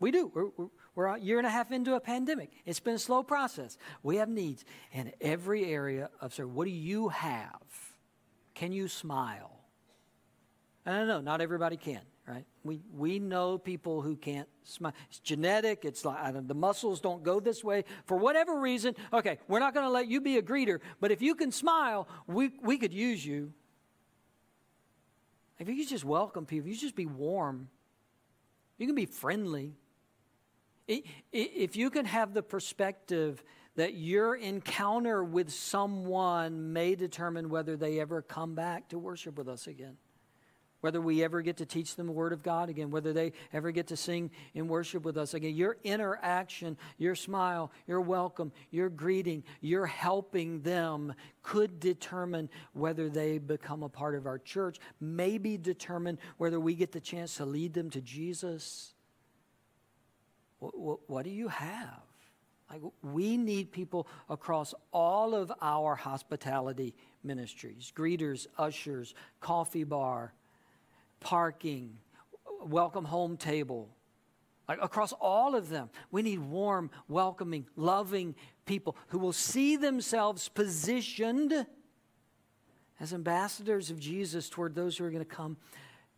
We 0.00 0.10
do. 0.10 0.30
We're, 0.34 0.48
we're, 0.56 0.66
we're, 0.94 1.06
a 1.06 1.20
year 1.20 1.38
and 1.38 1.46
a 1.46 1.50
half 1.50 1.70
into 1.70 1.94
a 1.94 2.00
pandemic. 2.00 2.50
It's 2.66 2.80
been 2.80 2.94
a 2.94 2.98
slow 2.98 3.22
process. 3.22 3.78
We 4.02 4.16
have 4.16 4.28
needs 4.28 4.64
in 4.92 5.12
every 5.20 5.64
area 5.72 6.10
of 6.20 6.34
service. 6.34 6.52
What 6.52 6.64
do 6.64 6.72
you 6.72 7.08
have? 7.08 7.62
Can 8.54 8.72
you 8.72 8.88
smile? 8.88 9.52
I 10.84 10.90
don't 10.90 11.06
know. 11.06 11.20
Not 11.20 11.40
everybody 11.40 11.76
can, 11.76 12.00
right? 12.26 12.44
We, 12.64 12.80
we 12.92 13.18
know 13.20 13.58
people 13.58 14.02
who 14.02 14.16
can't 14.16 14.48
smile. 14.64 14.92
It's 15.08 15.20
genetic. 15.20 15.84
It's 15.84 16.04
like 16.04 16.48
the 16.48 16.54
muscles 16.54 17.00
don't 17.00 17.22
go 17.22 17.38
this 17.38 17.62
way 17.62 17.84
for 18.04 18.16
whatever 18.16 18.58
reason. 18.58 18.96
Okay, 19.12 19.38
we're 19.46 19.60
not 19.60 19.74
going 19.74 19.86
to 19.86 19.90
let 19.90 20.08
you 20.08 20.20
be 20.20 20.36
a 20.36 20.42
greeter, 20.42 20.80
but 21.00 21.12
if 21.12 21.22
you 21.22 21.36
can 21.36 21.52
smile, 21.52 22.08
we, 22.26 22.50
we 22.60 22.76
could 22.76 22.92
use 22.92 23.24
you. 23.24 23.52
If 25.60 25.68
you 25.68 25.76
could 25.76 25.88
just 25.88 26.04
welcome 26.04 26.44
people, 26.44 26.68
you 26.68 26.76
just 26.76 26.96
be 26.96 27.06
warm. 27.06 27.68
You 28.82 28.88
can 28.88 28.96
be 28.96 29.06
friendly. 29.06 29.76
If 30.88 31.76
you 31.76 31.88
can 31.88 32.04
have 32.04 32.34
the 32.34 32.42
perspective 32.42 33.44
that 33.76 33.94
your 33.94 34.34
encounter 34.34 35.22
with 35.22 35.52
someone 35.52 36.72
may 36.72 36.96
determine 36.96 37.48
whether 37.48 37.76
they 37.76 38.00
ever 38.00 38.22
come 38.22 38.56
back 38.56 38.88
to 38.88 38.98
worship 38.98 39.38
with 39.38 39.48
us 39.48 39.68
again, 39.68 39.98
whether 40.82 41.00
we 41.00 41.24
ever 41.24 41.40
get 41.40 41.56
to 41.56 41.66
teach 41.66 41.96
them 41.96 42.06
the 42.06 42.12
Word 42.12 42.32
of 42.32 42.42
God 42.42 42.68
again, 42.68 42.90
whether 42.90 43.12
they 43.12 43.32
ever 43.52 43.70
get 43.70 43.86
to 43.88 43.96
sing 43.96 44.30
in 44.54 44.68
worship 44.68 45.04
with 45.04 45.16
us 45.16 45.34
again, 45.34 45.56
your 45.56 45.78
interaction, 45.82 46.76
your 46.98 47.14
smile, 47.14 47.72
your 47.86 48.02
welcome, 48.02 48.52
your 48.70 48.90
greeting, 48.90 49.42
your 49.60 49.86
helping 49.86 50.60
them 50.60 51.14
could 51.42 51.80
determine 51.80 52.48
whether 52.74 53.08
they 53.08 53.38
become 53.38 53.82
a 53.82 53.88
part 53.88 54.14
of 54.14 54.26
our 54.26 54.38
church, 54.38 54.78
maybe 55.00 55.56
determine 55.56 56.18
whether 56.36 56.60
we 56.60 56.74
get 56.74 56.92
the 56.92 57.00
chance 57.00 57.38
to 57.38 57.46
lead 57.46 57.72
them 57.72 57.88
to 57.90 58.00
Jesus 58.02 58.92
what, 60.62 60.78
what, 60.78 60.98
what 61.08 61.24
do 61.24 61.30
you 61.30 61.48
have? 61.48 62.02
Like, 62.70 62.82
we 63.02 63.36
need 63.36 63.72
people 63.72 64.06
across 64.30 64.74
all 64.92 65.34
of 65.34 65.52
our 65.60 65.96
hospitality 65.96 66.94
ministries 67.24 67.92
greeters, 67.94 68.46
ushers, 68.56 69.14
coffee 69.40 69.84
bar, 69.84 70.32
parking, 71.22 71.98
welcome 72.64 73.04
home 73.04 73.36
table. 73.36 73.88
Like 74.68 74.78
across 74.82 75.12
all 75.12 75.54
of 75.54 75.68
them, 75.68 75.90
we 76.10 76.22
need 76.22 76.38
warm, 76.38 76.90
welcoming, 77.08 77.66
loving 77.76 78.34
people 78.66 78.96
who 79.08 79.18
will 79.18 79.32
see 79.32 79.76
themselves 79.76 80.48
positioned 80.48 81.66
as 83.00 83.12
ambassadors 83.12 83.90
of 83.90 83.98
Jesus 83.98 84.48
toward 84.48 84.74
those 84.74 84.96
who 84.96 85.04
are 85.04 85.10
going 85.10 85.24
to 85.24 85.24
come 85.24 85.56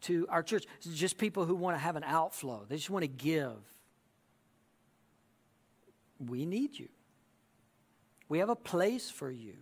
to 0.03 0.27
our 0.29 0.43
church. 0.43 0.67
It's 0.77 0.95
just 0.95 1.17
people 1.17 1.47
who 1.47 1.55
want 1.55 1.77
to 1.77 1.81
have 1.81 1.97
an 1.97 2.05
outflow, 2.05 2.67
they 2.69 2.77
just 2.77 2.91
want 2.91 3.05
to 3.05 3.09
give 3.09 3.57
we 6.19 6.47
need 6.47 6.79
you. 6.79 6.89
We 8.29 8.39
have 8.39 8.49
a 8.49 8.57
place 8.57 9.11
for 9.11 9.31
you. 9.31 9.55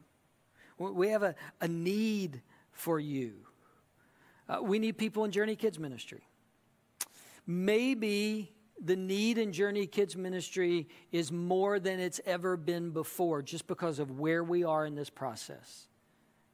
We 0.78 1.08
have 1.08 1.22
a, 1.22 1.34
a 1.60 1.68
need 1.68 2.42
for 2.72 2.98
you. 2.98 3.34
Uh, 4.48 4.62
we 4.62 4.78
need 4.78 4.98
people 4.98 5.24
in 5.24 5.30
Journey 5.30 5.56
Kids 5.56 5.78
Ministry. 5.78 6.26
Maybe 7.46 8.52
the 8.84 8.96
need 8.96 9.38
in 9.38 9.52
Journey 9.52 9.86
Kids 9.86 10.16
Ministry 10.16 10.88
is 11.12 11.30
more 11.30 11.78
than 11.78 12.00
it's 12.00 12.20
ever 12.26 12.56
been 12.56 12.90
before 12.90 13.42
just 13.42 13.66
because 13.66 13.98
of 13.98 14.18
where 14.18 14.42
we 14.42 14.64
are 14.64 14.86
in 14.86 14.94
this 14.94 15.10
process. 15.10 15.86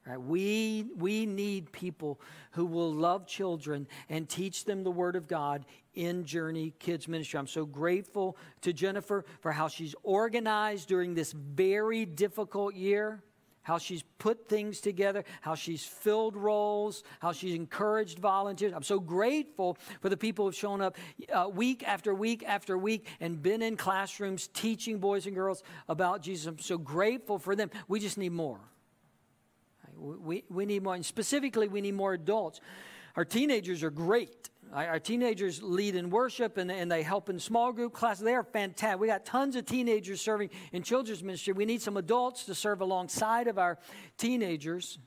Right? 0.07 0.21
We, 0.21 0.87
we 0.97 1.27
need 1.27 1.71
people 1.71 2.21
who 2.53 2.65
will 2.65 2.93
love 2.93 3.27
children 3.27 3.87
and 4.09 4.29
teach 4.29 4.65
them 4.65 4.83
the 4.83 4.91
Word 4.91 5.17
of 5.17 5.29
God 5.29 5.67
in 5.95 6.25
Journey 6.25 6.73
Kids 6.79 7.09
Ministry. 7.09 7.39
I'm 7.39 7.47
so 7.47 7.67
grateful 7.67 8.37
to 8.63 8.73
Jennifer 8.73 9.25
for 9.41 9.53
how 9.53 9.69
she's 9.69 9.95
organized 10.03 10.89
during 10.89 11.15
this 11.15 11.33
very 11.33 12.07
difficult 12.07 12.75
year, 12.75 13.23
how 13.69 13.77
she's 13.77 14.03
put 14.17 14.49
things 14.49 14.81
together, 14.81 15.23
how 15.43 15.55
she's 15.55 15.85
filled 15.85 16.35
roles, 16.35 17.05
how 17.21 17.33
she's 17.33 17.55
encouraged 17.55 18.19
volunteers. 18.19 18.73
I'm 18.73 18.83
so 18.83 18.99
grateful 18.99 19.77
for 20.01 20.09
the 20.09 20.17
people 20.17 20.47
who've 20.47 20.55
shown 20.55 20.81
up 20.81 20.97
uh, 21.31 21.51
week 21.53 21.87
after 21.87 22.15
week 22.15 22.43
after 22.47 22.79
week 22.79 23.07
and 23.21 23.43
been 23.43 23.61
in 23.61 23.77
classrooms 23.77 24.49
teaching 24.49 25.01
boys 25.01 25.27
and 25.27 25.35
girls 25.35 25.63
about 25.87 26.23
Jesus. 26.23 26.47
I'm 26.47 26.59
so 26.59 26.79
grateful 26.79 27.39
for 27.39 27.55
them. 27.55 27.71
We 27.89 28.01
just 28.01 28.17
need 28.17 28.33
more. 28.33 28.59
We, 29.99 30.45
we 30.49 30.65
need 30.65 30.83
more, 30.83 30.95
and 30.95 31.05
specifically, 31.05 31.69
we 31.69 31.83
need 31.83 31.95
more 31.95 32.15
adults. 32.15 32.63
Our 33.17 33.27
teenagers 33.27 33.83
are 33.83 33.91
great. 33.91 34.49
Our 34.73 34.99
teenagers 34.99 35.63
lead 35.63 35.95
in 35.95 36.11
worship 36.11 36.59
and, 36.59 36.71
and 36.71 36.91
they 36.91 37.03
help 37.03 37.31
in 37.31 37.39
small 37.39 37.73
group 37.73 37.95
classes. 37.95 38.25
They 38.25 38.35
are 38.35 38.45
fantastic. 38.45 39.01
We 39.01 39.07
got 39.07 39.25
tons 39.25 39.57
of 39.57 39.65
teenagers 39.65 40.21
serving 40.21 40.51
in 40.73 40.83
children's 40.83 41.23
ministry. 41.23 41.55
We 41.55 41.65
need 41.65 41.81
some 41.81 41.97
adults 41.97 42.45
to 42.45 42.55
serve 42.55 42.81
alongside 42.81 43.49
of 43.49 43.59
our 43.59 43.79
teenagers. 44.19 44.99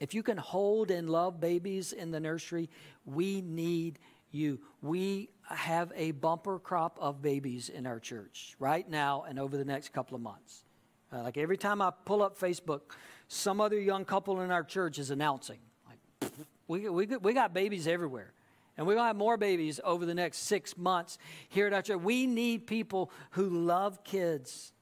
If 0.00 0.14
you 0.14 0.24
can 0.24 0.36
hold 0.36 0.90
and 0.90 1.08
love 1.08 1.40
babies 1.40 1.92
in 1.92 2.10
the 2.10 2.18
nursery, 2.18 2.68
we 3.04 3.40
need 3.40 4.00
you. 4.32 4.58
We 4.80 5.30
have 5.48 5.92
a 5.94 6.10
bumper 6.10 6.58
crop 6.58 6.98
of 7.00 7.22
babies 7.22 7.68
in 7.68 7.86
our 7.86 8.00
church 8.00 8.56
right 8.58 8.88
now 8.88 9.24
and 9.28 9.38
over 9.38 9.56
the 9.56 9.64
next 9.64 9.92
couple 9.92 10.16
of 10.16 10.22
months. 10.22 10.64
Uh, 11.12 11.22
like 11.22 11.36
every 11.36 11.58
time 11.58 11.80
I 11.80 11.92
pull 12.04 12.22
up 12.22 12.38
Facebook, 12.38 12.80
some 13.28 13.60
other 13.60 13.78
young 13.78 14.04
couple 14.04 14.40
in 14.40 14.50
our 14.50 14.64
church 14.64 14.98
is 14.98 15.10
announcing. 15.10 15.58
Like, 15.86 16.32
we, 16.68 16.88
we, 16.88 17.06
we 17.06 17.32
got 17.32 17.52
babies 17.52 17.86
everywhere. 17.86 18.32
And 18.76 18.86
we're 18.86 18.94
going 18.94 19.04
to 19.04 19.08
have 19.08 19.16
more 19.16 19.36
babies 19.36 19.80
over 19.84 20.06
the 20.06 20.14
next 20.14 20.38
six 20.38 20.76
months 20.78 21.18
here 21.48 21.66
at 21.66 21.72
our 21.72 21.82
church. 21.82 22.00
We 22.00 22.26
need 22.26 22.66
people 22.66 23.10
who 23.32 23.48
love 23.48 24.02
kids 24.02 24.72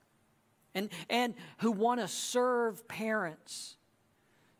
and, 0.74 0.90
and 1.08 1.34
who 1.58 1.72
want 1.72 2.00
to 2.00 2.06
serve 2.08 2.86
parents 2.86 3.76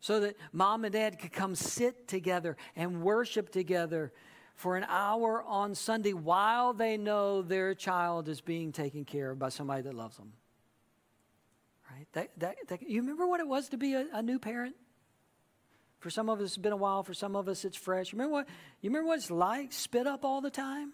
so 0.01 0.19
that 0.21 0.35
mom 0.51 0.83
and 0.83 0.91
dad 0.91 1.19
could 1.19 1.31
come 1.31 1.55
sit 1.55 2.07
together 2.07 2.57
and 2.75 3.01
worship 3.01 3.51
together 3.51 4.11
for 4.55 4.75
an 4.75 4.85
hour 4.89 5.43
on 5.43 5.75
Sunday 5.75 6.13
while 6.13 6.73
they 6.73 6.97
know 6.97 7.41
their 7.41 7.73
child 7.73 8.27
is 8.27 8.41
being 8.41 8.71
taken 8.71 9.05
care 9.05 9.31
of 9.31 9.39
by 9.39 9.49
somebody 9.49 9.81
that 9.83 9.93
loves 9.93 10.17
them. 10.17 10.33
Right? 11.89 12.07
That, 12.13 12.31
that, 12.39 12.55
that, 12.67 12.81
you 12.81 13.01
remember 13.01 13.27
what 13.27 13.39
it 13.39 13.47
was 13.47 13.69
to 13.69 13.77
be 13.77 13.93
a, 13.93 14.07
a 14.13 14.21
new 14.21 14.39
parent? 14.39 14.75
For 16.01 16.09
some 16.09 16.29
of 16.29 16.39
us, 16.39 16.47
it's 16.47 16.57
been 16.57 16.73
a 16.73 16.77
while. 16.77 17.03
For 17.03 17.13
some 17.13 17.35
of 17.35 17.47
us, 17.47 17.63
it's 17.63 17.77
fresh. 17.77 18.11
Remember 18.11 18.33
what? 18.33 18.47
You 18.81 18.89
remember 18.89 19.07
what 19.07 19.19
it's 19.19 19.31
like? 19.31 19.71
Spit 19.71 20.07
up 20.07 20.25
all 20.25 20.41
the 20.41 20.49
time, 20.49 20.91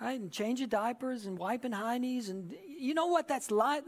right? 0.00 0.20
And 0.20 0.30
changing 0.30 0.68
diapers 0.68 1.26
and 1.26 1.38
wiping 1.38 1.72
high 1.72 1.98
knees. 1.98 2.28
and 2.28 2.54
you 2.68 2.92
know 2.92 3.06
what 3.06 3.28
that's 3.28 3.50
like. 3.50 3.84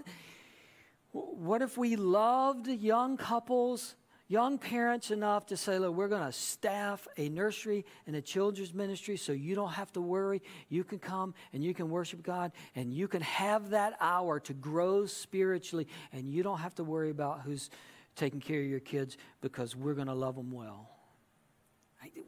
What 1.11 1.61
if 1.61 1.77
we 1.77 1.97
loved 1.97 2.69
young 2.69 3.17
couples 3.17 3.97
young 4.33 4.57
parents 4.57 5.11
enough 5.11 5.45
to 5.45 5.59
say, 5.59 5.79
look, 5.79 5.95
we're 5.95 6.09
going 6.09 6.25
to 6.25 6.33
staff 6.33 7.07
a 7.19 7.29
nursery 7.29 7.85
and 8.07 8.17
a 8.17 8.23
children's 8.23 8.73
ministry 8.73 9.19
so 9.19 9.31
you 9.31 9.55
don't 9.55 9.73
have 9.73 9.93
to 9.93 10.01
worry. 10.01 10.41
You 10.71 10.85
can 10.85 10.99
come 10.99 11.35
and 11.53 11.63
you 11.63 11.75
can 11.75 11.91
worship 11.91 12.23
God 12.23 12.53
and 12.75 12.95
you 12.95 13.09
can 13.09 13.21
have 13.21 13.71
that 13.71 13.95
hour 14.01 14.41
to 14.41 14.55
grow 14.55 15.05
spiritually 15.05 15.87
and 16.15 16.31
you 16.31 16.43
don't 16.43 16.61
have 16.61 16.75
to 16.77 16.85
worry 16.85 17.11
about 17.11 17.43
who's 17.43 17.69
taking 18.17 18.41
care 18.41 18.61
of 18.61 18.67
your 18.67 18.81
kids 18.81 19.17
because 19.41 19.75
we're 19.75 19.95
going 19.95 20.07
to 20.07 20.15
love 20.15 20.37
them 20.37 20.53
well. 20.53 20.89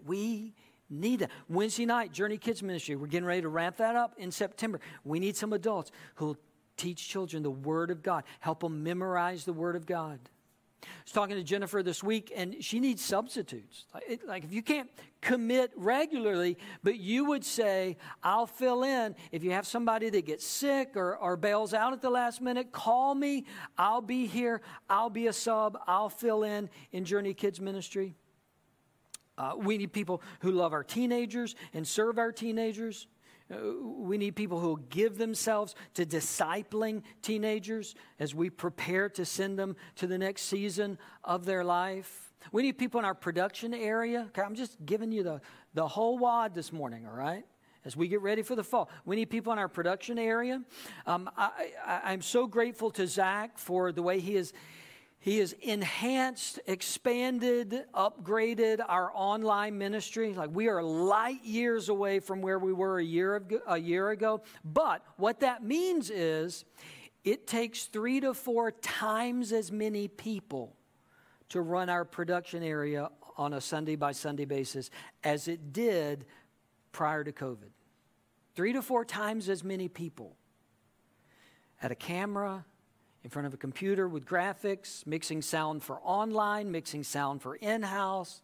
We 0.06 0.54
need 0.90 1.20
that. 1.20 1.30
Wednesday 1.48 1.86
night, 1.86 2.12
Journey 2.12 2.38
Kids 2.38 2.62
Ministry. 2.62 2.96
We're 2.96 3.06
getting 3.06 3.26
ready 3.26 3.42
to 3.42 3.48
ramp 3.48 3.78
that 3.78 3.96
up 3.96 4.14
in 4.18 4.30
September. 4.30 4.80
We 5.04 5.18
need 5.18 5.36
some 5.36 5.52
adults 5.52 5.90
who'll 6.16 6.36
teach 6.76 7.08
children 7.08 7.42
the 7.42 7.50
Word 7.50 7.90
of 7.90 8.02
God, 8.02 8.24
help 8.40 8.60
them 8.60 8.82
memorize 8.82 9.44
the 9.44 9.52
Word 9.52 9.76
of 9.76 9.86
God. 9.86 10.18
I 10.84 11.02
was 11.04 11.12
talking 11.12 11.36
to 11.36 11.42
Jennifer 11.42 11.82
this 11.82 12.02
week, 12.02 12.32
and 12.34 12.56
she 12.62 12.80
needs 12.80 13.02
substitutes. 13.02 13.84
Like, 14.26 14.44
if 14.44 14.52
you 14.52 14.62
can't 14.62 14.90
commit 15.20 15.72
regularly, 15.76 16.58
but 16.82 16.98
you 16.98 17.24
would 17.26 17.44
say, 17.44 17.96
I'll 18.22 18.46
fill 18.46 18.84
in. 18.84 19.14
If 19.32 19.42
you 19.42 19.52
have 19.52 19.66
somebody 19.66 20.10
that 20.10 20.26
gets 20.26 20.46
sick 20.46 20.96
or, 20.96 21.16
or 21.16 21.36
bails 21.36 21.74
out 21.74 21.92
at 21.92 22.02
the 22.02 22.10
last 22.10 22.40
minute, 22.40 22.72
call 22.72 23.14
me. 23.14 23.46
I'll 23.78 24.02
be 24.02 24.26
here. 24.26 24.60
I'll 24.88 25.10
be 25.10 25.26
a 25.26 25.32
sub. 25.32 25.78
I'll 25.86 26.10
fill 26.10 26.42
in 26.42 26.68
in 26.92 27.04
Journey 27.04 27.34
Kids 27.34 27.60
Ministry. 27.60 28.14
Uh, 29.36 29.54
we 29.56 29.78
need 29.78 29.92
people 29.92 30.22
who 30.40 30.52
love 30.52 30.72
our 30.72 30.84
teenagers 30.84 31.56
and 31.72 31.86
serve 31.86 32.18
our 32.18 32.30
teenagers. 32.30 33.06
Uh, 33.50 33.56
we 33.98 34.16
need 34.16 34.34
people 34.34 34.58
who 34.58 34.68
will 34.68 34.76
give 34.76 35.18
themselves 35.18 35.74
to 35.92 36.06
discipling 36.06 37.02
teenagers 37.20 37.94
as 38.18 38.34
we 38.34 38.48
prepare 38.48 39.08
to 39.10 39.24
send 39.24 39.58
them 39.58 39.76
to 39.96 40.06
the 40.06 40.16
next 40.16 40.42
season 40.42 40.98
of 41.22 41.44
their 41.44 41.62
life. 41.62 42.32
We 42.52 42.62
need 42.62 42.78
people 42.78 42.98
in 43.00 43.04
our 43.04 43.14
production 43.14 43.74
area. 43.74 44.26
Okay, 44.28 44.42
I'm 44.42 44.54
just 44.54 44.84
giving 44.84 45.12
you 45.12 45.22
the, 45.22 45.40
the 45.74 45.86
whole 45.86 46.18
wad 46.18 46.54
this 46.54 46.72
morning, 46.72 47.06
all 47.06 47.16
right? 47.16 47.44
As 47.84 47.96
we 47.96 48.08
get 48.08 48.22
ready 48.22 48.42
for 48.42 48.56
the 48.56 48.64
fall, 48.64 48.88
we 49.04 49.14
need 49.14 49.26
people 49.26 49.52
in 49.52 49.58
our 49.58 49.68
production 49.68 50.18
area. 50.18 50.62
Um, 51.06 51.30
I, 51.36 51.72
I, 51.84 52.00
I'm 52.12 52.22
so 52.22 52.46
grateful 52.46 52.90
to 52.92 53.06
Zach 53.06 53.58
for 53.58 53.92
the 53.92 54.02
way 54.02 54.20
he 54.20 54.36
is 54.36 54.54
he 55.24 55.38
has 55.38 55.54
enhanced, 55.62 56.60
expanded, 56.66 57.86
upgraded 57.94 58.84
our 58.86 59.10
online 59.14 59.78
ministry. 59.78 60.34
Like 60.34 60.50
we 60.52 60.68
are 60.68 60.82
light 60.82 61.42
years 61.42 61.88
away 61.88 62.20
from 62.20 62.42
where 62.42 62.58
we 62.58 62.74
were 62.74 62.98
a 62.98 63.02
year 63.02 63.36
ago, 63.36 63.58
a 63.66 63.78
year 63.78 64.10
ago. 64.10 64.42
But 64.66 65.02
what 65.16 65.40
that 65.40 65.64
means 65.64 66.10
is 66.10 66.66
it 67.24 67.46
takes 67.46 67.86
three 67.86 68.20
to 68.20 68.34
four 68.34 68.70
times 68.70 69.50
as 69.52 69.72
many 69.72 70.08
people 70.08 70.76
to 71.48 71.62
run 71.62 71.88
our 71.88 72.04
production 72.04 72.62
area 72.62 73.08
on 73.38 73.54
a 73.54 73.62
Sunday 73.62 73.96
by 73.96 74.12
Sunday 74.12 74.44
basis 74.44 74.90
as 75.22 75.48
it 75.48 75.72
did 75.72 76.26
prior 76.92 77.24
to 77.24 77.32
COVID. 77.32 77.70
Three 78.54 78.74
to 78.74 78.82
four 78.82 79.06
times 79.06 79.48
as 79.48 79.64
many 79.64 79.88
people 79.88 80.36
at 81.80 81.90
a 81.90 81.94
camera, 81.94 82.66
in 83.24 83.30
front 83.30 83.46
of 83.46 83.54
a 83.54 83.56
computer 83.56 84.06
with 84.06 84.26
graphics, 84.26 85.06
mixing 85.06 85.40
sound 85.40 85.82
for 85.82 85.98
online, 86.04 86.70
mixing 86.70 87.02
sound 87.02 87.40
for 87.40 87.56
in 87.56 87.82
house. 87.82 88.42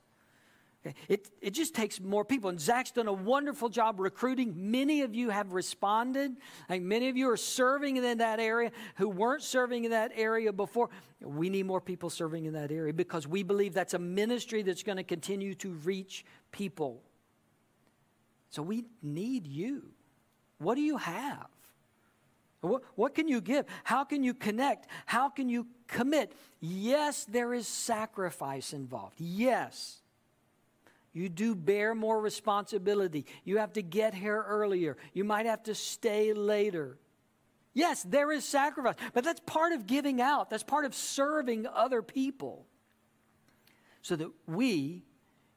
It, 1.09 1.29
it 1.43 1.51
just 1.51 1.75
takes 1.75 2.01
more 2.01 2.25
people. 2.25 2.49
And 2.49 2.59
Zach's 2.59 2.91
done 2.91 3.07
a 3.07 3.13
wonderful 3.13 3.69
job 3.69 4.01
recruiting. 4.01 4.71
Many 4.71 5.03
of 5.03 5.15
you 5.15 5.29
have 5.29 5.53
responded. 5.53 6.35
Like 6.71 6.81
many 6.81 7.11
of 7.11 7.19
you 7.19 7.31
are 7.31 7.37
serving 7.37 7.99
in 7.99 8.19
that 8.19 8.41
area 8.41 8.73
who 8.97 9.11
weren't 9.11 9.43
serving 9.43 9.85
in 9.85 9.91
that 9.91 10.13
area 10.15 10.51
before. 10.55 10.89
We 11.21 11.51
need 11.51 11.67
more 11.67 11.83
people 11.83 12.09
serving 12.09 12.47
in 12.47 12.55
that 12.55 12.73
area 12.73 12.95
because 12.95 13.29
we 13.29 13.43
believe 13.43 13.75
that's 13.75 13.93
a 13.93 13.99
ministry 13.99 14.63
that's 14.63 14.83
going 14.83 14.97
to 14.97 15.05
continue 15.05 15.55
to 15.57 15.73
reach 15.85 16.25
people. 16.51 17.03
So 18.49 18.63
we 18.63 18.87
need 19.03 19.47
you. 19.47 19.91
What 20.57 20.77
do 20.77 20.81
you 20.81 20.97
have? 20.97 21.49
What, 22.61 22.83
what 22.95 23.15
can 23.15 23.29
you 23.29 23.41
give? 23.41 23.67
How 23.85 24.05
can 24.05 24.23
you 24.23 24.35
connect? 24.35 24.87
How 25.07 25.29
can 25.29 25.49
you 25.49 25.67
commit? 25.87 26.33
Yes, 26.61 27.25
there 27.25 27.55
is 27.55 27.67
sacrifice 27.67 28.73
involved. 28.73 29.15
Yes. 29.19 29.99
You 31.13 31.29
do 31.29 31.55
bear 31.55 31.95
more 31.95 32.21
responsibility. 32.21 33.27
You 33.45 33.59
have 33.59 33.73
to 33.75 33.83
get 33.83 34.15
here 34.15 34.45
earlier. 34.47 34.97
You 35.13 35.25
might 35.25 35.47
have 35.47 35.63
to 35.65 35.75
stay 35.75 36.33
later. 36.33 36.99
Yes, 37.73 38.03
there 38.03 38.31
is 38.33 38.45
sacrifice, 38.45 38.97
but 39.15 39.25
that's 39.25 39.41
part 39.47 39.73
of 39.73 39.87
giving 39.87 40.21
out. 40.21 40.51
That's 40.51 40.63
part 40.63 40.85
of 40.85 40.95
serving 40.95 41.67
other 41.67 42.03
people 42.03 42.67
so 44.03 44.17
that 44.17 44.29
we 44.47 45.05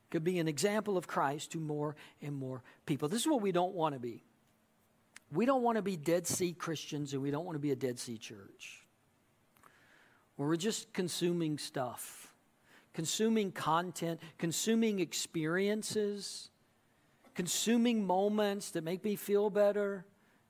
could 0.10 0.24
be 0.24 0.40
an 0.40 0.48
example 0.48 0.98
of 0.98 1.08
Christ 1.08 1.52
to 1.52 1.60
more 1.60 1.96
and 2.22 2.36
more 2.36 2.62
people. 2.86 3.10
This 3.10 3.22
is 3.22 3.28
what 3.28 3.42
we 3.42 3.52
don't 3.52 3.74
want 3.74 3.94
to 3.96 4.00
be. 4.00 4.24
We 5.34 5.46
don't 5.46 5.64
want 5.64 5.78
to 5.78 5.82
be 5.82 5.96
Dead 5.96 6.28
Sea 6.28 6.54
Christians 6.54 7.14
and 7.14 7.22
we 7.22 7.32
don't 7.32 7.46
want 7.46 7.56
to 7.56 7.60
be 7.60 7.72
a 7.72 7.76
Dead 7.76 7.98
Sea 7.98 8.18
church. 8.18 8.84
We're 10.38 10.56
just 10.56 10.94
consuming 10.94 11.58
stuff, 11.58 12.32
consuming 12.94 13.52
content, 13.52 14.20
consuming 14.38 15.00
experiences, 15.00 16.50
consuming 17.36 18.06
moments 18.06 18.72
that 18.72 18.84
make 18.84 19.04
me 19.04 19.16
feel 19.16 19.50
better. 19.50 20.06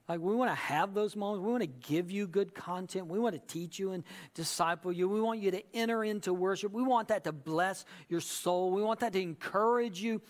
Like 0.09 0.19
we 0.19 0.35
want 0.35 0.51
to 0.51 0.55
have 0.55 0.93
those 0.93 1.15
moments. 1.15 1.45
We 1.45 1.51
want 1.51 1.63
to 1.63 1.87
give 1.87 2.11
you 2.11 2.27
good 2.27 2.53
content. 2.53 3.07
We 3.07 3.19
want 3.19 3.35
to 3.35 3.53
teach 3.53 3.79
you 3.79 3.91
and 3.91 4.03
disciple 4.33 4.91
you. 4.91 5.07
We 5.07 5.21
want 5.21 5.39
you 5.39 5.51
to 5.51 5.63
enter 5.73 6.03
into 6.03 6.33
worship. 6.33 6.73
We 6.73 6.83
want 6.83 7.07
that 7.07 7.23
to 7.23 7.31
bless 7.31 7.85
your 8.09 8.19
soul. 8.19 8.71
We 8.71 8.83
want 8.83 8.99
that 8.99 9.13
to 9.13 9.21
encourage 9.21 10.01
you. 10.01 10.21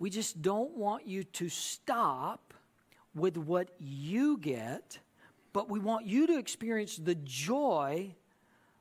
We 0.00 0.10
just 0.10 0.42
don't 0.42 0.76
want 0.76 1.06
you 1.06 1.22
to 1.24 1.48
stop 1.48 2.51
with 3.14 3.36
what 3.36 3.70
you 3.78 4.38
get, 4.38 4.98
but 5.52 5.68
we 5.68 5.78
want 5.78 6.06
you 6.06 6.26
to 6.28 6.38
experience 6.38 6.96
the 6.96 7.14
joy 7.14 8.14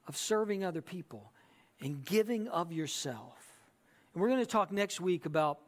of 0.08 0.16
serving 0.16 0.64
other 0.64 0.82
people 0.82 1.32
and 1.82 2.04
giving 2.06 2.48
of 2.48 2.72
yourself. 2.72 3.38
And 4.14 4.22
we're 4.22 4.30
going 4.30 4.42
to 4.42 4.46
talk 4.46 4.72
next 4.72 5.02
week 5.02 5.26
about 5.26 5.60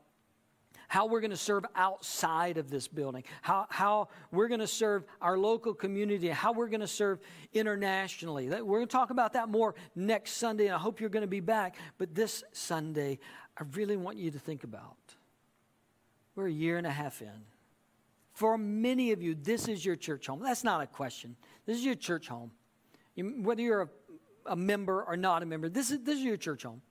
how 0.88 1.08
we're 1.08 1.22
going 1.22 1.32
to 1.32 1.38
serve 1.38 1.66
outside 1.76 2.58
of 2.58 2.70
this 2.70 2.88
building, 2.88 3.24
how, 3.42 3.66
how 3.70 4.10
we're 4.32 4.48
going 4.48 4.60
to 4.60 4.68
serve 4.68 5.04
our 5.22 5.38
local 5.38 5.74
community, 5.74 6.28
how 6.30 6.52
we're 6.52 6.68
going 6.68 6.82
to 6.82 6.88
serve 6.88 7.20
internationally. 7.52 8.48
We're 8.48 8.78
going 8.78 8.88
to 8.88 8.92
talk 8.92 9.10
about 9.10 9.34
that 9.34 9.50
more 9.50 9.74
next 9.96 10.34
Sunday, 10.34 10.68
and 10.68 10.76
I 10.76 10.78
hope 10.78 11.00
you're 11.00 11.10
going 11.10 11.22
to 11.22 11.28
be 11.28 11.40
back. 11.40 11.78
But 11.98 12.14
this 12.14 12.44
Sunday, 12.52 13.18
I 13.58 13.64
really 13.74 13.98
want 13.98 14.18
you 14.18 14.30
to 14.32 14.40
think 14.40 14.64
about 14.64 14.96
we're 16.36 16.48
a 16.48 16.52
year 16.52 16.78
and 16.78 16.86
a 16.86 16.92
half 16.92 17.22
in. 17.22 17.53
For 18.34 18.58
many 18.58 19.12
of 19.12 19.22
you, 19.22 19.36
this 19.36 19.68
is 19.68 19.86
your 19.86 19.96
church 19.96 20.28
home. 20.28 20.42
That's 20.42 20.64
not 20.64 20.82
a 20.82 20.88
question. 20.88 21.36
This 21.66 21.78
is 21.78 21.86
your 21.86 21.96
church 21.96 22.28
home. 22.28 22.52
You, 23.16 23.42
whether 23.44 23.62
you're 23.62 23.84
a, 23.84 23.90
a 24.48 24.56
member 24.56 25.04
or 25.04 25.16
not 25.16 25.44
a 25.44 25.46
member, 25.46 25.70
this 25.70 25.92
is, 25.92 26.04
this 26.04 26.18
is 26.18 26.24
your 26.24 26.38
church 26.38 26.64
home. 26.64 26.82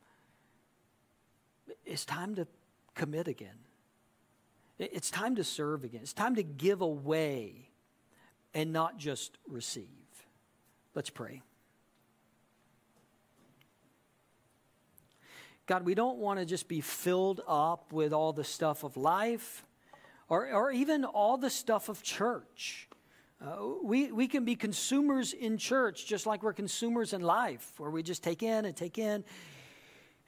It's 1.85 2.05
time 2.05 2.37
to 2.37 2.47
commit 2.95 3.27
again. 3.27 3.57
It's 4.79 5.11
time 5.11 5.37
to 5.37 5.45
serve 5.45 5.85
again. 5.85 6.01
It's 6.03 6.13
time 6.13 6.37
to 6.37 6.43
give 6.43 6.81
away 6.81 7.71
and 8.55 8.73
not 8.73 8.99
just 8.99 9.37
receive. 9.49 9.87
Let's 10.95 11.11
pray. 11.11 11.43
God, 15.67 15.85
we 15.85 15.95
don't 15.95 16.19
want 16.19 16.39
to 16.39 16.47
just 16.47 16.69
be 16.69 16.81
filled 16.81 17.41
up 17.49 17.93
with 17.93 18.13
all 18.13 18.33
the 18.33 18.45
stuff 18.45 18.85
of 18.85 18.97
life 18.97 19.65
or, 20.33 20.51
or 20.51 20.73
even 20.73 21.05
all 21.05 21.37
the 21.37 21.51
stuff 21.51 21.91
of 21.91 22.03
church. 22.03 22.89
Uh, 23.39 23.57
we, 23.83 24.11
we 24.11 24.27
can 24.27 24.47
be 24.47 24.57
consumers 24.57 25.35
in 25.35 25.59
church 25.59 26.07
just 26.07 26.25
like 26.25 26.43
we're 26.43 26.55
consumers 26.55 27.13
in 27.13 27.21
life, 27.21 27.75
where 27.77 27.91
we 27.91 28.03
just 28.03 28.25
take 28.25 28.43
in 28.43 28.65
and 28.65 28.75
take 28.75 28.97
in. 28.97 29.25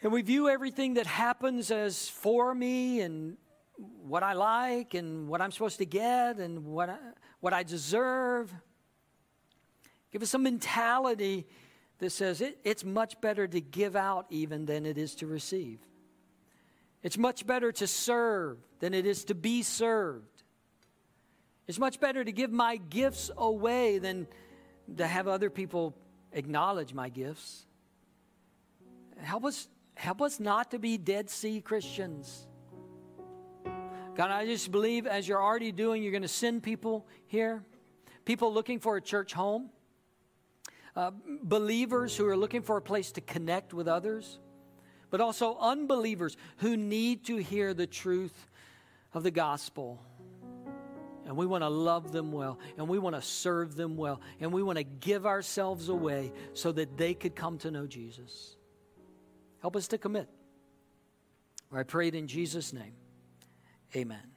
And 0.02 0.12
we 0.12 0.20
view 0.20 0.50
everything 0.50 0.94
that 0.94 1.06
happens 1.06 1.70
as 1.70 2.06
for 2.06 2.54
me 2.54 3.00
and 3.00 3.38
what 4.02 4.22
I 4.22 4.34
like 4.34 4.92
and 4.92 5.26
what 5.26 5.40
I'm 5.40 5.50
supposed 5.50 5.78
to 5.78 5.86
get 5.86 6.36
and 6.36 6.66
what 6.66 6.90
I, 6.90 6.98
what 7.40 7.54
I 7.54 7.62
deserve. 7.62 8.52
Give 10.12 10.20
us 10.20 10.34
a 10.34 10.38
mentality 10.38 11.46
that 12.00 12.10
says 12.10 12.42
it, 12.42 12.58
it's 12.62 12.84
much 12.84 13.18
better 13.22 13.46
to 13.46 13.58
give 13.58 13.96
out 13.96 14.26
even 14.28 14.66
than 14.66 14.84
it 14.84 14.98
is 14.98 15.14
to 15.14 15.26
receive. 15.26 15.78
It's 17.04 17.18
much 17.18 17.46
better 17.46 17.70
to 17.70 17.86
serve 17.86 18.56
than 18.80 18.94
it 18.94 19.04
is 19.04 19.26
to 19.26 19.34
be 19.34 19.62
served. 19.62 20.42
It's 21.68 21.78
much 21.78 22.00
better 22.00 22.24
to 22.24 22.32
give 22.32 22.50
my 22.50 22.76
gifts 22.76 23.30
away 23.36 23.98
than 23.98 24.26
to 24.96 25.06
have 25.06 25.28
other 25.28 25.50
people 25.50 25.94
acknowledge 26.32 26.94
my 26.94 27.10
gifts. 27.10 27.66
Help 29.18 29.44
us, 29.44 29.68
help 29.94 30.22
us 30.22 30.40
not 30.40 30.70
to 30.70 30.78
be 30.78 30.96
Dead 30.96 31.28
Sea 31.28 31.60
Christians. 31.60 32.48
God, 34.14 34.30
I 34.30 34.46
just 34.46 34.72
believe 34.72 35.06
as 35.06 35.28
you're 35.28 35.42
already 35.42 35.72
doing, 35.72 36.02
you're 36.02 36.12
going 36.12 36.22
to 36.22 36.28
send 36.28 36.62
people 36.62 37.06
here, 37.26 37.62
people 38.24 38.52
looking 38.52 38.80
for 38.80 38.96
a 38.96 39.02
church 39.02 39.34
home, 39.34 39.68
uh, 40.96 41.10
believers 41.42 42.16
who 42.16 42.26
are 42.26 42.36
looking 42.36 42.62
for 42.62 42.78
a 42.78 42.82
place 42.82 43.12
to 43.12 43.20
connect 43.20 43.74
with 43.74 43.88
others 43.88 44.38
but 45.14 45.20
also 45.20 45.56
unbelievers 45.60 46.36
who 46.56 46.76
need 46.76 47.24
to 47.24 47.36
hear 47.36 47.72
the 47.72 47.86
truth 47.86 48.50
of 49.12 49.22
the 49.22 49.30
gospel. 49.30 50.02
And 51.24 51.36
we 51.36 51.46
want 51.46 51.62
to 51.62 51.68
love 51.68 52.10
them 52.10 52.32
well, 52.32 52.58
and 52.76 52.88
we 52.88 52.98
want 52.98 53.14
to 53.14 53.22
serve 53.22 53.76
them 53.76 53.96
well, 53.96 54.20
and 54.40 54.52
we 54.52 54.60
want 54.60 54.78
to 54.78 54.82
give 54.82 55.24
ourselves 55.24 55.88
away 55.88 56.32
so 56.52 56.72
that 56.72 56.96
they 56.96 57.14
could 57.14 57.36
come 57.36 57.58
to 57.58 57.70
know 57.70 57.86
Jesus. 57.86 58.56
Help 59.62 59.76
us 59.76 59.86
to 59.86 59.98
commit. 59.98 60.28
I 61.72 61.84
pray 61.84 62.08
it 62.08 62.16
in 62.16 62.26
Jesus' 62.26 62.72
name. 62.72 62.94
Amen. 63.94 64.33